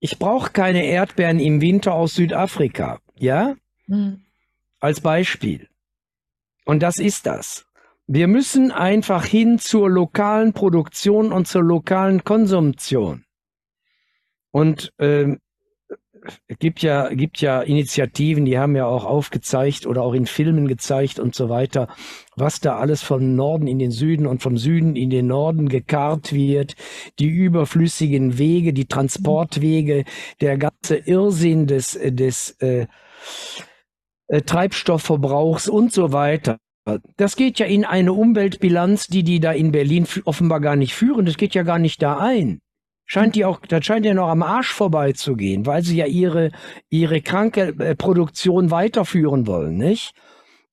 ich 0.00 0.18
brauche 0.18 0.50
keine 0.50 0.84
Erdbeeren 0.84 1.40
im 1.40 1.60
Winter 1.60 1.94
aus 1.94 2.14
Südafrika, 2.14 3.00
ja? 3.18 3.56
Hm. 3.86 4.22
Als 4.80 5.00
Beispiel. 5.00 5.68
Und 6.64 6.82
das 6.82 6.98
ist 6.98 7.26
das. 7.26 7.66
Wir 8.06 8.28
müssen 8.28 8.70
einfach 8.70 9.24
hin 9.24 9.58
zur 9.58 9.90
lokalen 9.90 10.52
Produktion 10.52 11.32
und 11.32 11.48
zur 11.48 11.62
lokalen 11.62 12.24
Konsumtion. 12.24 13.24
Und 14.52 14.92
es 14.96 15.36
gibt 16.58 16.82
ja, 16.82 17.08
gibt 17.08 17.40
ja 17.40 17.62
Initiativen, 17.62 18.44
die 18.44 18.58
haben 18.58 18.76
ja 18.76 18.86
auch 18.86 19.04
aufgezeigt 19.04 19.86
oder 19.86 20.02
auch 20.02 20.14
in 20.14 20.26
Filmen 20.26 20.68
gezeigt 20.68 21.18
und 21.18 21.34
so 21.34 21.48
weiter, 21.48 21.88
was 22.36 22.60
da 22.60 22.76
alles 22.76 23.02
vom 23.02 23.34
Norden 23.34 23.66
in 23.66 23.78
den 23.78 23.90
Süden 23.90 24.26
und 24.26 24.42
vom 24.42 24.56
Süden 24.56 24.96
in 24.96 25.10
den 25.10 25.26
Norden 25.26 25.68
gekarrt 25.68 26.32
wird, 26.32 26.74
die 27.18 27.28
überflüssigen 27.28 28.38
Wege, 28.38 28.72
die 28.72 28.86
Transportwege, 28.86 30.04
der 30.40 30.58
ganze 30.58 30.96
Irrsinn 30.96 31.66
des, 31.66 31.98
des 32.02 32.50
äh, 32.60 32.86
äh, 34.28 34.42
Treibstoffverbrauchs 34.42 35.68
und 35.68 35.92
so 35.92 36.12
weiter. 36.12 36.58
Das 37.16 37.34
geht 37.34 37.58
ja 37.58 37.66
in 37.66 37.84
eine 37.84 38.12
Umweltbilanz, 38.12 39.08
die 39.08 39.24
die 39.24 39.40
da 39.40 39.52
in 39.52 39.72
Berlin 39.72 40.06
offenbar 40.24 40.60
gar 40.60 40.76
nicht 40.76 40.94
führen. 40.94 41.26
Das 41.26 41.36
geht 41.36 41.54
ja 41.54 41.64
gar 41.64 41.80
nicht 41.80 42.00
da 42.00 42.18
ein. 42.18 42.60
Scheint 43.06 43.36
die 43.36 43.44
auch, 43.44 43.60
das 43.60 43.84
scheint 43.84 44.04
ja 44.04 44.14
noch 44.14 44.28
am 44.28 44.42
Arsch 44.42 44.72
vorbeizugehen, 44.72 45.64
weil 45.64 45.82
sie 45.82 45.96
ja 45.96 46.06
ihre, 46.06 46.50
ihre 46.90 47.22
kranke 47.22 47.74
äh, 47.78 47.94
Produktion 47.94 48.72
weiterführen 48.72 49.46
wollen, 49.46 49.76
nicht? 49.76 50.12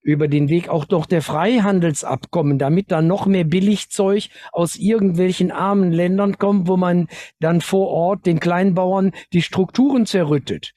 Über 0.02 0.28
den 0.28 0.48
Weg 0.48 0.68
auch 0.68 0.84
doch 0.84 1.06
der 1.06 1.22
Freihandelsabkommen, 1.22 2.58
damit 2.58 2.90
dann 2.90 3.06
noch 3.06 3.24
mehr 3.26 3.44
Billigzeug 3.44 4.28
aus 4.52 4.76
irgendwelchen 4.76 5.50
armen 5.50 5.92
Ländern 5.92 6.36
kommt, 6.36 6.68
wo 6.68 6.76
man 6.76 7.08
dann 7.40 7.62
vor 7.62 7.88
Ort 7.88 8.26
den 8.26 8.40
Kleinbauern 8.40 9.12
die 9.32 9.40
Strukturen 9.40 10.04
zerrüttet 10.04 10.74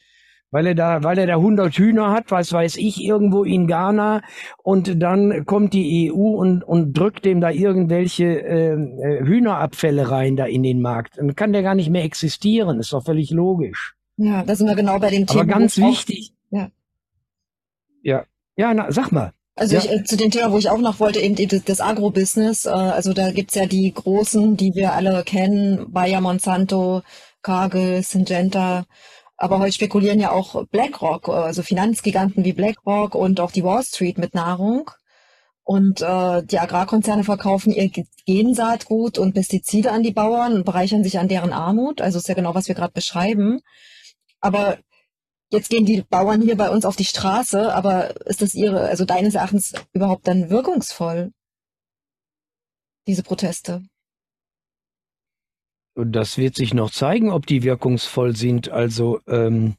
weil 0.52 0.68
er 0.68 0.76
da, 0.76 1.04
weil 1.04 1.18
er 1.18 1.28
da 1.28 1.36
100 1.36 1.74
Hühner 1.74 2.12
hat, 2.12 2.32
was 2.32 2.54
weiß 2.54 2.78
ich, 2.78 3.04
irgendwo 3.04 3.44
in 3.44 3.68
Ghana 3.68 4.22
und 4.64 5.02
dann 5.02 5.46
kommt 5.46 5.74
die 5.74 6.12
EU 6.12 6.38
und, 6.38 6.64
und 6.64 6.94
drückt 6.94 7.26
dem 7.26 7.42
da 7.42 7.50
irgendwelche 7.50 8.26
ähm, 8.26 9.00
äh, 9.00 9.26
Hühnerabfälle 9.26 10.10
rein 10.10 10.36
da 10.36 10.46
in 10.46 10.64
den 10.64 10.82
Markt. 10.82 11.18
Dann 11.18 11.36
kann 11.36 11.54
der 11.54 11.64
gar 11.64 11.76
nicht 11.76 11.90
mehr 11.90 12.04
existieren, 12.04 12.80
ist 12.80 12.94
doch 12.94 13.04
völlig 13.04 13.32
logisch. 13.32 13.96
Ja, 14.18 14.44
da 14.44 14.56
sind 14.56 14.68
wir 14.68 14.76
genau 14.76 15.00
bei 15.00 15.10
dem 15.10 15.28
Thema. 15.28 15.42
Aber 15.42 15.52
ganz 15.52 15.78
wichtig. 15.78 16.34
Auch, 16.52 16.58
ja. 16.58 16.72
Ja, 18.02 18.26
ja, 18.56 18.74
na, 18.74 18.92
sag 18.92 19.12
mal. 19.12 19.34
Also 19.56 19.76
ja. 19.76 19.82
ich, 19.84 19.92
äh, 19.92 20.04
zu 20.04 20.18
dem 20.18 20.32
Thema, 20.32 20.52
wo 20.52 20.58
ich 20.58 20.70
auch 20.70 20.78
noch 20.78 21.00
wollte, 21.00 21.20
eben 21.20 21.36
das, 21.36 21.64
das 21.64 21.82
Agrobusiness. 21.82 22.66
Äh, 22.66 22.70
also 22.70 23.14
da 23.14 23.32
gibt's 23.32 23.56
ja 23.56 23.66
die 23.66 23.92
großen, 23.92 24.56
die 24.56 24.76
wir 24.76 24.94
alle 24.94 25.24
kennen, 25.24 25.92
Bayer, 25.92 26.22
Monsanto, 26.22 27.02
Cargill, 27.42 28.04
Syngenta, 28.04 28.86
aber 29.38 29.60
heute 29.60 29.74
spekulieren 29.74 30.20
ja 30.20 30.32
auch 30.32 30.66
BlackRock, 30.66 31.30
also 31.30 31.62
Finanzgiganten 31.62 32.44
wie 32.44 32.54
BlackRock 32.54 33.14
und 33.16 33.40
auch 33.40 33.52
die 33.52 33.64
Wall 33.64 33.84
Street 33.84 34.18
mit 34.18 34.34
Nahrung. 34.34 34.90
Und 35.64 36.02
äh, 36.02 36.44
die 36.44 36.60
Agrarkonzerne 36.60 37.24
verkaufen 37.24 37.74
ihr 37.74 37.92
Gensaatgut 38.26 39.18
und 39.18 39.34
Pestizide 39.34 39.92
an 39.92 40.02
die 40.02 40.14
Bauern 40.14 40.54
und 40.54 40.64
bereichern 40.66 41.04
sich 41.04 41.20
an 41.20 41.28
deren 41.28 41.54
Armut. 41.54 42.02
Also 42.02 42.18
ist 42.18 42.28
ja 42.28 42.36
genau, 42.36 42.56
was 42.56 42.68
wir 42.68 42.76
gerade 42.76 42.94
beschreiben. 42.94 43.60
Aber 44.40 44.78
jetzt 45.52 45.70
gehen 45.70 45.86
die 45.86 46.02
Bauern 46.02 46.42
hier 46.42 46.58
bei 46.58 46.70
uns 46.70 46.86
auf 46.86 46.96
die 46.96 47.06
Straße, 47.06 47.74
aber 47.74 48.28
ist 48.28 48.42
das 48.42 48.56
ihre, 48.56 48.82
also 48.82 49.06
deines 49.06 49.36
Erachtens 49.36 49.74
überhaupt 49.94 50.28
dann 50.28 50.50
wirkungsvoll, 50.50 51.32
diese 53.06 53.24
Proteste? 53.24 53.84
Das 56.00 56.38
wird 56.38 56.56
sich 56.56 56.74
noch 56.74 56.92
zeigen, 56.92 57.32
ob 57.32 57.48
die 57.48 57.64
wirkungsvoll 57.64 58.36
sind. 58.36 58.70
Also 58.70 59.20
ähm, 59.28 59.76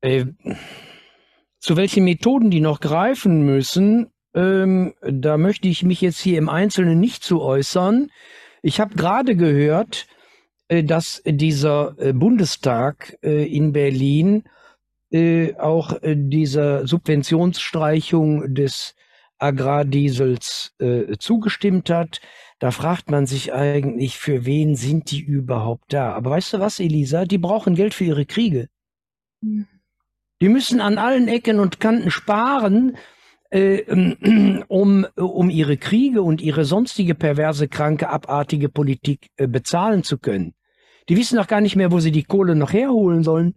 äh, 0.00 0.26
zu 1.58 1.76
welchen 1.76 2.04
Methoden 2.04 2.50
die 2.50 2.60
noch 2.60 2.80
greifen 2.80 3.44
müssen, 3.44 4.12
ähm, 4.34 4.94
da 5.02 5.36
möchte 5.36 5.68
ich 5.68 5.82
mich 5.82 6.00
jetzt 6.00 6.20
hier 6.20 6.38
im 6.38 6.48
Einzelnen 6.48 7.00
nicht 7.00 7.24
zu 7.24 7.42
äußern. 7.42 8.10
Ich 8.62 8.78
habe 8.78 8.94
gerade 8.94 9.34
gehört, 9.34 10.06
äh, 10.68 10.84
dass 10.84 11.22
dieser 11.26 11.96
äh, 11.98 12.12
Bundestag 12.12 13.18
äh, 13.22 13.44
in 13.44 13.72
Berlin 13.72 14.44
äh, 15.10 15.56
auch 15.56 16.00
äh, 16.02 16.14
dieser 16.16 16.86
Subventionsstreichung 16.86 18.54
des 18.54 18.94
Agrardiesels 19.38 20.74
zugestimmt 21.18 21.88
hat. 21.88 22.20
Da 22.60 22.70
fragt 22.70 23.10
man 23.10 23.26
sich 23.26 23.54
eigentlich, 23.54 24.18
für 24.18 24.44
wen 24.44 24.76
sind 24.76 25.10
die 25.10 25.22
überhaupt 25.22 25.94
da? 25.94 26.12
Aber 26.12 26.32
weißt 26.32 26.52
du 26.52 26.60
was, 26.60 26.78
Elisa? 26.78 27.24
Die 27.24 27.38
brauchen 27.38 27.74
Geld 27.74 27.94
für 27.94 28.04
ihre 28.04 28.26
Kriege. 28.26 28.68
Mhm. 29.40 29.66
Die 30.42 30.50
müssen 30.50 30.80
an 30.82 30.98
allen 30.98 31.26
Ecken 31.26 31.58
und 31.58 31.80
Kanten 31.80 32.10
sparen, 32.10 32.98
äh, 33.48 33.82
um, 34.68 35.06
um 35.16 35.50
ihre 35.50 35.78
Kriege 35.78 36.20
und 36.22 36.42
ihre 36.42 36.66
sonstige 36.66 37.14
perverse, 37.14 37.66
kranke, 37.66 38.10
abartige 38.10 38.68
Politik 38.68 39.28
äh, 39.36 39.46
bezahlen 39.46 40.04
zu 40.04 40.18
können. 40.18 40.52
Die 41.08 41.16
wissen 41.16 41.36
doch 41.36 41.46
gar 41.46 41.62
nicht 41.62 41.76
mehr, 41.76 41.90
wo 41.90 41.98
sie 41.98 42.12
die 42.12 42.24
Kohle 42.24 42.54
noch 42.54 42.74
herholen 42.74 43.24
sollen. 43.24 43.54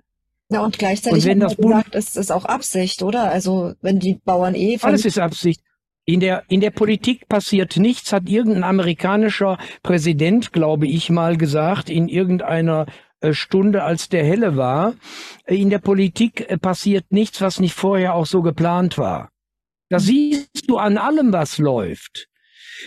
Ja, 0.49 0.61
und 0.63 0.79
gleichzeitig 0.79 1.23
und 1.23 1.29
wenn 1.29 1.39
das 1.41 1.57
gesagt, 1.57 1.93
ist 1.93 2.15
es 2.15 2.31
auch 2.31 2.45
Absicht, 2.45 3.03
oder? 3.03 3.29
Also 3.29 3.73
wenn 3.81 3.99
die 3.99 4.15
Bauern 4.23 4.55
eh... 4.55 4.77
Alles 4.81 5.03
ist 5.03 5.19
Absicht. 5.19 5.61
In 6.05 6.19
der, 6.19 6.43
in 6.49 6.59
der 6.59 6.71
Politik 6.71 7.29
passiert 7.29 7.77
nichts, 7.77 8.11
hat 8.11 8.27
irgendein 8.27 8.65
amerikanischer 8.65 9.57
Präsident, 9.83 10.51
glaube 10.51 10.85
ich 10.87 11.09
mal 11.09 11.37
gesagt, 11.37 11.89
in 11.89 12.09
irgendeiner 12.09 12.87
äh, 13.21 13.33
Stunde, 13.33 13.83
als 13.83 14.09
der 14.09 14.25
helle 14.25 14.57
war. 14.57 14.95
In 15.45 15.69
der 15.69 15.79
Politik 15.79 16.49
äh, 16.49 16.57
passiert 16.57 17.05
nichts, 17.09 17.39
was 17.39 17.61
nicht 17.61 17.73
vorher 17.73 18.15
auch 18.15 18.25
so 18.25 18.41
geplant 18.41 18.97
war. 18.97 19.29
Das 19.89 20.03
siehst 20.03 20.69
du 20.69 20.77
an 20.77 20.97
allem, 20.97 21.31
was 21.31 21.57
läuft. 21.57 22.27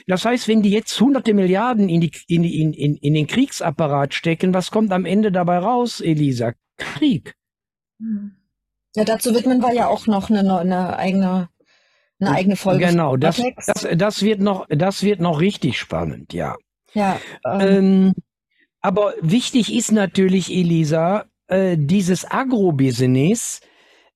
Das 0.06 0.26
heißt, 0.26 0.46
wenn 0.46 0.60
die 0.60 0.70
jetzt 0.70 1.00
hunderte 1.00 1.32
Milliarden 1.32 1.88
in, 1.88 2.02
die, 2.02 2.12
in, 2.28 2.44
in, 2.44 2.72
in, 2.74 2.96
in 2.96 3.14
den 3.14 3.26
Kriegsapparat 3.26 4.12
stecken, 4.12 4.52
was 4.52 4.70
kommt 4.70 4.92
am 4.92 5.06
Ende 5.06 5.32
dabei 5.32 5.58
raus, 5.58 6.00
Elisa? 6.00 6.52
Krieg. 6.76 7.34
Ja, 8.94 9.04
dazu 9.04 9.34
widmen 9.34 9.62
wir 9.62 9.72
ja 9.72 9.86
auch 9.86 10.06
noch 10.06 10.28
eine, 10.28 10.58
eine 10.58 10.98
eigene 10.98 11.48
eine 12.18 12.30
eigene 12.30 12.56
Folge. 12.56 12.86
Genau, 12.86 13.16
das, 13.16 13.42
das, 13.66 13.86
das, 13.94 14.22
wird 14.22 14.40
noch, 14.40 14.66
das 14.68 15.02
wird 15.02 15.20
noch 15.20 15.40
richtig 15.40 15.78
spannend, 15.78 16.32
ja. 16.32 16.56
Ja. 16.94 17.20
Ähm. 17.44 17.60
Ähm, 17.60 18.12
aber 18.80 19.14
wichtig 19.20 19.74
ist 19.74 19.92
natürlich, 19.92 20.50
Elisa, 20.54 21.24
äh, 21.48 21.76
dieses 21.78 22.30
Agrobusiness 22.30 23.60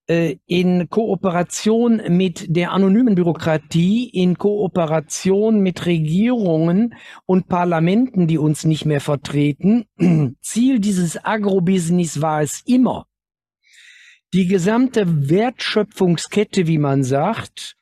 äh, 0.07 0.37
in 0.47 0.89
Kooperation 0.89 2.03
mit 2.09 2.47
der 2.49 2.73
anonymen 2.73 3.15
Bürokratie, 3.15 4.09
in 4.09 4.39
Kooperation 4.39 5.61
mit 5.61 5.87
Regierungen 5.87 6.95
und 7.27 7.49
Parlamenten, 7.49 8.27
die 8.27 8.39
uns 8.39 8.65
nicht 8.65 8.85
mehr 8.85 9.01
vertreten. 9.01 9.87
Ziel 10.41 10.81
dieses 10.81 11.25
Agrobusiness 11.25 12.21
war 12.21 12.43
es 12.43 12.63
immer, 12.67 13.07
die 14.33 14.47
gesamte 14.47 15.31
Wertschöpfungskette, 15.31 16.67
wie 16.67 16.79
man 16.79 17.03
sagt, 17.03 17.77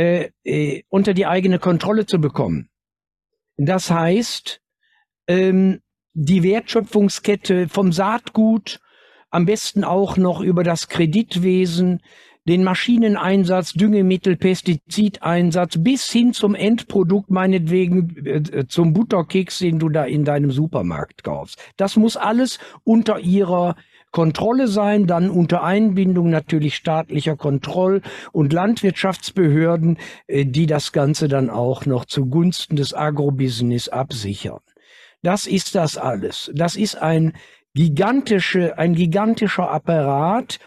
äh, 0.00 0.30
äh, 0.44 0.82
unter 0.88 1.12
die 1.12 1.26
eigene 1.26 1.58
Kontrolle 1.58 2.06
zu 2.06 2.22
bekommen. 2.22 2.70
Das 3.58 3.90
heißt, 3.90 4.62
ähm, 5.26 5.80
die 6.14 6.42
Wertschöpfungskette 6.42 7.68
vom 7.68 7.92
Saatgut, 7.92 8.80
am 9.28 9.44
besten 9.44 9.84
auch 9.84 10.16
noch 10.16 10.40
über 10.40 10.64
das 10.64 10.88
Kreditwesen, 10.88 12.00
den 12.48 12.64
Maschineneinsatz, 12.64 13.74
Düngemittel, 13.74 14.38
Pestizideinsatz 14.38 15.76
bis 15.78 16.10
hin 16.10 16.32
zum 16.32 16.54
Endprodukt, 16.54 17.28
meinetwegen 17.28 18.26
äh, 18.26 18.66
zum 18.66 18.94
Butterkeks, 18.94 19.58
den 19.58 19.78
du 19.78 19.90
da 19.90 20.04
in 20.04 20.24
deinem 20.24 20.50
Supermarkt 20.50 21.24
kaufst. 21.24 21.58
Das 21.76 21.96
muss 21.96 22.16
alles 22.16 22.58
unter 22.84 23.20
ihrer 23.20 23.76
Kontrolle 24.10 24.68
sein, 24.68 25.06
dann 25.06 25.30
unter 25.30 25.62
Einbindung 25.62 26.30
natürlich 26.30 26.74
staatlicher 26.74 27.36
Kontroll- 27.36 28.02
und 28.32 28.52
Landwirtschaftsbehörden, 28.52 29.98
äh, 30.26 30.46
die 30.46 30.66
das 30.66 30.92
Ganze 30.92 31.28
dann 31.28 31.50
auch 31.50 31.86
noch 31.86 32.04
zugunsten 32.04 32.76
des 32.76 32.94
Agrobusiness 32.94 33.88
absichern. 33.88 34.60
Das 35.22 35.46
ist 35.46 35.74
das 35.74 35.96
alles. 35.96 36.50
Das 36.54 36.76
ist 36.76 36.96
ein 36.96 37.34
gigantische, 37.74 38.78
ein 38.78 38.94
gigantischer 38.94 39.70
Apparat, 39.70 40.58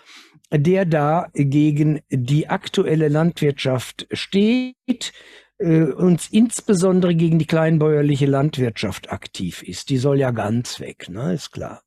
der 0.51 0.85
da 0.85 1.27
gegen 1.33 2.01
die 2.09 2.47
aktuelle 2.47 3.07
Landwirtschaft 3.07 4.07
steht 4.11 5.13
äh, 5.57 5.81
und 5.81 6.31
insbesondere 6.31 7.15
gegen 7.15 7.39
die 7.39 7.47
kleinbäuerliche 7.47 8.27
Landwirtschaft 8.27 9.11
aktiv 9.11 9.63
ist. 9.63 9.89
Die 9.89 9.97
soll 9.97 10.19
ja 10.19 10.31
ganz 10.31 10.79
weg, 10.79 11.09
ne, 11.09 11.33
ist 11.33 11.51
klar. 11.51 11.81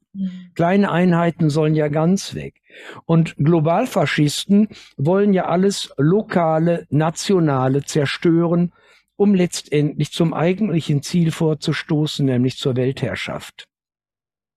Kleine 0.55 0.91
Einheiten 0.91 1.51
sollen 1.51 1.75
ja 1.75 1.89
ganz 1.89 2.35
weg. 2.35 2.63
Und 3.05 3.37
Globalfaschisten 3.37 4.69
wollen 4.97 5.33
ja 5.33 5.47
alles 5.47 5.93
lokale, 5.97 6.87
nationale 6.91 7.85
zerstören, 7.85 8.73
um 9.17 9.35
letztendlich 9.35 10.13
zum 10.13 10.35
eigentlichen 10.35 11.03
Ziel 11.03 11.31
vorzustoßen, 11.33 12.25
nämlich 12.25 12.59
zur 12.59 12.77
Weltherrschaft. 12.77 13.67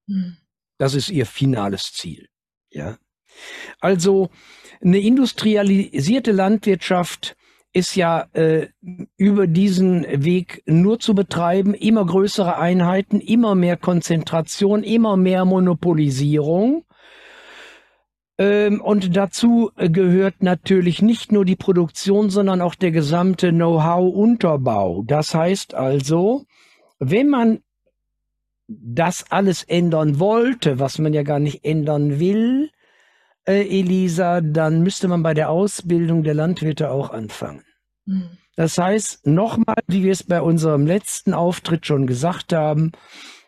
Mhm. 0.07 0.37
Das 0.77 0.95
ist 0.95 1.09
ihr 1.09 1.25
finales 1.25 1.93
Ziel. 1.93 2.27
Ja. 2.69 2.97
Also 3.79 4.29
eine 4.81 4.99
industrialisierte 4.99 6.31
Landwirtschaft 6.31 7.35
ist 7.71 7.95
ja 7.95 8.25
äh, 8.33 8.67
über 9.17 9.47
diesen 9.47 10.05
Weg 10.23 10.63
nur 10.65 10.99
zu 10.99 11.13
betreiben, 11.13 11.73
immer 11.73 12.05
größere 12.05 12.57
Einheiten, 12.57 13.19
immer 13.19 13.55
mehr 13.55 13.77
Konzentration, 13.77 14.83
immer 14.83 15.17
mehr 15.17 15.45
Monopolisierung. 15.45 16.85
Ähm, 18.39 18.81
und 18.81 19.15
dazu 19.15 19.71
gehört 19.75 20.41
natürlich 20.41 21.01
nicht 21.01 21.31
nur 21.31 21.45
die 21.45 21.55
Produktion, 21.57 22.29
sondern 22.29 22.61
auch 22.61 22.73
der 22.73 22.91
gesamte 22.91 23.51
Know-how-Unterbau. 23.51 25.03
Das 25.05 25.35
heißt 25.35 25.75
also, 25.75 26.45
wenn 26.97 27.29
man 27.29 27.59
das 28.67 29.25
alles 29.29 29.63
ändern 29.63 30.19
wollte, 30.19 30.79
was 30.79 30.99
man 30.99 31.13
ja 31.13 31.23
gar 31.23 31.39
nicht 31.39 31.65
ändern 31.65 32.19
will, 32.19 32.69
äh, 33.49 33.79
Elisa, 33.79 34.41
dann 34.41 34.83
müsste 34.83 35.07
man 35.07 35.23
bei 35.23 35.33
der 35.33 35.49
Ausbildung 35.49 36.23
der 36.23 36.35
Landwirte 36.35 36.91
auch 36.91 37.09
anfangen. 37.09 37.63
Mhm. 38.05 38.29
Das 38.55 38.77
heißt, 38.77 39.25
nochmal, 39.25 39.77
wie 39.87 40.03
wir 40.03 40.11
es 40.11 40.23
bei 40.23 40.41
unserem 40.41 40.85
letzten 40.85 41.33
Auftritt 41.33 41.85
schon 41.85 42.07
gesagt 42.07 42.53
haben, 42.53 42.91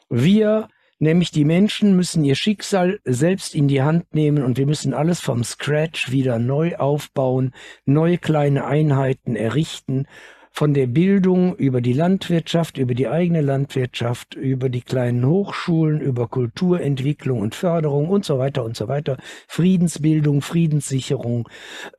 wir, 0.09 0.69
nämlich 0.99 1.31
die 1.31 1.45
Menschen, 1.45 1.95
müssen 1.95 2.23
ihr 2.23 2.35
Schicksal 2.35 2.99
selbst 3.03 3.53
in 3.53 3.67
die 3.67 3.81
Hand 3.81 4.15
nehmen 4.15 4.43
und 4.43 4.57
wir 4.57 4.65
müssen 4.65 4.93
alles 4.93 5.19
vom 5.19 5.43
Scratch 5.43 6.11
wieder 6.11 6.39
neu 6.39 6.77
aufbauen, 6.77 7.53
neue 7.85 8.17
kleine 8.17 8.65
Einheiten 8.65 9.35
errichten 9.35 10.07
von 10.51 10.73
der 10.73 10.87
Bildung 10.87 11.55
über 11.55 11.81
die 11.81 11.93
Landwirtschaft, 11.93 12.77
über 12.77 12.93
die 12.93 13.07
eigene 13.07 13.41
Landwirtschaft, 13.41 14.35
über 14.35 14.69
die 14.69 14.81
kleinen 14.81 15.25
Hochschulen, 15.25 16.01
über 16.01 16.27
Kulturentwicklung 16.27 17.39
und 17.39 17.55
Förderung 17.55 18.09
und 18.09 18.25
so 18.25 18.37
weiter 18.37 18.63
und 18.65 18.75
so 18.75 18.87
weiter, 18.87 19.17
Friedensbildung, 19.47 20.41
Friedenssicherung. 20.41 21.47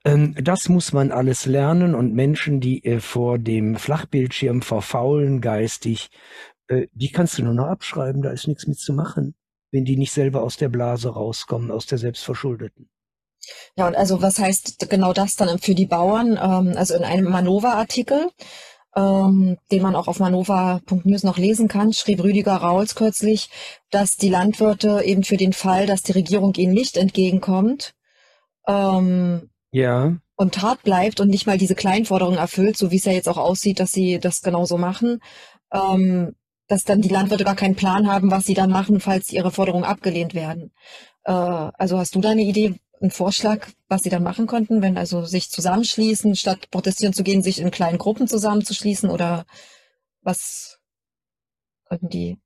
Ähm, 0.05 0.35
das 0.41 0.69
muss 0.69 0.93
man 0.93 1.11
alles 1.11 1.47
lernen 1.47 1.95
und 1.95 2.15
Menschen, 2.15 2.61
die 2.61 2.85
äh, 2.85 3.01
vor 3.01 3.39
dem 3.39 3.77
Flachbildschirm 3.77 4.61
verfaulen 4.61 5.41
geistig, 5.41 6.11
äh, 6.69 6.87
die 6.93 7.11
kannst 7.11 7.39
du 7.39 7.45
nur 7.45 7.55
noch 7.55 7.67
abschreiben, 7.67 8.23
da 8.23 8.31
ist 8.31 8.47
nichts 8.47 8.67
mit 8.67 8.79
zu 8.79 8.93
machen, 8.93 9.35
wenn 9.71 9.85
die 9.85 9.97
nicht 9.97 10.13
selber 10.13 10.43
aus 10.43 10.59
der 10.59 10.69
Blase 10.69 11.09
rauskommen, 11.09 11.71
aus 11.71 11.87
der 11.87 11.99
Selbstverschuldeten. 11.99 12.91
Ja, 13.77 13.87
und 13.87 13.97
also 13.97 14.23
was 14.23 14.39
heißt 14.39 14.89
genau 14.89 15.13
das 15.13 15.37
dann 15.37 15.59
für 15.59 15.75
die 15.75 15.87
Bauern? 15.87 16.39
Ähm, 16.41 16.77
also 16.77 16.95
in 16.95 17.05
einem 17.05 17.31
Manova-Artikel, 17.31 18.31
ähm, 18.95 19.57
den 19.71 19.83
man 19.83 19.97
auch 19.97 20.09
auf 20.09 20.19
manova.news 20.19 21.23
noch 21.23 21.39
lesen 21.39 21.69
kann, 21.69 21.93
schrieb 21.93 22.23
Rüdiger 22.23 22.57
Rauls 22.57 22.95
kürzlich, 22.95 23.49
dass 23.91 24.17
die 24.17 24.29
Landwirte 24.29 25.03
eben 25.05 25.25
für 25.25 25.37
den 25.37 25.53
Fall, 25.53 25.87
dass 25.87 26.03
die 26.03 26.13
Regierung 26.13 26.55
ihnen 26.55 26.75
nicht 26.75 26.97
entgegenkommt, 26.97 27.95
ähm, 28.69 29.51
ja. 29.71 30.17
und 30.37 30.63
hart 30.63 30.83
bleibt 30.83 31.21
und 31.21 31.29
nicht 31.29 31.47
mal 31.47 31.59
diese 31.59 31.75
Kleinforderungen 31.75 32.39
erfüllt, 32.39 32.77
so 32.77 32.91
wie 32.91 32.97
es 32.97 33.07
ja 33.07 33.13
jetzt 33.13 33.29
auch 33.29 33.39
aussieht, 33.39 33.81
dass 33.81 33.93
sie 33.93 34.19
das 34.19 34.43
genauso 34.43 34.77
machen, 34.77 35.21
dass 36.69 36.85
dann 36.85 37.03
die 37.03 37.09
Landwirte 37.09 37.45
gar 37.45 37.57
keinen 37.57 37.77
Plan 37.77 38.11
haben, 38.11 38.31
was 38.31 38.45
sie 38.45 38.55
dann 38.55 38.71
machen, 38.71 39.01
falls 39.01 39.31
ihre 39.31 39.51
Forderungen 39.51 39.85
abgelehnt 39.85 40.35
werden. 40.35 40.73
Äh, 41.25 41.33
also 41.33 41.99
hast 41.99 42.15
du 42.15 42.21
da 42.21 42.31
eine 42.31 42.43
Idee, 42.43 42.75
einen 43.03 43.11
Vorschlag, 43.11 43.69
was 43.89 44.03
sie 44.03 44.11
dann 44.11 44.23
machen 44.23 44.47
könnten, 44.47 44.81
wenn 44.81 44.97
also 44.97 45.25
sich 45.25 45.51
zusammenschließen, 45.51 46.37
statt 46.37 46.71
protestieren 46.71 47.13
zu 47.13 47.23
gehen, 47.23 47.43
sich 47.43 47.61
in 47.61 47.71
kleinen 47.71 47.99
Gruppen 47.99 48.29
zusammenzuschließen 48.29 49.11
oder 49.11 49.45
was 50.23 50.79
könnten 51.85 52.09
die? 52.09 52.39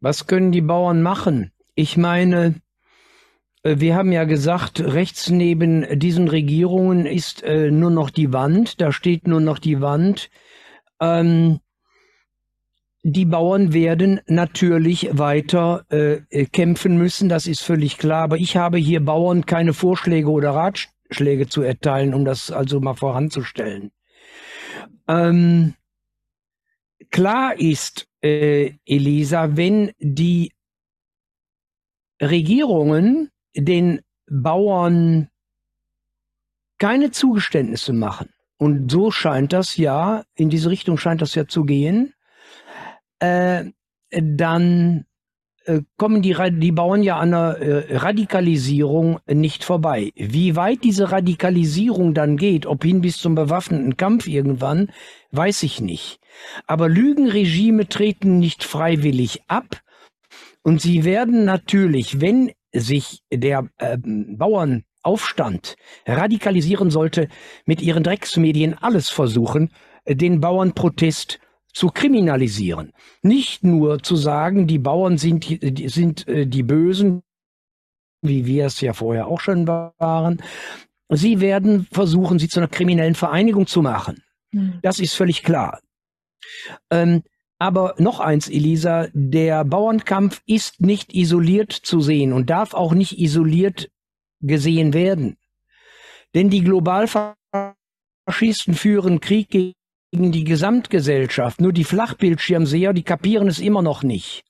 Was 0.00 0.26
können 0.26 0.52
die 0.52 0.60
Bauern 0.60 1.00
machen? 1.00 1.52
Ich 1.74 1.96
meine, 1.96 2.60
äh, 3.62 3.76
wir 3.78 3.94
haben 3.94 4.12
ja 4.12 4.24
gesagt, 4.24 4.80
rechts 4.80 5.30
neben 5.30 5.98
diesen 5.98 6.28
Regierungen 6.28 7.06
ist 7.06 7.42
äh, 7.42 7.70
nur 7.70 7.90
noch 7.90 8.10
die 8.10 8.32
Wand, 8.32 8.80
da 8.80 8.92
steht 8.92 9.26
nur 9.26 9.40
noch 9.40 9.58
die 9.58 9.80
Wand. 9.80 10.28
Ähm, 11.00 11.60
die 13.02 13.24
Bauern 13.24 13.72
werden 13.72 14.20
natürlich 14.26 15.08
weiter 15.12 15.84
äh, 15.90 16.20
äh, 16.30 16.46
kämpfen 16.46 16.96
müssen, 16.96 17.28
das 17.28 17.46
ist 17.46 17.60
völlig 17.60 17.98
klar. 17.98 18.22
Aber 18.22 18.36
ich 18.38 18.56
habe 18.56 18.78
hier 18.78 19.04
Bauern 19.04 19.44
keine 19.44 19.72
Vorschläge 19.72 20.30
oder 20.30 20.50
Ratschläge 20.50 21.48
zu 21.48 21.62
erteilen, 21.62 22.14
um 22.14 22.24
das 22.24 22.52
also 22.52 22.80
mal 22.80 22.94
voranzustellen. 22.94 23.90
Ähm, 25.08 25.74
klar 27.10 27.58
ist, 27.58 28.06
äh, 28.22 28.74
Elisa, 28.86 29.56
wenn 29.56 29.90
die 29.98 30.52
Regierungen 32.20 33.30
den 33.56 34.00
Bauern 34.30 35.28
keine 36.78 37.10
Zugeständnisse 37.10 37.92
machen, 37.92 38.28
und 38.58 38.92
so 38.92 39.10
scheint 39.10 39.52
das 39.52 39.76
ja, 39.76 40.22
in 40.36 40.48
diese 40.48 40.70
Richtung 40.70 40.96
scheint 40.96 41.20
das 41.20 41.34
ja 41.34 41.48
zu 41.48 41.64
gehen, 41.64 42.14
äh, 43.22 43.70
dann 44.10 45.04
äh, 45.64 45.80
kommen 45.96 46.22
die, 46.22 46.36
die 46.58 46.72
Bauern 46.72 47.02
ja 47.02 47.18
an 47.18 47.30
der 47.30 47.58
äh, 47.60 47.96
Radikalisierung 47.96 49.20
nicht 49.26 49.62
vorbei. 49.62 50.12
Wie 50.16 50.56
weit 50.56 50.82
diese 50.82 51.12
Radikalisierung 51.12 52.14
dann 52.14 52.36
geht, 52.36 52.66
ob 52.66 52.82
hin 52.82 53.00
bis 53.00 53.18
zum 53.18 53.36
bewaffneten 53.36 53.96
Kampf 53.96 54.26
irgendwann, 54.26 54.90
weiß 55.30 55.62
ich 55.62 55.80
nicht. 55.80 56.18
Aber 56.66 56.88
Lügenregime 56.88 57.88
treten 57.88 58.38
nicht 58.40 58.64
freiwillig 58.64 59.42
ab 59.46 59.80
und 60.62 60.80
sie 60.80 61.04
werden 61.04 61.44
natürlich, 61.44 62.20
wenn 62.20 62.50
sich 62.74 63.20
der 63.32 63.68
äh, 63.78 63.98
Bauernaufstand 64.02 65.76
radikalisieren 66.06 66.90
sollte, 66.90 67.28
mit 67.66 67.82
ihren 67.82 68.02
Drecksmedien 68.02 68.74
alles 68.74 69.10
versuchen, 69.10 69.70
den 70.08 70.40
Bauernprotest 70.40 71.38
zu 71.72 71.88
kriminalisieren. 71.88 72.92
Nicht 73.22 73.64
nur 73.64 74.02
zu 74.02 74.16
sagen, 74.16 74.66
die 74.66 74.78
Bauern 74.78 75.18
sind, 75.18 75.46
sind 75.86 76.28
äh, 76.28 76.46
die 76.46 76.62
Bösen, 76.62 77.22
wie 78.20 78.46
wir 78.46 78.66
es 78.66 78.80
ja 78.80 78.92
vorher 78.92 79.26
auch 79.26 79.40
schon 79.40 79.66
waren. 79.66 80.42
Sie 81.08 81.40
werden 81.40 81.86
versuchen, 81.90 82.38
sie 82.38 82.48
zu 82.48 82.60
einer 82.60 82.68
kriminellen 82.68 83.14
Vereinigung 83.14 83.66
zu 83.66 83.82
machen. 83.82 84.22
Mhm. 84.52 84.78
Das 84.82 85.00
ist 85.00 85.14
völlig 85.14 85.42
klar. 85.42 85.80
Ähm, 86.90 87.22
Aber 87.58 87.94
noch 87.98 88.18
eins, 88.18 88.48
Elisa, 88.48 89.08
der 89.12 89.64
Bauernkampf 89.64 90.42
ist 90.46 90.80
nicht 90.80 91.14
isoliert 91.14 91.72
zu 91.72 92.00
sehen 92.00 92.32
und 92.32 92.50
darf 92.50 92.74
auch 92.74 92.92
nicht 92.92 93.20
isoliert 93.20 93.90
gesehen 94.40 94.94
werden. 94.94 95.36
Denn 96.34 96.50
die 96.50 96.64
Globalfaschisten 96.64 98.74
führen 98.74 99.20
Krieg 99.20 99.50
gegen 99.50 99.74
die 100.12 100.44
Gesamtgesellschaft. 100.44 101.60
Nur 101.60 101.72
die 101.72 101.84
Flachbildschirmseher, 101.84 102.92
die 102.92 103.02
kapieren 103.02 103.48
es 103.48 103.58
immer 103.58 103.82
noch 103.82 104.02
nicht. 104.02 104.44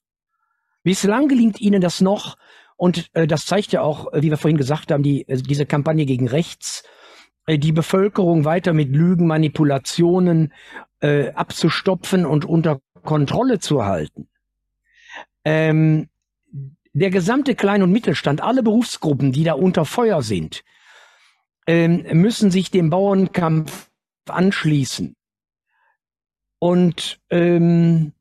Bislang 0.83 1.29
gelingt 1.29 1.61
ihnen 1.61 1.81
das 1.81 2.01
noch, 2.01 2.37
und 2.77 3.09
äh, 3.15 3.29
das 3.29 3.47
zeigt 3.47 3.71
ja 3.71 3.83
auch, 3.83 4.09
wie 4.13 4.31
wir 4.31 4.37
vorhin 4.37 4.57
gesagt 4.57 4.91
haben, 4.91 5.05
die, 5.05 5.29
äh, 5.29 5.37
diese 5.37 5.67
Kampagne 5.67 6.05
gegen 6.05 6.27
rechts, 6.27 6.83
äh, 7.47 7.57
die 7.59 7.71
Bevölkerung 7.71 8.45
weiter 8.45 8.73
mit 8.73 8.89
Lügen, 8.91 9.29
Manipulationen 9.29 10.53
äh, 11.01 11.31
abzustopfen 11.31 12.27
und 12.27 12.45
unter 12.45 12.81
Kontrolle 13.05 13.61
zu 13.61 13.85
halten. 13.85 14.29
Ähm, 15.45 16.09
der 16.93 17.11
gesamte 17.11 17.55
Klein- 17.55 17.83
und 17.83 17.93
Mittelstand, 17.93 18.41
alle 18.41 18.65
Berufsgruppen, 18.65 19.31
die 19.31 19.45
da 19.45 19.55
unter 19.55 19.85
Feuer 19.85 20.23
sind, 20.23 20.65
ähm, 21.69 22.05
müssen 22.13 22.51
sich 22.51 22.73
dem 22.73 22.91
Bauernkampf 22.91 23.91
anschließen. 24.29 25.15
Und 26.63 27.19
ähm, 27.31 28.13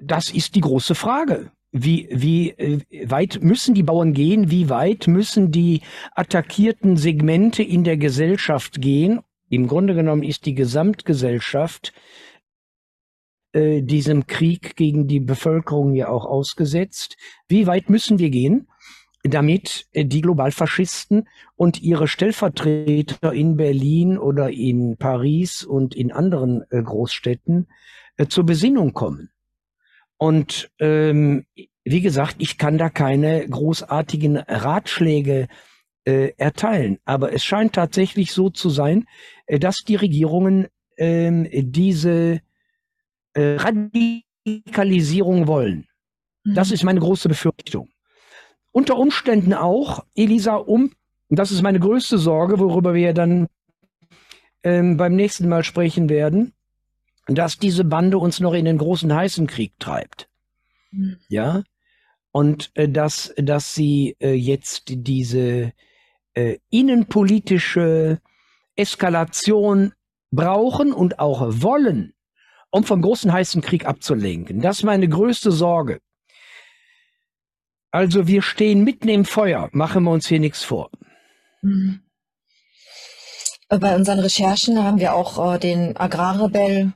das 0.00 0.30
ist 0.30 0.54
die 0.54 0.62
große 0.62 0.94
Frage. 0.94 1.50
Wie, 1.72 2.08
wie 2.10 2.52
äh, 2.52 2.80
weit 3.10 3.40
müssen 3.42 3.74
die 3.74 3.82
Bauern 3.82 4.14
gehen? 4.14 4.50
Wie 4.50 4.70
weit 4.70 5.08
müssen 5.08 5.50
die 5.50 5.82
attackierten 6.14 6.96
Segmente 6.96 7.62
in 7.62 7.84
der 7.84 7.98
Gesellschaft 7.98 8.80
gehen? 8.80 9.20
Im 9.50 9.66
Grunde 9.66 9.94
genommen 9.94 10.22
ist 10.22 10.46
die 10.46 10.54
Gesamtgesellschaft 10.54 11.92
äh, 13.52 13.82
diesem 13.82 14.26
Krieg 14.26 14.74
gegen 14.74 15.08
die 15.08 15.20
Bevölkerung 15.20 15.94
ja 15.94 16.08
auch 16.08 16.24
ausgesetzt. 16.24 17.18
Wie 17.46 17.66
weit 17.66 17.90
müssen 17.90 18.18
wir 18.18 18.30
gehen, 18.30 18.68
damit 19.28 19.86
äh, 19.92 20.04
die 20.04 20.20
Globalfaschisten 20.20 21.28
und 21.54 21.82
ihre 21.82 22.08
Stellvertreter 22.08 23.32
in 23.32 23.56
Berlin 23.56 24.18
oder 24.18 24.50
in 24.50 24.96
Paris 24.96 25.64
und 25.64 25.94
in 25.94 26.12
anderen 26.12 26.64
äh, 26.70 26.82
Großstädten 26.82 27.68
äh, 28.16 28.26
zur 28.26 28.44
Besinnung 28.44 28.92
kommen? 28.92 29.30
Und 30.18 30.70
ähm, 30.78 31.46
wie 31.84 32.00
gesagt, 32.00 32.36
ich 32.38 32.58
kann 32.58 32.78
da 32.78 32.88
keine 32.88 33.46
großartigen 33.48 34.38
Ratschläge 34.38 35.48
äh, 36.04 36.32
erteilen. 36.36 36.98
Aber 37.04 37.32
es 37.32 37.44
scheint 37.44 37.74
tatsächlich 37.74 38.32
so 38.32 38.50
zu 38.50 38.70
sein, 38.70 39.06
dass 39.46 39.84
die 39.86 39.96
Regierungen 39.96 40.68
äh, 40.96 41.62
diese 41.62 42.40
äh, 43.34 43.56
Radikalisierung 44.46 45.46
wollen. 45.46 45.86
Mhm. 46.44 46.54
Das 46.54 46.70
ist 46.70 46.82
meine 46.84 47.00
große 47.00 47.28
Befürchtung. 47.28 47.88
Unter 48.76 48.98
Umständen 48.98 49.54
auch, 49.54 50.04
Elisa, 50.14 50.56
um, 50.56 50.92
das 51.30 51.50
ist 51.50 51.62
meine 51.62 51.80
größte 51.80 52.18
Sorge, 52.18 52.58
worüber 52.58 52.92
wir 52.92 53.14
dann 53.14 53.46
ähm, 54.62 54.98
beim 54.98 55.16
nächsten 55.16 55.48
Mal 55.48 55.64
sprechen 55.64 56.10
werden, 56.10 56.52
dass 57.26 57.58
diese 57.58 57.84
Bande 57.84 58.18
uns 58.18 58.38
noch 58.38 58.52
in 58.52 58.66
den 58.66 58.76
großen 58.76 59.14
heißen 59.14 59.46
Krieg 59.46 59.72
treibt. 59.78 60.28
Mhm. 60.90 61.16
Ja. 61.30 61.62
Und 62.32 62.70
äh, 62.74 62.86
dass, 62.86 63.32
dass 63.38 63.74
sie 63.74 64.14
äh, 64.20 64.34
jetzt 64.34 64.92
diese 64.94 65.72
äh, 66.34 66.58
innenpolitische 66.68 68.20
Eskalation 68.74 69.94
brauchen 70.30 70.92
und 70.92 71.18
auch 71.18 71.62
wollen, 71.62 72.12
um 72.68 72.84
vom 72.84 73.00
großen 73.00 73.32
heißen 73.32 73.62
Krieg 73.62 73.86
abzulenken. 73.86 74.60
Das 74.60 74.76
ist 74.76 74.84
meine 74.84 75.08
größte 75.08 75.50
Sorge. 75.50 76.02
Also 77.96 78.26
wir 78.26 78.42
stehen 78.42 78.84
mitten 78.84 79.08
im 79.08 79.24
Feuer, 79.24 79.70
machen 79.72 80.04
wir 80.04 80.10
uns 80.10 80.26
hier 80.26 80.38
nichts 80.38 80.62
vor. 80.62 80.90
Mhm. 81.62 82.02
Bei 83.70 83.96
unseren 83.96 84.18
Recherchen 84.18 84.84
haben 84.84 84.98
wir 84.98 85.14
auch 85.14 85.54
äh, 85.54 85.58
den 85.58 85.96
Agrarrebell 85.96 86.92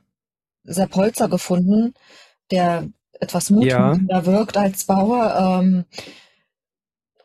Sepp 0.65 0.95
Holzer 0.95 1.31
gefunden, 1.31 1.95
der 2.51 2.87
etwas 3.19 3.49
mutmachender 3.49 4.15
ja. 4.15 4.27
wirkt 4.27 4.59
als 4.59 4.85
Bauer. 4.85 5.63
Ähm, 5.63 5.87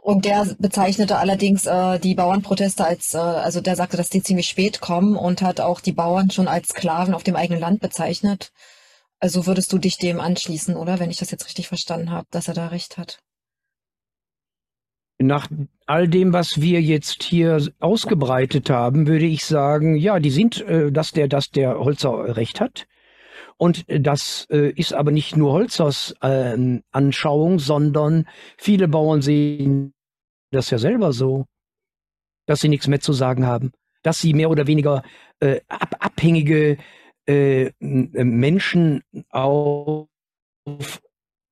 und 0.01 0.23
der 0.23 0.55
bezeichnete 0.57 1.17
allerdings 1.17 1.65
äh, 1.65 1.99
die 1.99 2.15
Bauernproteste 2.15 2.86
als, 2.86 3.13
äh, 3.13 3.17
also 3.17 3.59
der 3.59 3.76
sagte, 3.76 3.97
dass 3.97 4.09
die 4.09 4.23
ziemlich 4.23 4.47
spät 4.47 4.80
kommen 4.80 5.17
und 5.17 5.41
hat 5.41 5.59
auch 5.59 5.82
die 5.82 5.91
Bauern 5.91 6.32
schon 6.32 6.47
als 6.47 6.69
Sklaven 6.69 7.13
auf 7.13 7.23
dem 7.23 7.36
eigenen 7.36 7.59
Land 7.59 7.82
bezeichnet. 7.82 8.53
Also 9.19 9.45
würdest 9.45 9.73
du 9.73 9.80
dich 9.80 9.97
dem 9.97 10.21
anschließen, 10.21 10.78
oder? 10.78 11.01
Wenn 11.01 11.11
ich 11.11 11.17
das 11.17 11.32
jetzt 11.32 11.45
richtig 11.45 11.67
verstanden 11.67 12.09
habe, 12.09 12.28
dass 12.32 12.47
er 12.47 12.53
da 12.53 12.67
recht 12.67 12.97
hat. 12.97 13.19
Nach 15.18 15.47
all 15.86 16.07
dem, 16.07 16.34
was 16.34 16.59
wir 16.59 16.82
jetzt 16.82 17.24
hier 17.24 17.66
ausgebreitet 17.80 18.70
haben, 18.70 19.07
würde 19.07 19.26
ich 19.26 19.45
sagen, 19.45 19.95
ja, 19.95 20.20
die 20.20 20.30
sind, 20.30 20.61
äh, 20.61 20.91
dass 20.91 21.11
der, 21.11 21.28
dass 21.28 21.51
der 21.51 21.80
Holzer 21.80 22.36
recht 22.36 22.59
hat. 22.59 22.88
Und 23.57 23.86
das 23.88 24.47
äh, 24.49 24.72
ist 24.72 24.93
aber 24.93 25.11
nicht 25.11 25.38
nur 25.38 25.53
Holzers 25.53 26.13
äh, 26.22 26.57
Anschauung, 26.91 27.59
sondern 27.59 28.28
viele 28.57 28.88
Bauern 28.89 29.22
sehen 29.22 29.93
das 30.51 30.70
ja 30.70 30.78
selber 30.78 31.13
so, 31.13 31.45
dass 32.45 32.59
sie 32.59 32.70
nichts 32.70 32.88
mehr 32.88 32.99
zu 32.99 33.13
sagen 33.13 33.45
haben, 33.45 33.72
dass 34.03 34.20
sie 34.20 34.34
mehr 34.34 34.49
oder 34.49 34.68
weniger 34.68 35.03
äh, 35.39 35.61
ab 35.68 35.95
abhängige 35.99 36.78
Menschen 37.80 39.01
auf 39.32 40.07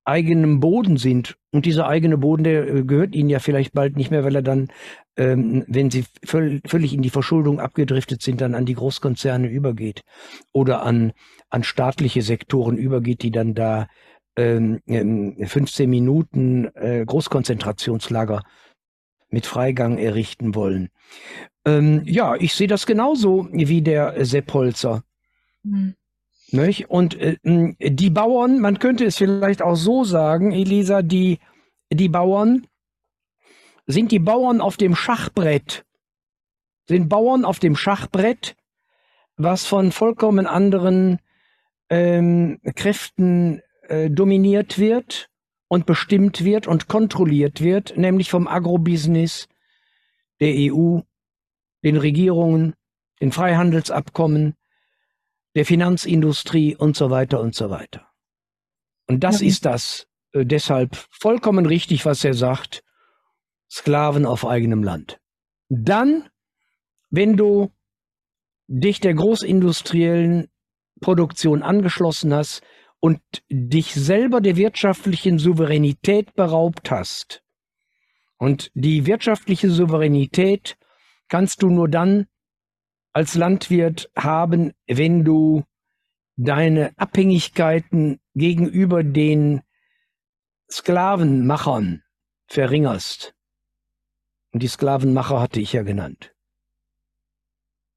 eigenem 0.06 0.60
Boden 0.60 0.98
sind. 0.98 1.38
Und 1.52 1.66
dieser 1.66 1.88
eigene 1.88 2.18
Boden, 2.18 2.44
der 2.44 2.68
äh, 2.68 2.84
gehört 2.84 3.16
ihnen 3.16 3.30
ja 3.30 3.40
vielleicht 3.40 3.74
bald 3.74 3.96
nicht 3.96 4.12
mehr, 4.12 4.24
weil 4.24 4.36
er 4.36 4.42
dann, 4.42 4.70
ähm, 5.18 5.64
wenn 5.68 5.92
sie 5.92 6.06
völ 6.24 6.62
völlig 6.66 6.94
in 6.94 7.02
die 7.02 7.10
Verschuldung 7.10 7.60
abgedriftet 7.60 8.22
sind, 8.22 8.42
dann 8.42 8.56
an 8.56 8.66
die 8.66 8.74
Großkonzerne 8.74 9.48
übergeht 9.48 10.02
oder 10.52 10.84
an, 10.84 11.14
an 11.50 11.64
staatliche 11.64 12.22
Sektoren 12.22 12.78
übergeht, 12.78 13.22
die 13.22 13.32
dann 13.32 13.54
da 13.54 13.88
ähm, 14.36 14.82
15 14.86 15.90
Minuten 15.90 16.66
äh, 16.76 17.06
Großkonzentrationslager 17.06 18.42
mit 19.30 19.46
Freigang 19.46 19.98
errichten 19.98 20.56
wollen. 20.56 20.90
Ähm, 21.66 22.02
ja, 22.06 22.36
ich 22.36 22.54
sehe 22.54 22.68
das 22.68 22.86
genauso 22.86 23.48
wie 23.52 23.82
der 23.82 24.26
Sepp 24.26 24.54
Holzer. 24.54 25.04
Mhm. 25.64 25.96
Nicht? 26.54 26.90
Und 26.92 27.16
äh, 27.20 27.38
die 27.80 28.12
Bauern, 28.12 28.60
man 28.60 28.78
könnte 28.78 29.06
es 29.06 29.18
vielleicht 29.18 29.64
auch 29.64 29.76
so 29.76 30.04
sagen, 30.04 30.52
Elisa, 30.52 31.02
die, 31.02 31.40
die 31.92 32.10
Bauern 32.10 32.68
sind 33.88 34.12
die 34.12 34.20
Bauern 34.20 34.62
auf 34.62 34.78
dem 34.78 34.96
Schachbrett, 34.96 35.84
sind 36.88 37.10
Bauern 37.10 37.44
auf 37.44 37.58
dem 37.58 37.76
Schachbrett, 37.76 38.56
was 39.36 39.66
von 39.66 39.92
vollkommen 39.92 40.46
anderen 40.46 41.20
ähm, 41.90 42.60
Kräften 42.76 43.62
äh, 43.88 44.12
dominiert 44.12 44.78
wird 44.78 45.30
und 45.68 45.88
bestimmt 45.88 46.44
wird 46.44 46.68
und 46.68 46.88
kontrolliert 46.88 47.62
wird, 47.62 47.98
nämlich 47.98 48.30
vom 48.30 48.48
Agrobusiness, 48.48 49.48
der 50.40 50.54
EU, 50.56 51.00
den 51.84 51.98
Regierungen, 51.98 52.76
den 53.22 53.32
Freihandelsabkommen, 53.32 54.56
der 55.56 55.66
Finanzindustrie 55.66 56.76
und 56.76 56.96
so 56.96 57.10
weiter 57.10 57.40
und 57.40 57.56
so 57.56 57.70
weiter. 57.70 58.08
Und 59.08 59.24
das 59.24 59.42
ja. 59.42 59.48
ist 59.48 59.66
das 59.66 60.08
äh, 60.34 60.46
deshalb 60.46 60.96
vollkommen 61.12 61.66
richtig, 61.66 62.06
was 62.06 62.24
er 62.24 62.34
sagt. 62.34 62.84
Sklaven 63.70 64.26
auf 64.26 64.46
eigenem 64.46 64.84
Land. 64.84 65.20
Dann, 65.70 66.30
wenn 67.10 67.38
du 67.38 67.72
dich 68.68 69.00
der 69.00 69.16
großindustriellen 69.16 70.48
Produktion 71.02 71.64
angeschlossen 71.64 72.34
hast 72.34 72.62
und 73.00 73.20
dich 73.50 73.94
selber 73.94 74.42
der 74.42 74.56
wirtschaftlichen 74.56 75.40
Souveränität 75.40 76.34
beraubt 76.36 76.92
hast. 76.92 77.44
Und 78.38 78.72
die 78.74 79.06
wirtschaftliche 79.06 79.70
Souveränität 79.70 80.78
kannst 81.28 81.64
du 81.64 81.70
nur 81.70 81.90
dann 81.90 82.28
als 83.14 83.36
Landwirt 83.36 84.12
haben, 84.16 84.74
wenn 84.88 85.24
du 85.24 85.64
deine 86.36 86.92
Abhängigkeiten 86.98 88.20
gegenüber 88.34 89.04
den 89.04 89.62
Sklavenmachern 90.70 92.04
verringerst. 92.48 93.36
Und 94.52 94.64
die 94.64 94.68
Sklavenmacher 94.68 95.40
hatte 95.40 95.60
ich 95.60 95.74
ja 95.74 95.84
genannt. 95.84 96.34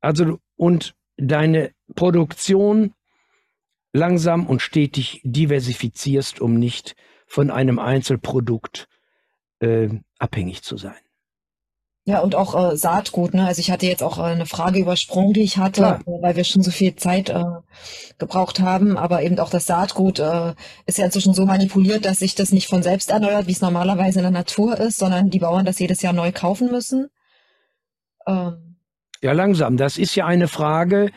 Also, 0.01 0.39
und 0.57 0.95
deine 1.17 1.75
Produktion 1.95 2.95
langsam 3.93 4.47
und 4.47 4.61
stetig 4.61 5.23
diversifizierst, 5.25 6.41
um 6.41 6.55
nicht 6.55 6.95
von 7.27 7.51
einem 7.51 7.79
Einzelprodukt 7.79 8.89
äh, 9.61 9.89
abhängig 10.19 10.63
zu 10.63 10.77
sein. 10.77 11.06
Ja, 12.09 12.21
und 12.21 12.37
auch 12.37 12.73
äh, 12.73 12.77
Saatgut, 12.77 13.35
ne? 13.35 13.45
Also 13.47 13.59
ich 13.59 13.71
hatte 13.73 13.87
jetzt 13.87 14.03
auch 14.03 14.19
äh, 14.19 14.23
eine 14.23 14.47
Frage 14.47 14.79
übersprungen, 14.79 15.33
die 15.33 15.41
ich 15.43 15.59
hatte, 15.59 15.81
Klar. 15.81 16.01
äh, 16.07 16.23
weil 16.23 16.37
wir 16.37 16.45
schon 16.45 16.63
so 16.63 16.71
viel 16.71 16.95
Zeit 16.95 17.31
äh, 17.31 17.43
gebraucht 18.19 18.61
haben. 18.61 18.97
Aber 18.97 19.23
eben 19.23 19.37
auch 19.41 19.51
das 19.51 19.67
Saatgut 19.67 20.21
äh, 20.21 20.55
ist 20.87 20.99
ja 20.99 21.05
inzwischen 21.07 21.35
so 21.35 21.47
manipuliert, 21.47 22.05
dass 22.05 22.21
sich 22.21 22.37
das 22.37 22.53
nicht 22.53 22.69
von 22.69 22.85
selbst 22.85 23.11
erneuert, 23.11 23.49
wie 23.49 23.53
es 23.53 23.61
normalerweise 23.61 24.21
in 24.21 24.23
der 24.23 24.31
Natur 24.31 24.79
ist, 24.79 24.99
sondern 24.99 25.31
die 25.31 25.41
Bauern 25.41 25.67
das 25.67 25.81
jedes 25.81 26.01
Jahr 26.01 26.13
neu 26.13 26.31
kaufen 26.31 26.71
müssen. 26.71 27.09
Ähm, 28.27 28.77
Ja, 29.23 29.33
langsam. 29.33 29.77
Das 29.77 29.99
ist 29.99 30.15
ja 30.15 30.27
eine 30.27 30.49
Frage. 30.49 31.11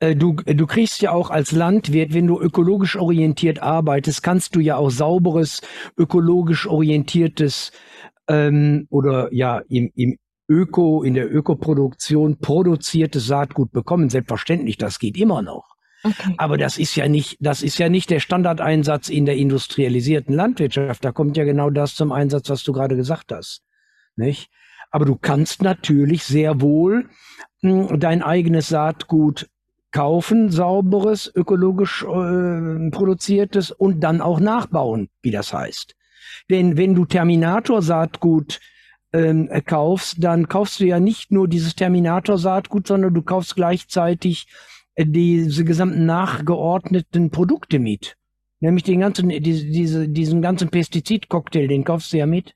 äh, 0.00 0.14
Du, 0.16 0.34
du 0.34 0.66
kriegst 0.66 1.00
ja 1.02 1.12
auch 1.12 1.30
als 1.30 1.52
Landwirt, 1.52 2.12
wenn 2.12 2.26
du 2.26 2.38
ökologisch 2.40 2.96
orientiert 2.96 3.60
arbeitest, 3.62 4.22
kannst 4.22 4.54
du 4.56 4.60
ja 4.60 4.76
auch 4.76 4.90
sauberes, 4.90 5.60
ökologisch 5.96 6.66
orientiertes 6.66 7.72
ähm, 8.28 8.86
oder 8.90 9.32
ja 9.32 9.62
im, 9.68 9.90
im 9.94 10.18
Öko, 10.48 11.02
in 11.02 11.14
der 11.14 11.32
Ökoproduktion 11.32 12.38
produziertes 12.38 13.26
Saatgut 13.26 13.72
bekommen. 13.72 14.10
Selbstverständlich, 14.10 14.76
das 14.76 14.98
geht 14.98 15.16
immer 15.16 15.42
noch. 15.42 15.74
okay. 16.02 16.34
Aber 16.36 16.58
das 16.58 16.78
ist 16.78 16.96
ja 16.96 17.08
nicht, 17.08 17.38
das 17.40 17.62
ist 17.62 17.78
ja 17.78 17.88
nicht 17.88 18.10
der 18.10 18.20
Standardeinsatz 18.20 19.08
in 19.08 19.26
der 19.26 19.36
industrialisierten 19.36 20.34
Landwirtschaft. 20.34 21.04
Da 21.04 21.12
kommt 21.12 21.36
ja 21.36 21.44
genau 21.44 21.70
das 21.70 21.94
zum 21.94 22.12
Einsatz, 22.12 22.50
was 22.50 22.62
du 22.62 22.72
gerade 22.72 22.96
gesagt 22.96 23.32
hast. 23.32 23.62
Nicht? 24.16 24.50
Aber 24.90 25.06
du 25.06 25.16
kannst 25.16 25.62
natürlich 25.62 26.24
sehr 26.24 26.60
wohl 26.60 27.08
mh, 27.62 27.96
dein 27.96 28.22
eigenes 28.22 28.68
Saatgut 28.68 29.48
kaufen, 29.90 30.50
sauberes, 30.50 31.30
ökologisch 31.34 32.02
äh, 32.02 32.90
produziertes 32.90 33.70
und 33.70 34.00
dann 34.00 34.20
auch 34.20 34.40
nachbauen, 34.40 35.08
wie 35.22 35.30
das 35.30 35.52
heißt. 35.52 35.94
Denn 36.50 36.76
wenn 36.76 36.94
du 36.94 37.04
Terminator-Saatgut 37.04 38.60
ähm, 39.14 39.48
kaufst, 39.64 40.16
dann 40.18 40.48
kaufst 40.48 40.80
du 40.80 40.86
ja 40.86 40.98
nicht 40.98 41.30
nur 41.30 41.46
dieses 41.46 41.76
Terminator-Saatgut, 41.76 42.88
sondern 42.88 43.14
du 43.14 43.22
kaufst 43.22 43.54
gleichzeitig 43.54 44.48
äh, 44.96 45.06
diese 45.06 45.64
gesamten 45.64 46.04
nachgeordneten 46.04 47.30
Produkte 47.30 47.78
mit. 47.78 48.16
Nämlich 48.58 48.82
den 48.82 49.00
ganzen, 49.00 49.28
diese, 49.28 49.66
diese, 49.66 50.08
diesen 50.08 50.42
ganzen 50.42 50.68
Pestizidcocktail, 50.68 51.68
den 51.68 51.84
kaufst 51.84 52.12
du 52.12 52.18
ja 52.18 52.26
mit. 52.26 52.54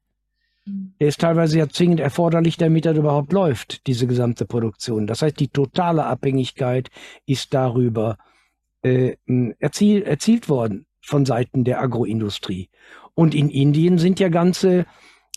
Der 1.00 1.08
ist 1.08 1.20
teilweise 1.20 1.58
ja 1.58 1.68
zwingend 1.68 2.00
erforderlich, 2.00 2.56
damit 2.56 2.84
das 2.84 2.98
überhaupt 2.98 3.32
läuft, 3.32 3.86
diese 3.86 4.06
gesamte 4.06 4.44
Produktion. 4.44 5.06
Das 5.06 5.22
heißt, 5.22 5.38
die 5.38 5.48
totale 5.48 6.04
Abhängigkeit 6.04 6.90
ist 7.24 7.54
darüber 7.54 8.18
äh, 8.82 9.16
erziel, 9.60 10.02
erzielt 10.02 10.48
worden 10.48 10.86
von 11.00 11.24
Seiten 11.24 11.64
der 11.64 11.80
Agroindustrie. 11.80 12.68
Und 13.14 13.34
in 13.34 13.48
Indien 13.48 13.98
sind 13.98 14.20
ja 14.20 14.28
ganze, 14.28 14.86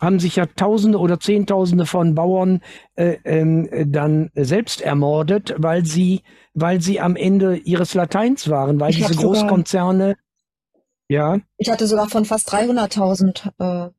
haben 0.01 0.19
sich 0.19 0.35
ja 0.35 0.45
Tausende 0.47 0.97
oder 0.99 1.19
Zehntausende 1.19 1.85
von 1.85 2.15
Bauern 2.15 2.61
äh, 2.95 3.17
ähm, 3.23 3.69
dann 3.91 4.31
selbst 4.33 4.81
ermordet, 4.81 5.53
weil 5.57 5.85
sie, 5.85 6.23
weil 6.53 6.81
sie 6.81 6.99
am 6.99 7.15
Ende 7.15 7.57
ihres 7.57 7.93
Lateins 7.93 8.49
waren, 8.49 8.79
weil 8.79 8.89
Ich 8.89 8.95
diese 8.97 9.09
hab 9.09 9.13
sogar- 9.15 9.31
Großkonzerne, 9.33 10.15
ja, 11.07 11.39
Ich 11.57 11.69
hatte 11.69 11.87
sogar 11.87 12.09
von 12.09 12.25
fast 12.25 12.51
300.000. 12.51 13.51
Äh, 13.59 13.89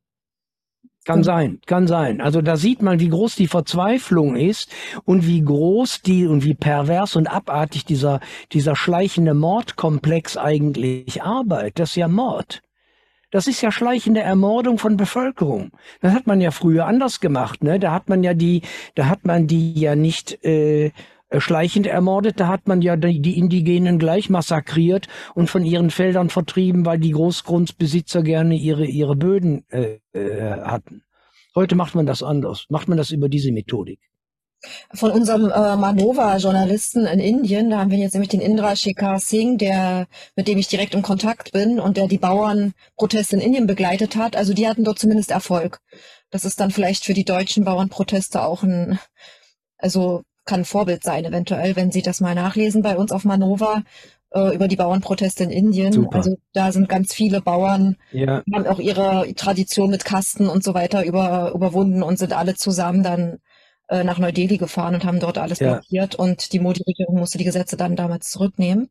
Kann 1.05 1.23
sein, 1.23 1.59
kann 1.65 1.85
sein. 1.87 2.21
Also 2.21 2.41
da 2.41 2.57
sieht 2.57 2.81
man, 2.81 2.99
wie 2.99 3.09
groß 3.09 3.35
die 3.35 3.47
Verzweiflung 3.47 4.35
ist 4.35 4.69
und 5.05 5.27
wie 5.27 5.41
groß 5.41 6.01
die 6.01 6.27
und 6.27 6.43
wie 6.43 6.53
pervers 6.55 7.15
und 7.15 7.27
abartig 7.27 7.85
dieser, 7.85 8.19
dieser 8.51 8.75
schleichende 8.75 9.33
Mordkomplex 9.33 10.37
eigentlich 10.37 11.21
arbeitet. 11.21 11.79
Das 11.79 11.89
ist 11.91 11.95
ja 11.97 12.07
Mord. 12.07 12.61
Das 13.33 13.47
ist 13.47 13.63
ja 13.63 13.71
schleichende 13.71 14.21
Ermordung 14.21 14.77
von 14.77 14.95
Bevölkerung. 14.95 15.71
Das 16.01 16.13
hat 16.13 16.27
man 16.27 16.39
ja 16.39 16.51
früher 16.51 16.85
anders 16.85 17.19
gemacht, 17.19 17.63
ne? 17.63 17.79
Da 17.79 17.91
hat 17.91 18.07
man 18.07 18.23
ja 18.23 18.35
die, 18.35 18.61
da 18.93 19.07
hat 19.07 19.25
man 19.25 19.47
die 19.47 19.73
ja 19.73 19.95
nicht 19.95 20.45
äh, 20.45 20.91
schleichend 21.35 21.87
ermordet, 21.87 22.39
da 22.39 22.47
hat 22.47 22.67
man 22.67 22.83
ja 22.83 22.95
die, 22.95 23.35
Indigenen 23.39 23.97
gleich 23.97 24.29
massakriert 24.29 25.07
und 25.33 25.49
von 25.49 25.65
ihren 25.65 25.89
Feldern 25.89 26.29
vertrieben, 26.29 26.85
weil 26.85 26.99
die 26.99 27.09
Großgrundbesitzer 27.09 28.21
gerne 28.21 28.53
ihre 28.53 28.85
ihre 28.85 29.15
Böden 29.15 29.65
äh, 29.69 29.97
äh, 30.13 30.51
hatten. 30.61 31.01
Heute 31.55 31.73
macht 31.73 31.95
man 31.95 32.05
das 32.05 32.21
anders. 32.21 32.67
Macht 32.69 32.87
man 32.87 32.99
das 32.99 33.09
über 33.09 33.29
diese 33.29 33.51
Methodik. 33.51 33.99
Von 34.93 35.11
unserem 35.11 35.49
äh, 35.49 35.75
Manova-Journalisten 35.75 37.05
in 37.05 37.19
Indien, 37.19 37.69
da 37.69 37.79
haben 37.79 37.91
wir 37.91 37.97
jetzt 37.97 38.13
nämlich 38.13 38.29
den 38.29 38.41
Indra 38.41 38.75
Shekhar 38.75 39.19
Singh, 39.19 39.57
der, 39.57 40.07
mit 40.35 40.47
dem 40.47 40.57
ich 40.57 40.67
direkt 40.67 40.95
in 40.95 41.01
Kontakt 41.01 41.51
bin 41.51 41.79
und 41.79 41.97
der 41.97 42.07
die 42.07 42.17
Bauernproteste 42.17 43.35
in 43.35 43.41
Indien 43.41 43.67
begleitet 43.67 44.15
hat. 44.15 44.35
Also 44.35 44.53
die 44.53 44.67
hatten 44.67 44.83
dort 44.83 44.99
zumindest 44.99 45.31
Erfolg. 45.31 45.79
Das 46.29 46.45
ist 46.45 46.59
dann 46.59 46.71
vielleicht 46.71 47.05
für 47.05 47.13
die 47.13 47.25
deutschen 47.25 47.63
Bauernproteste 47.63 48.43
auch 48.43 48.63
ein, 48.63 48.99
also 49.77 50.23
kann 50.45 50.61
ein 50.61 50.65
Vorbild 50.65 51.03
sein, 51.03 51.25
eventuell, 51.25 51.75
wenn 51.75 51.91
Sie 51.91 52.01
das 52.01 52.19
mal 52.19 52.35
nachlesen 52.35 52.81
bei 52.81 52.97
uns 52.97 53.11
auf 53.11 53.23
Manova 53.23 53.83
äh, 54.31 54.53
über 54.55 54.67
die 54.67 54.75
Bauernproteste 54.75 55.43
in 55.43 55.51
Indien. 55.51 55.93
Super. 55.93 56.17
Also 56.17 56.37
da 56.53 56.71
sind 56.71 56.89
ganz 56.89 57.13
viele 57.13 57.41
Bauern, 57.41 57.97
Ja, 58.11 58.43
haben 58.53 58.67
auch 58.67 58.79
ihre 58.79 59.33
Tradition 59.35 59.89
mit 59.89 60.05
Kasten 60.05 60.47
und 60.47 60.63
so 60.63 60.73
weiter 60.73 61.05
über, 61.05 61.51
überwunden 61.53 62.03
und 62.03 62.17
sind 62.17 62.33
alle 62.33 62.55
zusammen 62.55 63.03
dann 63.03 63.39
äh, 63.89 64.03
nach 64.03 64.17
Neu-Delhi 64.19 64.57
gefahren 64.57 64.95
und 64.95 65.05
haben 65.05 65.19
dort 65.19 65.37
alles 65.37 65.59
Ja. 65.59 65.73
blockiert 65.73 66.15
und 66.15 66.53
die 66.53 66.59
Modi-Regierung 66.59 67.17
musste 67.19 67.37
die 67.37 67.43
Gesetze 67.43 67.77
dann 67.77 67.95
damals 67.95 68.29
zurücknehmen. 68.29 68.89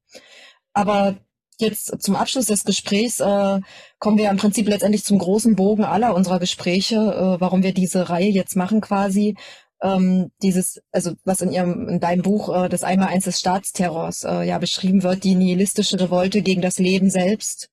Aber 0.73 1.17
jetzt 1.59 2.03
zum 2.03 2.17
Abschluss 2.17 2.47
des 2.47 2.65
Gesprächs 2.65 3.21
äh, 3.21 3.61
kommen 3.99 4.19
wir 4.19 4.31
im 4.31 4.37
Prinzip 4.37 4.69
letztendlich 4.69 5.05
zum 5.05 5.19
großen 5.19 5.55
Bogen 5.57 5.85
aller 5.85 6.15
unserer 6.15 6.39
Gespräche, 6.39 6.97
äh, 6.97 7.41
warum 7.41 7.63
wir 7.63 7.73
diese 7.75 8.09
Reihe 8.09 8.31
jetzt 8.31 8.57
machen 8.57 8.81
quasi. 8.81 9.37
Ähm, 9.83 10.31
dieses, 10.43 10.81
also 10.93 11.13
was 11.25 11.41
in 11.41 11.51
ihrem, 11.53 11.89
in 11.89 12.01
deinem 12.01 12.23
Buch 12.23 12.55
äh, 12.55 12.69
das 12.69 12.85
Einmaleins 12.85 13.25
des 13.25 13.41
Staatsterrors 13.41 14.23
äh, 14.25 14.43
ja 14.45 14.59
beschrieben 14.59 15.03
wird, 15.03 15.25
die 15.25 15.35
nihilistische 15.35 15.99
Revolte 15.99 16.43
gegen 16.43 16.63
das 16.63 16.79
Leben 16.79 17.11
selbst, 17.11 17.69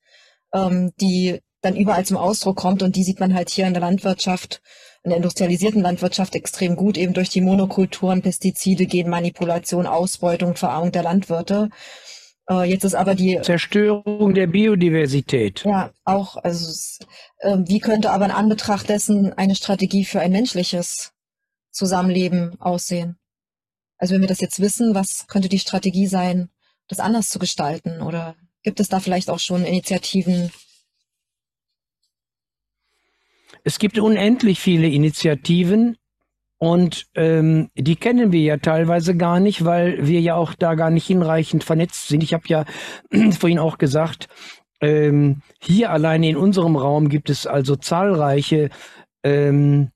ähm, 0.53 0.91
die 0.99 1.39
dann 1.61 1.75
überall 1.75 2.05
zum 2.05 2.17
Ausdruck 2.17 2.57
kommt 2.57 2.81
und 2.83 2.95
die 2.95 3.03
sieht 3.03 3.19
man 3.19 3.33
halt 3.35 3.49
hier 3.49 3.67
in 3.67 3.73
der 3.73 3.81
Landwirtschaft, 3.81 4.61
in 5.03 5.09
der 5.09 5.17
industrialisierten 5.17 5.81
Landwirtschaft 5.81 6.35
extrem 6.35 6.75
gut, 6.75 6.97
eben 6.97 7.13
durch 7.13 7.29
die 7.29 7.41
Monokulturen, 7.41 8.21
Pestizide, 8.21 8.85
Genmanipulation, 8.85 9.85
Ausbeutung, 9.85 10.55
Verarmung 10.55 10.91
der 10.91 11.03
Landwirte. 11.03 11.69
Äh, 12.49 12.69
jetzt 12.69 12.83
ist 12.83 12.95
aber 12.95 13.15
die 13.15 13.39
Zerstörung 13.41 14.33
der 14.33 14.47
Biodiversität. 14.47 15.63
ja, 15.65 15.91
auch, 16.03 16.35
also 16.37 16.69
es, 16.69 16.99
äh, 17.39 17.57
wie 17.65 17.79
könnte 17.79 18.11
aber 18.11 18.25
in 18.25 18.31
Anbetracht 18.31 18.89
dessen 18.89 19.33
eine 19.33 19.55
Strategie 19.55 20.03
für 20.03 20.19
ein 20.19 20.31
menschliches 20.31 21.13
Zusammenleben 21.71 22.59
aussehen? 22.59 23.17
Also 23.97 24.15
wenn 24.15 24.21
wir 24.21 24.27
das 24.27 24.41
jetzt 24.41 24.59
wissen, 24.59 24.95
was 24.95 25.27
könnte 25.27 25.49
die 25.49 25.59
Strategie 25.59 26.07
sein, 26.07 26.49
das 26.87 26.99
anders 26.99 27.29
zu 27.29 27.37
gestalten? 27.37 28.01
Oder 28.01 28.35
gibt 28.63 28.79
es 28.79 28.89
da 28.89 28.99
vielleicht 28.99 29.29
auch 29.29 29.39
schon 29.39 29.63
Initiativen? 29.63 30.51
Es 33.69 33.77
gibt 33.77 33.99
unendlich 33.99 34.59
viele 34.59 34.87
Initiativen 34.87 35.95
und 36.57 37.05
ähm, 37.13 37.69
die 37.75 37.97
kennen 37.97 38.31
wir 38.31 38.41
ja 38.41 38.57
teilweise 38.57 39.15
gar 39.15 39.39
nicht, 39.39 39.63
weil 39.63 40.07
wir 40.07 40.21
ja 40.21 40.33
auch 40.33 40.55
da 40.55 40.73
gar 40.73 40.89
nicht 40.89 41.05
hinreichend 41.05 41.63
vernetzt 41.63 42.07
sind. 42.07 42.23
Ich 42.23 42.33
habe 42.33 42.45
ja 42.47 42.65
vorhin 43.39 43.59
auch 43.59 43.77
gesagt, 43.77 44.27
ähm, 44.81 45.43
hier 45.61 45.91
alleine 45.91 46.27
in 46.29 46.35
unserem 46.35 46.77
Raum 46.77 47.09
gibt 47.09 47.29
es 47.29 47.45
also 47.45 47.75
zahlreiche 47.75 48.71
ähm, 49.23 49.91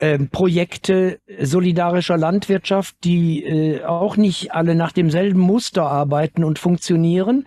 ähm, 0.00 0.30
Projekte 0.30 1.20
solidarischer 1.42 2.16
Landwirtschaft, 2.16 2.96
die 3.04 3.44
äh, 3.44 3.84
auch 3.84 4.16
nicht 4.16 4.54
alle 4.54 4.74
nach 4.74 4.92
demselben 4.92 5.40
Muster 5.40 5.82
arbeiten 5.82 6.42
und 6.42 6.58
funktionieren. 6.58 7.46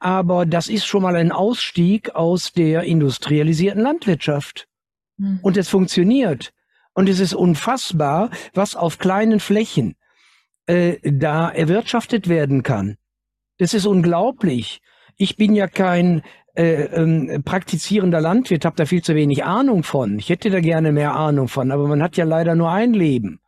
Aber 0.00 0.46
das 0.46 0.66
ist 0.66 0.84
schon 0.84 1.02
mal 1.02 1.14
ein 1.14 1.30
Ausstieg 1.30 2.16
aus 2.16 2.50
der 2.50 2.82
industrialisierten 2.82 3.82
Landwirtschaft. 3.82 4.66
Hm. 5.20 5.38
Und 5.42 5.56
es 5.56 5.68
funktioniert. 5.68 6.52
Und 6.94 7.08
es 7.08 7.20
ist 7.20 7.34
unfassbar, 7.34 8.30
was 8.54 8.74
auf 8.74 8.98
kleinen 8.98 9.38
Flächen 9.38 9.94
äh, 10.66 10.96
da 11.02 11.48
erwirtschaftet 11.50 12.28
werden 12.28 12.62
kann. 12.62 12.96
Das 13.58 13.74
ist 13.74 13.86
unglaublich. 13.86 14.80
Ich 15.16 15.36
bin 15.36 15.54
ja 15.54 15.68
kein 15.68 16.22
äh, 16.54 16.84
ähm, 16.84 17.42
praktizierender 17.44 18.20
Landwirt, 18.20 18.64
habe 18.64 18.76
da 18.76 18.86
viel 18.86 19.02
zu 19.02 19.14
wenig 19.14 19.44
Ahnung 19.44 19.82
von. 19.82 20.18
Ich 20.18 20.30
hätte 20.30 20.50
da 20.50 20.60
gerne 20.60 20.92
mehr 20.92 21.14
Ahnung 21.14 21.48
von, 21.48 21.70
aber 21.70 21.86
man 21.86 22.02
hat 22.02 22.16
ja 22.16 22.24
leider 22.24 22.54
nur 22.54 22.70
ein 22.70 22.92
Leben. 22.92 23.40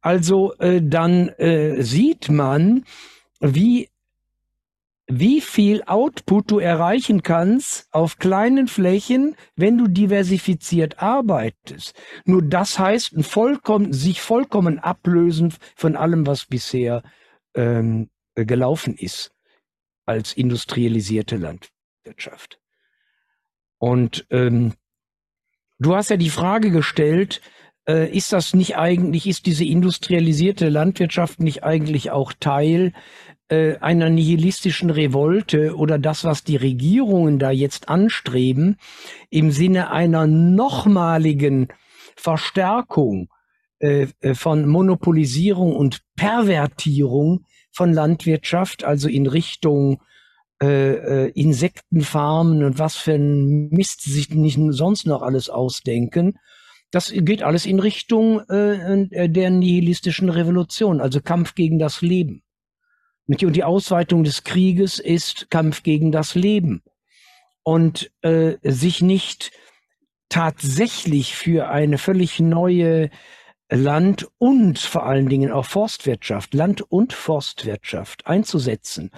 Also 0.00 0.54
äh, 0.58 0.80
dann 0.82 1.28
äh, 1.30 1.82
sieht 1.82 2.28
man, 2.28 2.84
wie 3.40 3.88
wie 5.06 5.40
viel 5.40 5.82
Output 5.84 6.50
du 6.50 6.58
erreichen 6.58 7.22
kannst 7.22 7.88
auf 7.92 8.18
kleinen 8.18 8.68
Flächen, 8.68 9.36
wenn 9.56 9.76
du 9.76 9.88
diversifiziert 9.88 11.00
arbeitest. 11.00 11.94
Nur 12.24 12.42
das 12.42 12.78
heißt, 12.78 13.14
vollkommen, 13.24 13.92
sich 13.92 14.20
vollkommen 14.20 14.78
ablösen 14.78 15.54
von 15.74 15.96
allem, 15.96 16.26
was 16.26 16.46
bisher 16.46 17.02
ähm, 17.54 18.10
gelaufen 18.34 18.94
ist 18.94 19.32
als 20.06 20.32
industrialisierte 20.32 21.36
Landwirtschaft. 21.36 22.60
Und 23.78 24.26
ähm, 24.30 24.74
du 25.78 25.94
hast 25.96 26.10
ja 26.10 26.16
die 26.16 26.30
Frage 26.30 26.70
gestellt, 26.70 27.40
äh, 27.88 28.08
ist 28.16 28.32
das 28.32 28.54
nicht 28.54 28.76
eigentlich, 28.76 29.26
ist 29.26 29.46
diese 29.46 29.64
industrialisierte 29.64 30.68
Landwirtschaft 30.68 31.40
nicht 31.40 31.64
eigentlich 31.64 32.10
auch 32.10 32.32
Teil 32.38 32.92
äh, 33.52 33.76
einer 33.80 34.08
nihilistischen 34.08 34.88
Revolte 34.88 35.76
oder 35.76 35.98
das, 35.98 36.24
was 36.24 36.42
die 36.42 36.56
Regierungen 36.56 37.38
da 37.38 37.50
jetzt 37.50 37.90
anstreben, 37.90 38.78
im 39.28 39.50
Sinne 39.50 39.90
einer 39.90 40.26
nochmaligen 40.26 41.68
Verstärkung 42.16 43.28
äh, 43.78 44.06
äh, 44.20 44.34
von 44.34 44.66
Monopolisierung 44.66 45.76
und 45.76 46.00
Pervertierung 46.16 47.44
von 47.72 47.92
Landwirtschaft, 47.92 48.84
also 48.84 49.06
in 49.08 49.26
Richtung 49.26 50.00
äh, 50.62 51.28
Insektenfarmen 51.32 52.64
und 52.64 52.78
was 52.78 52.96
für 52.96 53.14
ein 53.14 53.68
Mist 53.68 54.00
sich 54.00 54.30
nicht 54.30 54.58
sonst 54.70 55.06
noch 55.06 55.20
alles 55.20 55.50
ausdenken. 55.50 56.38
Das 56.90 57.12
geht 57.14 57.42
alles 57.42 57.66
in 57.66 57.80
Richtung 57.80 58.40
äh, 58.48 59.28
der 59.28 59.50
nihilistischen 59.50 60.30
Revolution, 60.30 61.02
also 61.02 61.20
Kampf 61.20 61.54
gegen 61.54 61.78
das 61.78 62.00
Leben. 62.00 62.42
Und 63.26 63.40
die 63.40 63.64
Ausweitung 63.64 64.24
des 64.24 64.44
Krieges 64.44 64.98
ist 64.98 65.50
Kampf 65.50 65.82
gegen 65.82 66.12
das 66.12 66.34
Leben. 66.34 66.82
Und 67.62 68.10
äh, 68.22 68.56
sich 68.62 69.00
nicht 69.00 69.52
tatsächlich 70.28 71.36
für 71.36 71.68
eine 71.68 71.98
völlig 71.98 72.40
neue 72.40 73.10
Land- 73.70 74.28
und 74.38 74.78
vor 74.78 75.06
allen 75.06 75.28
Dingen 75.28 75.50
auch 75.50 75.64
Forstwirtschaft, 75.64 76.54
Land- 76.54 76.82
und 76.82 77.12
Forstwirtschaft 77.12 78.26
einzusetzen, 78.26 79.10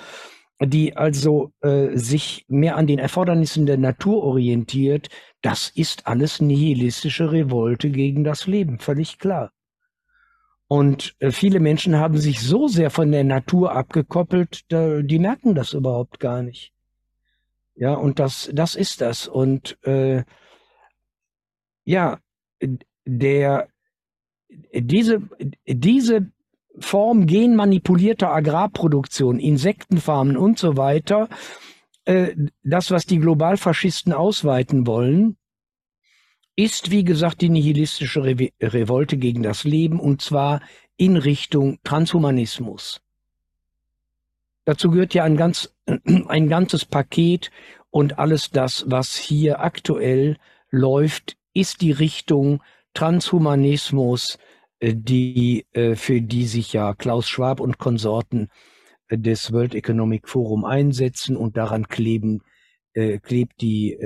die 0.60 0.96
also 0.96 1.52
äh, 1.60 1.96
sich 1.96 2.44
mehr 2.48 2.76
an 2.76 2.86
den 2.86 2.98
Erfordernissen 2.98 3.66
der 3.66 3.78
Natur 3.78 4.22
orientiert, 4.22 5.08
das 5.42 5.70
ist 5.74 6.06
alles 6.06 6.40
nihilistische 6.40 7.32
Revolte 7.32 7.90
gegen 7.90 8.24
das 8.24 8.46
Leben, 8.46 8.78
völlig 8.78 9.18
klar. 9.18 9.52
Und 10.74 11.14
äh, 11.20 11.30
viele 11.30 11.60
Menschen 11.60 12.00
haben 12.00 12.18
sich 12.18 12.40
so 12.40 12.66
sehr 12.66 12.90
von 12.90 13.12
der 13.12 13.22
Natur 13.22 13.76
abgekoppelt, 13.76 14.64
die 14.72 15.18
merken 15.20 15.54
das 15.54 15.72
überhaupt 15.72 16.18
gar 16.18 16.42
nicht. 16.42 16.72
Ja, 17.76 17.94
und 17.94 18.18
das, 18.18 18.50
das 18.52 18.74
ist 18.74 19.00
das. 19.00 19.28
Und 19.28 19.78
äh, 19.84 20.24
ja, 21.84 22.18
der, 23.04 23.68
diese, 24.74 25.22
diese 25.64 26.32
Form 26.80 27.26
genmanipulierter 27.26 28.32
Agrarproduktion, 28.32 29.38
Insektenfarmen 29.38 30.36
und 30.36 30.58
so 30.58 30.76
weiter, 30.76 31.28
äh, 32.04 32.34
das, 32.64 32.90
was 32.90 33.06
die 33.06 33.20
Globalfaschisten 33.20 34.12
ausweiten 34.12 34.88
wollen, 34.88 35.36
ist, 36.56 36.90
wie 36.90 37.04
gesagt, 37.04 37.40
die 37.40 37.48
nihilistische 37.48 38.22
Re 38.24 38.50
Revolte 38.60 39.16
gegen 39.16 39.42
das 39.42 39.64
Leben 39.64 39.98
und 39.98 40.22
zwar 40.22 40.60
in 40.96 41.16
Richtung 41.16 41.78
Transhumanismus. 41.82 43.00
Dazu 44.64 44.90
gehört 44.90 45.14
ja 45.14 45.24
ein, 45.24 45.36
ganz, 45.36 45.74
ein 46.28 46.48
ganzes 46.48 46.84
Paket 46.84 47.50
und 47.90 48.18
alles 48.18 48.50
das, 48.50 48.84
was 48.88 49.16
hier 49.16 49.60
aktuell 49.60 50.36
läuft, 50.70 51.36
ist 51.52 51.80
die 51.80 51.92
Richtung 51.92 52.62
Transhumanismus, 52.94 54.38
äh, 54.80 54.94
die, 54.94 55.66
äh, 55.72 55.94
für 55.94 56.20
die 56.20 56.46
sich 56.46 56.72
ja 56.72 56.94
Klaus 56.94 57.28
Schwab 57.28 57.60
und 57.60 57.78
Konsorten 57.78 58.48
äh, 59.08 59.18
des 59.18 59.52
World 59.52 59.74
Economic 59.74 60.28
Forum 60.28 60.64
einsetzen 60.64 61.36
und 61.36 61.56
daran 61.56 61.88
kleben, 61.88 62.42
klebt 63.22 63.60
die 63.60 63.98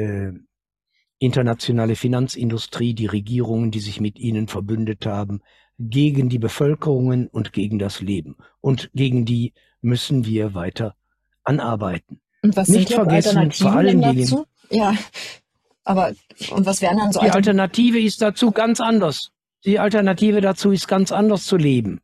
internationale 1.19 1.97
Finanzindustrie, 1.97 2.95
die 2.95 3.07
Regierungen, 3.07 3.71
die 3.71 3.81
sich 3.81 4.01
mit 4.01 4.19
ihnen 4.19 4.49
verbündet 4.49 5.07
haben, 5.07 5.41
gegen 5.79 6.29
die 6.29 6.39
Bevölkerungen 6.39 7.29
und 7.29 7.53
gegen 7.53 7.79
das 7.79 8.01
Leben. 8.01 8.37
Und 8.61 8.91
gegen 8.95 9.25
die 9.25 9.53
müssen 9.81 10.25
wir 10.25 10.55
weiter 10.55 10.95
anarbeiten. 11.45 12.21
Und 12.43 12.57
was 12.57 12.69
Nicht 12.69 12.89
sind 12.89 12.97
vergessen, 12.97 13.51
vor 13.53 13.73
allen 13.73 14.01
Dingen. 14.01 14.45
Ja, 14.71 14.95
aber 15.85 16.13
und 16.51 16.67
was 16.67 16.83
wären 16.83 16.99
dann 16.99 17.13
so 17.13 17.21
Die 17.21 17.31
Alternative 17.31 17.99
ist 17.99 18.21
dazu 18.21 18.51
ganz 18.51 18.81
anders. 18.81 19.31
Die 19.65 19.79
Alternative 19.79 20.41
dazu 20.41 20.71
ist 20.71 20.87
ganz 20.87 21.11
anders 21.11 21.45
zu 21.45 21.57
leben. 21.57 22.01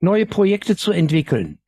Neue 0.00 0.26
Projekte 0.26 0.76
zu 0.76 0.92
entwickeln. 0.92 1.58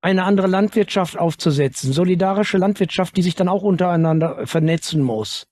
Eine 0.00 0.24
andere 0.24 0.46
Landwirtschaft 0.46 1.18
aufzusetzen. 1.18 1.92
Solidarische 1.92 2.58
Landwirtschaft, 2.58 3.16
die 3.16 3.22
sich 3.22 3.34
dann 3.34 3.48
auch 3.48 3.62
untereinander 3.62 4.46
vernetzen 4.46 5.02
muss. 5.02 5.46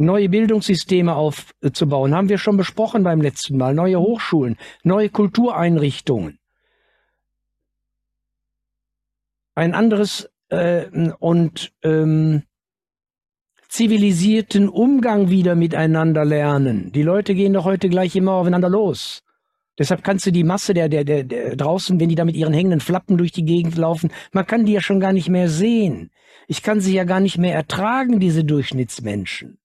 Neue 0.00 0.30
Bildungssysteme 0.30 1.14
aufzubauen, 1.14 2.14
haben 2.14 2.30
wir 2.30 2.38
schon 2.38 2.56
besprochen 2.56 3.02
beim 3.02 3.20
letzten 3.20 3.58
Mal. 3.58 3.74
Neue 3.74 4.00
Hochschulen, 4.00 4.56
neue 4.82 5.10
Kultureinrichtungen. 5.10 6.38
Ein 9.54 9.74
anderes 9.74 10.30
äh, 10.48 10.86
und 11.18 11.74
ähm, 11.82 12.44
zivilisierten 13.68 14.70
Umgang 14.70 15.28
wieder 15.28 15.54
miteinander 15.54 16.24
lernen. 16.24 16.92
Die 16.92 17.02
Leute 17.02 17.34
gehen 17.34 17.52
doch 17.52 17.66
heute 17.66 17.90
gleich 17.90 18.16
immer 18.16 18.32
aufeinander 18.32 18.70
los. 18.70 19.22
Deshalb 19.78 20.02
kannst 20.02 20.24
du 20.24 20.32
die 20.32 20.44
Masse 20.44 20.72
der, 20.72 20.88
der, 20.88 21.04
der, 21.04 21.24
der 21.24 21.56
draußen, 21.56 22.00
wenn 22.00 22.08
die 22.08 22.14
da 22.14 22.24
mit 22.24 22.36
ihren 22.36 22.54
hängenden 22.54 22.80
Flappen 22.80 23.18
durch 23.18 23.32
die 23.32 23.44
Gegend 23.44 23.76
laufen, 23.76 24.10
man 24.32 24.46
kann 24.46 24.64
die 24.64 24.72
ja 24.72 24.80
schon 24.80 24.98
gar 24.98 25.12
nicht 25.12 25.28
mehr 25.28 25.50
sehen. 25.50 26.10
Ich 26.48 26.62
kann 26.62 26.80
sie 26.80 26.94
ja 26.94 27.04
gar 27.04 27.20
nicht 27.20 27.36
mehr 27.36 27.54
ertragen, 27.54 28.18
diese 28.18 28.44
Durchschnittsmenschen. 28.44 29.59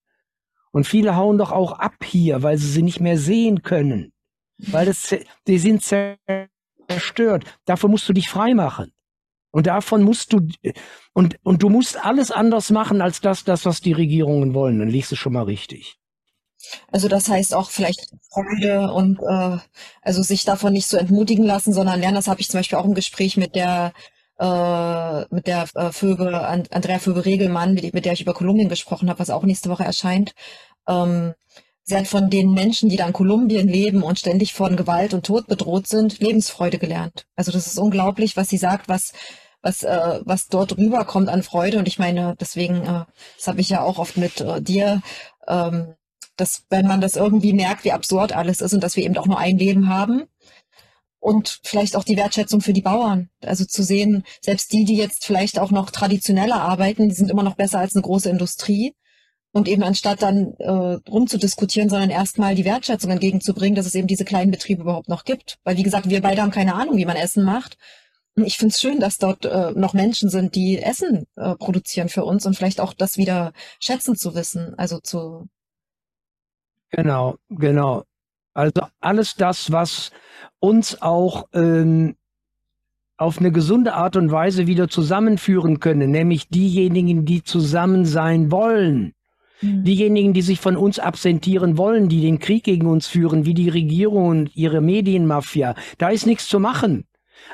Und 0.76 0.86
viele 0.86 1.16
hauen 1.16 1.38
doch 1.38 1.54
auch 1.54 1.72
ab 1.72 2.04
hier, 2.04 2.44
weil 2.44 2.58
sie 2.58 2.68
sie 2.68 2.82
nicht 2.82 3.00
mehr 3.00 3.18
sehen 3.18 3.62
können. 3.62 4.12
Weil 4.58 4.88
das, 4.88 5.16
die 5.48 5.58
sind 5.58 5.82
zerstört. 5.82 7.46
Davon 7.64 7.92
musst 7.92 8.10
du 8.10 8.12
dich 8.12 8.28
freimachen. 8.28 8.92
Und 9.52 9.68
davon 9.68 10.04
musst 10.04 10.34
du, 10.34 10.46
und, 11.14 11.38
und 11.44 11.64
du 11.64 11.70
musst 11.70 12.04
alles 12.04 12.30
anders 12.30 12.72
machen 12.72 13.02
als 13.02 13.22
das, 13.22 13.46
das, 13.46 13.66
was 13.66 13.80
die 13.80 13.94
Regierungen 13.94 14.54
wollen. 14.54 14.80
Dann 14.80 14.90
liegst 14.90 15.14
du 15.14 15.16
schon 15.16 15.32
mal 15.32 15.44
richtig. 15.44 15.96
Also 16.92 17.08
das 17.08 17.30
heißt 17.30 17.54
auch 17.54 17.70
vielleicht 17.70 18.10
Freude 18.30 18.92
und 18.92 19.20
äh, 19.22 19.58
also 20.02 20.24
sich 20.24 20.44
davon 20.44 20.74
nicht 20.74 20.88
so 20.88 20.98
entmutigen 20.98 21.46
lassen, 21.46 21.72
sondern 21.72 22.02
lernen. 22.02 22.16
Das 22.16 22.28
habe 22.28 22.42
ich 22.42 22.50
zum 22.50 22.60
Beispiel 22.60 22.80
auch 22.80 22.86
im 22.86 22.96
Gespräch 22.96 23.38
mit 23.38 23.56
der 23.56 23.94
äh, 24.40 25.26
mit 25.34 25.48
der 25.48 25.66
äh, 25.76 25.92
Föbe, 25.92 26.48
Andrea 26.48 27.00
Föbe-Regelmann, 27.00 27.74
mit, 27.74 27.94
mit 27.94 28.06
der 28.06 28.14
ich 28.14 28.22
über 28.22 28.34
Kolumbien 28.34 28.70
gesprochen 28.70 29.10
habe, 29.10 29.20
was 29.20 29.30
auch 29.30 29.44
nächste 29.44 29.70
Woche 29.70 29.84
erscheint. 29.84 30.34
Ähm, 30.88 31.34
sie 31.84 31.96
hat 31.96 32.08
von 32.08 32.30
den 32.30 32.54
Menschen, 32.54 32.90
die 32.90 32.98
da 32.98 33.08
in 33.08 33.14
Kolumbien 33.14 33.68
leben 33.68 34.04
und 34.04 34.20
ständig 34.20 34.54
von 34.54 34.76
Gewalt 34.76 35.14
und 35.14 35.26
Tod 35.26 35.48
bedroht 35.48 35.88
sind, 35.88 36.20
Lebensfreude 36.20 36.78
gelernt. 36.80 37.26
Also 37.36 37.52
das 37.52 37.68
ist 37.68 37.80
unglaublich, 37.80 38.38
was 38.38 38.50
sie 38.50 38.58
sagt, 38.58 38.90
was 38.90 39.14
was, 39.66 39.82
äh, 39.82 40.20
was 40.24 40.48
dort 40.48 40.78
rüberkommt 40.78 41.28
an 41.28 41.42
Freude. 41.42 41.80
Und 41.80 41.88
ich 41.88 41.98
meine, 41.98 42.36
deswegen, 42.40 42.84
äh, 42.84 43.06
das 43.36 43.48
habe 43.48 43.62
ich 43.62 43.70
ja 43.70 43.82
auch 43.82 43.98
oft 43.98 44.16
mit 44.16 44.40
äh, 44.40 44.62
dir, 44.62 45.02
ähm, 45.48 45.96
dass 46.38 46.66
wenn 46.70 46.86
man 46.86 47.02
das 47.02 47.16
irgendwie 47.16 47.54
merkt, 47.54 47.84
wie 47.84 47.92
absurd 47.92 48.34
alles 48.34 48.62
ist 48.62 48.74
und 48.74 48.84
dass 48.84 48.96
wir 48.96 49.04
eben 49.04 49.18
auch 49.18 49.26
nur 49.26 49.40
ein 49.40 49.58
Leben 49.58 49.90
haben. 49.90 50.26
Und 51.26 51.60
vielleicht 51.64 51.96
auch 51.96 52.04
die 52.04 52.18
Wertschätzung 52.18 52.62
für 52.62 52.72
die 52.72 52.84
Bauern. 52.84 53.30
Also 53.44 53.66
zu 53.66 53.82
sehen, 53.82 54.24
selbst 54.42 54.72
die, 54.72 54.86
die 54.86 54.96
jetzt 54.96 55.26
vielleicht 55.26 55.58
auch 55.58 55.72
noch 55.72 55.90
traditioneller 55.90 56.62
arbeiten, 56.62 57.10
die 57.10 57.16
sind 57.16 57.32
immer 57.32 57.42
noch 57.42 57.56
besser 57.56 57.80
als 57.80 57.96
eine 57.96 58.04
große 58.04 58.30
Industrie. 58.30 58.94
Und 59.52 59.68
eben 59.68 59.82
anstatt 59.82 60.22
dann 60.22 60.54
äh, 60.60 60.70
rumzudiskutieren, 61.10 61.90
sondern 61.90 62.12
erstmal 62.12 62.54
die 62.54 62.64
Wertschätzung 62.64 63.10
entgegenzubringen, 63.10 63.74
dass 63.74 63.88
es 63.88 63.96
eben 63.96 64.06
diese 64.06 64.24
kleinen 64.24 64.52
Betriebe 64.52 64.84
überhaupt 64.84 65.10
noch 65.10 65.24
gibt. 65.24 65.58
Weil 65.64 65.78
wie 65.78 65.84
gesagt, 65.84 66.10
wir 66.10 66.22
beide 66.22 66.44
haben 66.44 66.52
keine 66.52 66.76
Ahnung, 66.76 66.98
wie 66.98 67.06
man 67.06 67.16
Essen 67.16 67.44
macht 67.44 67.78
ich 68.36 68.58
finde 68.58 68.74
es 68.74 68.82
schön, 68.82 69.00
dass 69.00 69.18
dort 69.18 69.46
äh, 69.46 69.72
noch 69.72 69.94
Menschen 69.94 70.30
sind, 70.30 70.56
die 70.56 70.78
Essen 70.78 71.26
äh, 71.38 71.56
produzieren 71.56 72.10
für 72.10 72.26
uns 72.26 72.46
und 72.46 72.56
vielleicht 72.56 72.82
auch 72.82 72.94
das 72.94 73.18
wieder 73.18 73.54
schätzen 73.80 74.18
zu 74.18 74.36
wissen, 74.36 74.78
also 74.78 75.00
zu. 75.00 75.48
Genau, 76.90 77.38
genau. 77.48 78.04
Also 78.56 78.88
alles 79.02 79.36
das, 79.36 79.72
was 79.72 80.12
uns 80.60 81.02
auch 81.02 81.48
ähm, 81.54 82.16
auf 83.18 83.38
eine 83.38 83.52
gesunde 83.52 83.94
Art 83.94 84.16
und 84.16 84.32
Weise 84.32 84.66
wieder 84.66 84.88
zusammenführen 84.88 85.80
können, 85.80 86.10
nämlich 86.10 86.50
diejenigen, 86.50 87.26
die 87.26 87.44
zusammen 87.44 88.06
sein 88.06 88.52
wollen. 88.52 89.14
Mhm. 89.62 89.84
Diejenigen, 89.84 90.34
die 90.34 90.42
sich 90.42 90.60
von 90.60 90.78
uns 90.78 91.00
absentieren 91.00 91.78
wollen, 91.78 92.08
die 92.08 92.22
den 92.22 92.40
Krieg 92.40 92.64
gegen 92.64 92.88
uns 92.88 93.08
führen, 93.08 93.46
wie 93.46 93.54
die 93.54 93.70
Regierung 93.70 94.28
und 94.28 94.56
ihre 94.56 94.82
Medienmafia, 94.82 95.76
da 95.98 96.10
ist 96.10 96.26
nichts 96.26 96.48
zu 96.48 96.60
machen. 96.60 97.06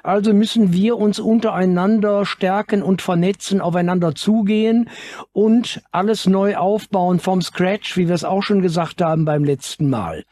Also 0.04 0.34
müssen 0.34 0.72
wir 0.72 0.98
uns 0.98 1.20
untereinander 1.20 2.26
stärken 2.26 2.84
und 2.84 3.02
vernetzen, 3.02 3.60
aufeinander 3.60 4.16
zugehen 4.16 4.90
und 5.32 5.82
alles 5.92 6.28
neu 6.28 6.58
aufbauen 6.58 7.20
vom 7.20 7.42
Scratch, 7.42 7.98
wie 7.98 8.08
wir 8.08 8.16
es 8.16 8.24
auch 8.24 8.44
schon 8.44 8.62
gesagt 8.62 9.02
haben 9.02 9.26
beim 9.26 9.44
letzten 9.44 9.90
Mal. 9.90 10.24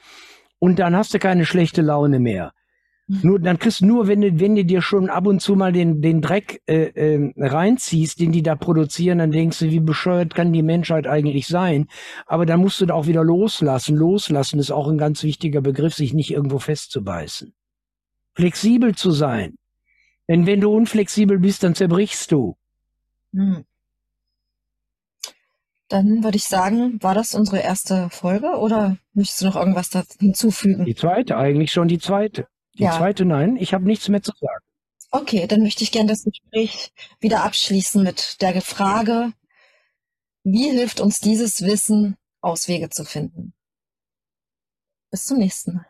Und 0.60 0.80
dann 0.80 0.96
hast 0.96 1.14
du 1.14 1.20
keine 1.20 1.46
schlechte 1.46 1.82
Laune 1.82 2.20
mehr. 2.20 2.54
Mhm. 3.08 3.20
Nur, 3.24 3.40
dann 3.40 3.58
kriegst 3.58 3.82
du 3.82 3.88
nur, 3.88 4.08
wenn 4.08 4.22
du, 4.22 4.40
wenn 4.40 4.56
du 4.56 4.64
dir 4.64 4.82
schon 4.82 5.10
ab 5.10 5.26
und 5.26 5.42
zu 5.42 5.56
mal 5.56 5.72
den, 5.72 6.02
den 6.02 6.22
Dreck 6.22 6.62
äh, 6.68 6.90
äh, 7.16 7.34
reinziehst, 7.38 8.20
den 8.20 8.32
die 8.32 8.44
da 8.44 8.56
produzieren, 8.56 9.18
dann 9.18 9.32
denkst 9.32 9.60
du, 9.60 9.72
wie 9.72 9.80
bescheuert 9.80 10.36
kann 10.36 10.54
die 10.54 10.62
Menschheit 10.62 11.08
eigentlich 11.08 11.48
sein? 11.48 11.88
Aber 12.28 12.46
dann 12.46 12.60
musst 12.60 12.80
du 12.82 12.86
da 12.86 12.94
auch 12.94 13.08
wieder 13.08 13.24
loslassen. 13.24 13.96
Loslassen 13.96 14.60
ist 14.60 14.72
auch 14.72 14.88
ein 14.88 14.98
ganz 14.98 15.24
wichtiger 15.24 15.62
Begriff, 15.62 15.96
sich 15.96 16.14
nicht 16.14 16.32
irgendwo 16.32 16.60
festzubeißen. 16.60 17.54
Flexibel 18.36 18.96
zu 18.96 19.12
sein. 19.12 19.56
Denn 20.28 20.46
wenn 20.46 20.62
du 20.62 20.72
unflexibel 20.72 21.40
bist, 21.40 21.64
dann 21.64 21.74
zerbrichst 21.74 22.32
du. 22.32 22.56
Hm. 23.34 23.64
Dann 25.90 26.24
würde 26.24 26.38
ich 26.38 26.44
sagen, 26.44 27.02
war 27.02 27.16
das 27.16 27.34
unsere 27.34 27.60
erste 27.60 28.10
Folge 28.12 28.58
oder 28.58 28.98
möchtest 29.14 29.42
du 29.42 29.46
noch 29.46 29.56
irgendwas 29.56 29.90
da 29.90 30.04
hinzufügen? 30.20 30.86
Die 30.86 30.96
zweite, 30.96 31.36
eigentlich 31.36 31.72
schon 31.72 31.88
die 31.88 32.00
zweite. 32.00 32.48
Die 32.78 32.84
ja. 32.84 32.96
zweite, 32.96 33.26
nein, 33.26 33.58
ich 33.58 33.74
habe 33.74 33.86
nichts 33.86 34.08
mehr 34.08 34.22
zu 34.22 34.32
sagen. 34.40 34.64
Okay, 35.12 35.48
dann 35.48 35.64
möchte 35.64 35.84
ich 35.84 35.92
gerne 35.92 36.10
das 36.10 36.24
Gespräch 36.24 36.94
wieder 37.20 37.44
abschließen 37.44 38.04
mit 38.04 38.40
der 38.42 38.62
Frage, 38.62 39.34
wie 40.44 40.70
hilft 40.70 41.02
uns 41.02 41.20
dieses 41.20 41.64
Wissen, 41.64 42.16
Auswege 42.42 42.90
zu 42.90 43.04
finden? 43.04 43.54
Bis 45.10 45.24
zum 45.24 45.40
nächsten 45.40 45.74
Mal. 45.74 45.86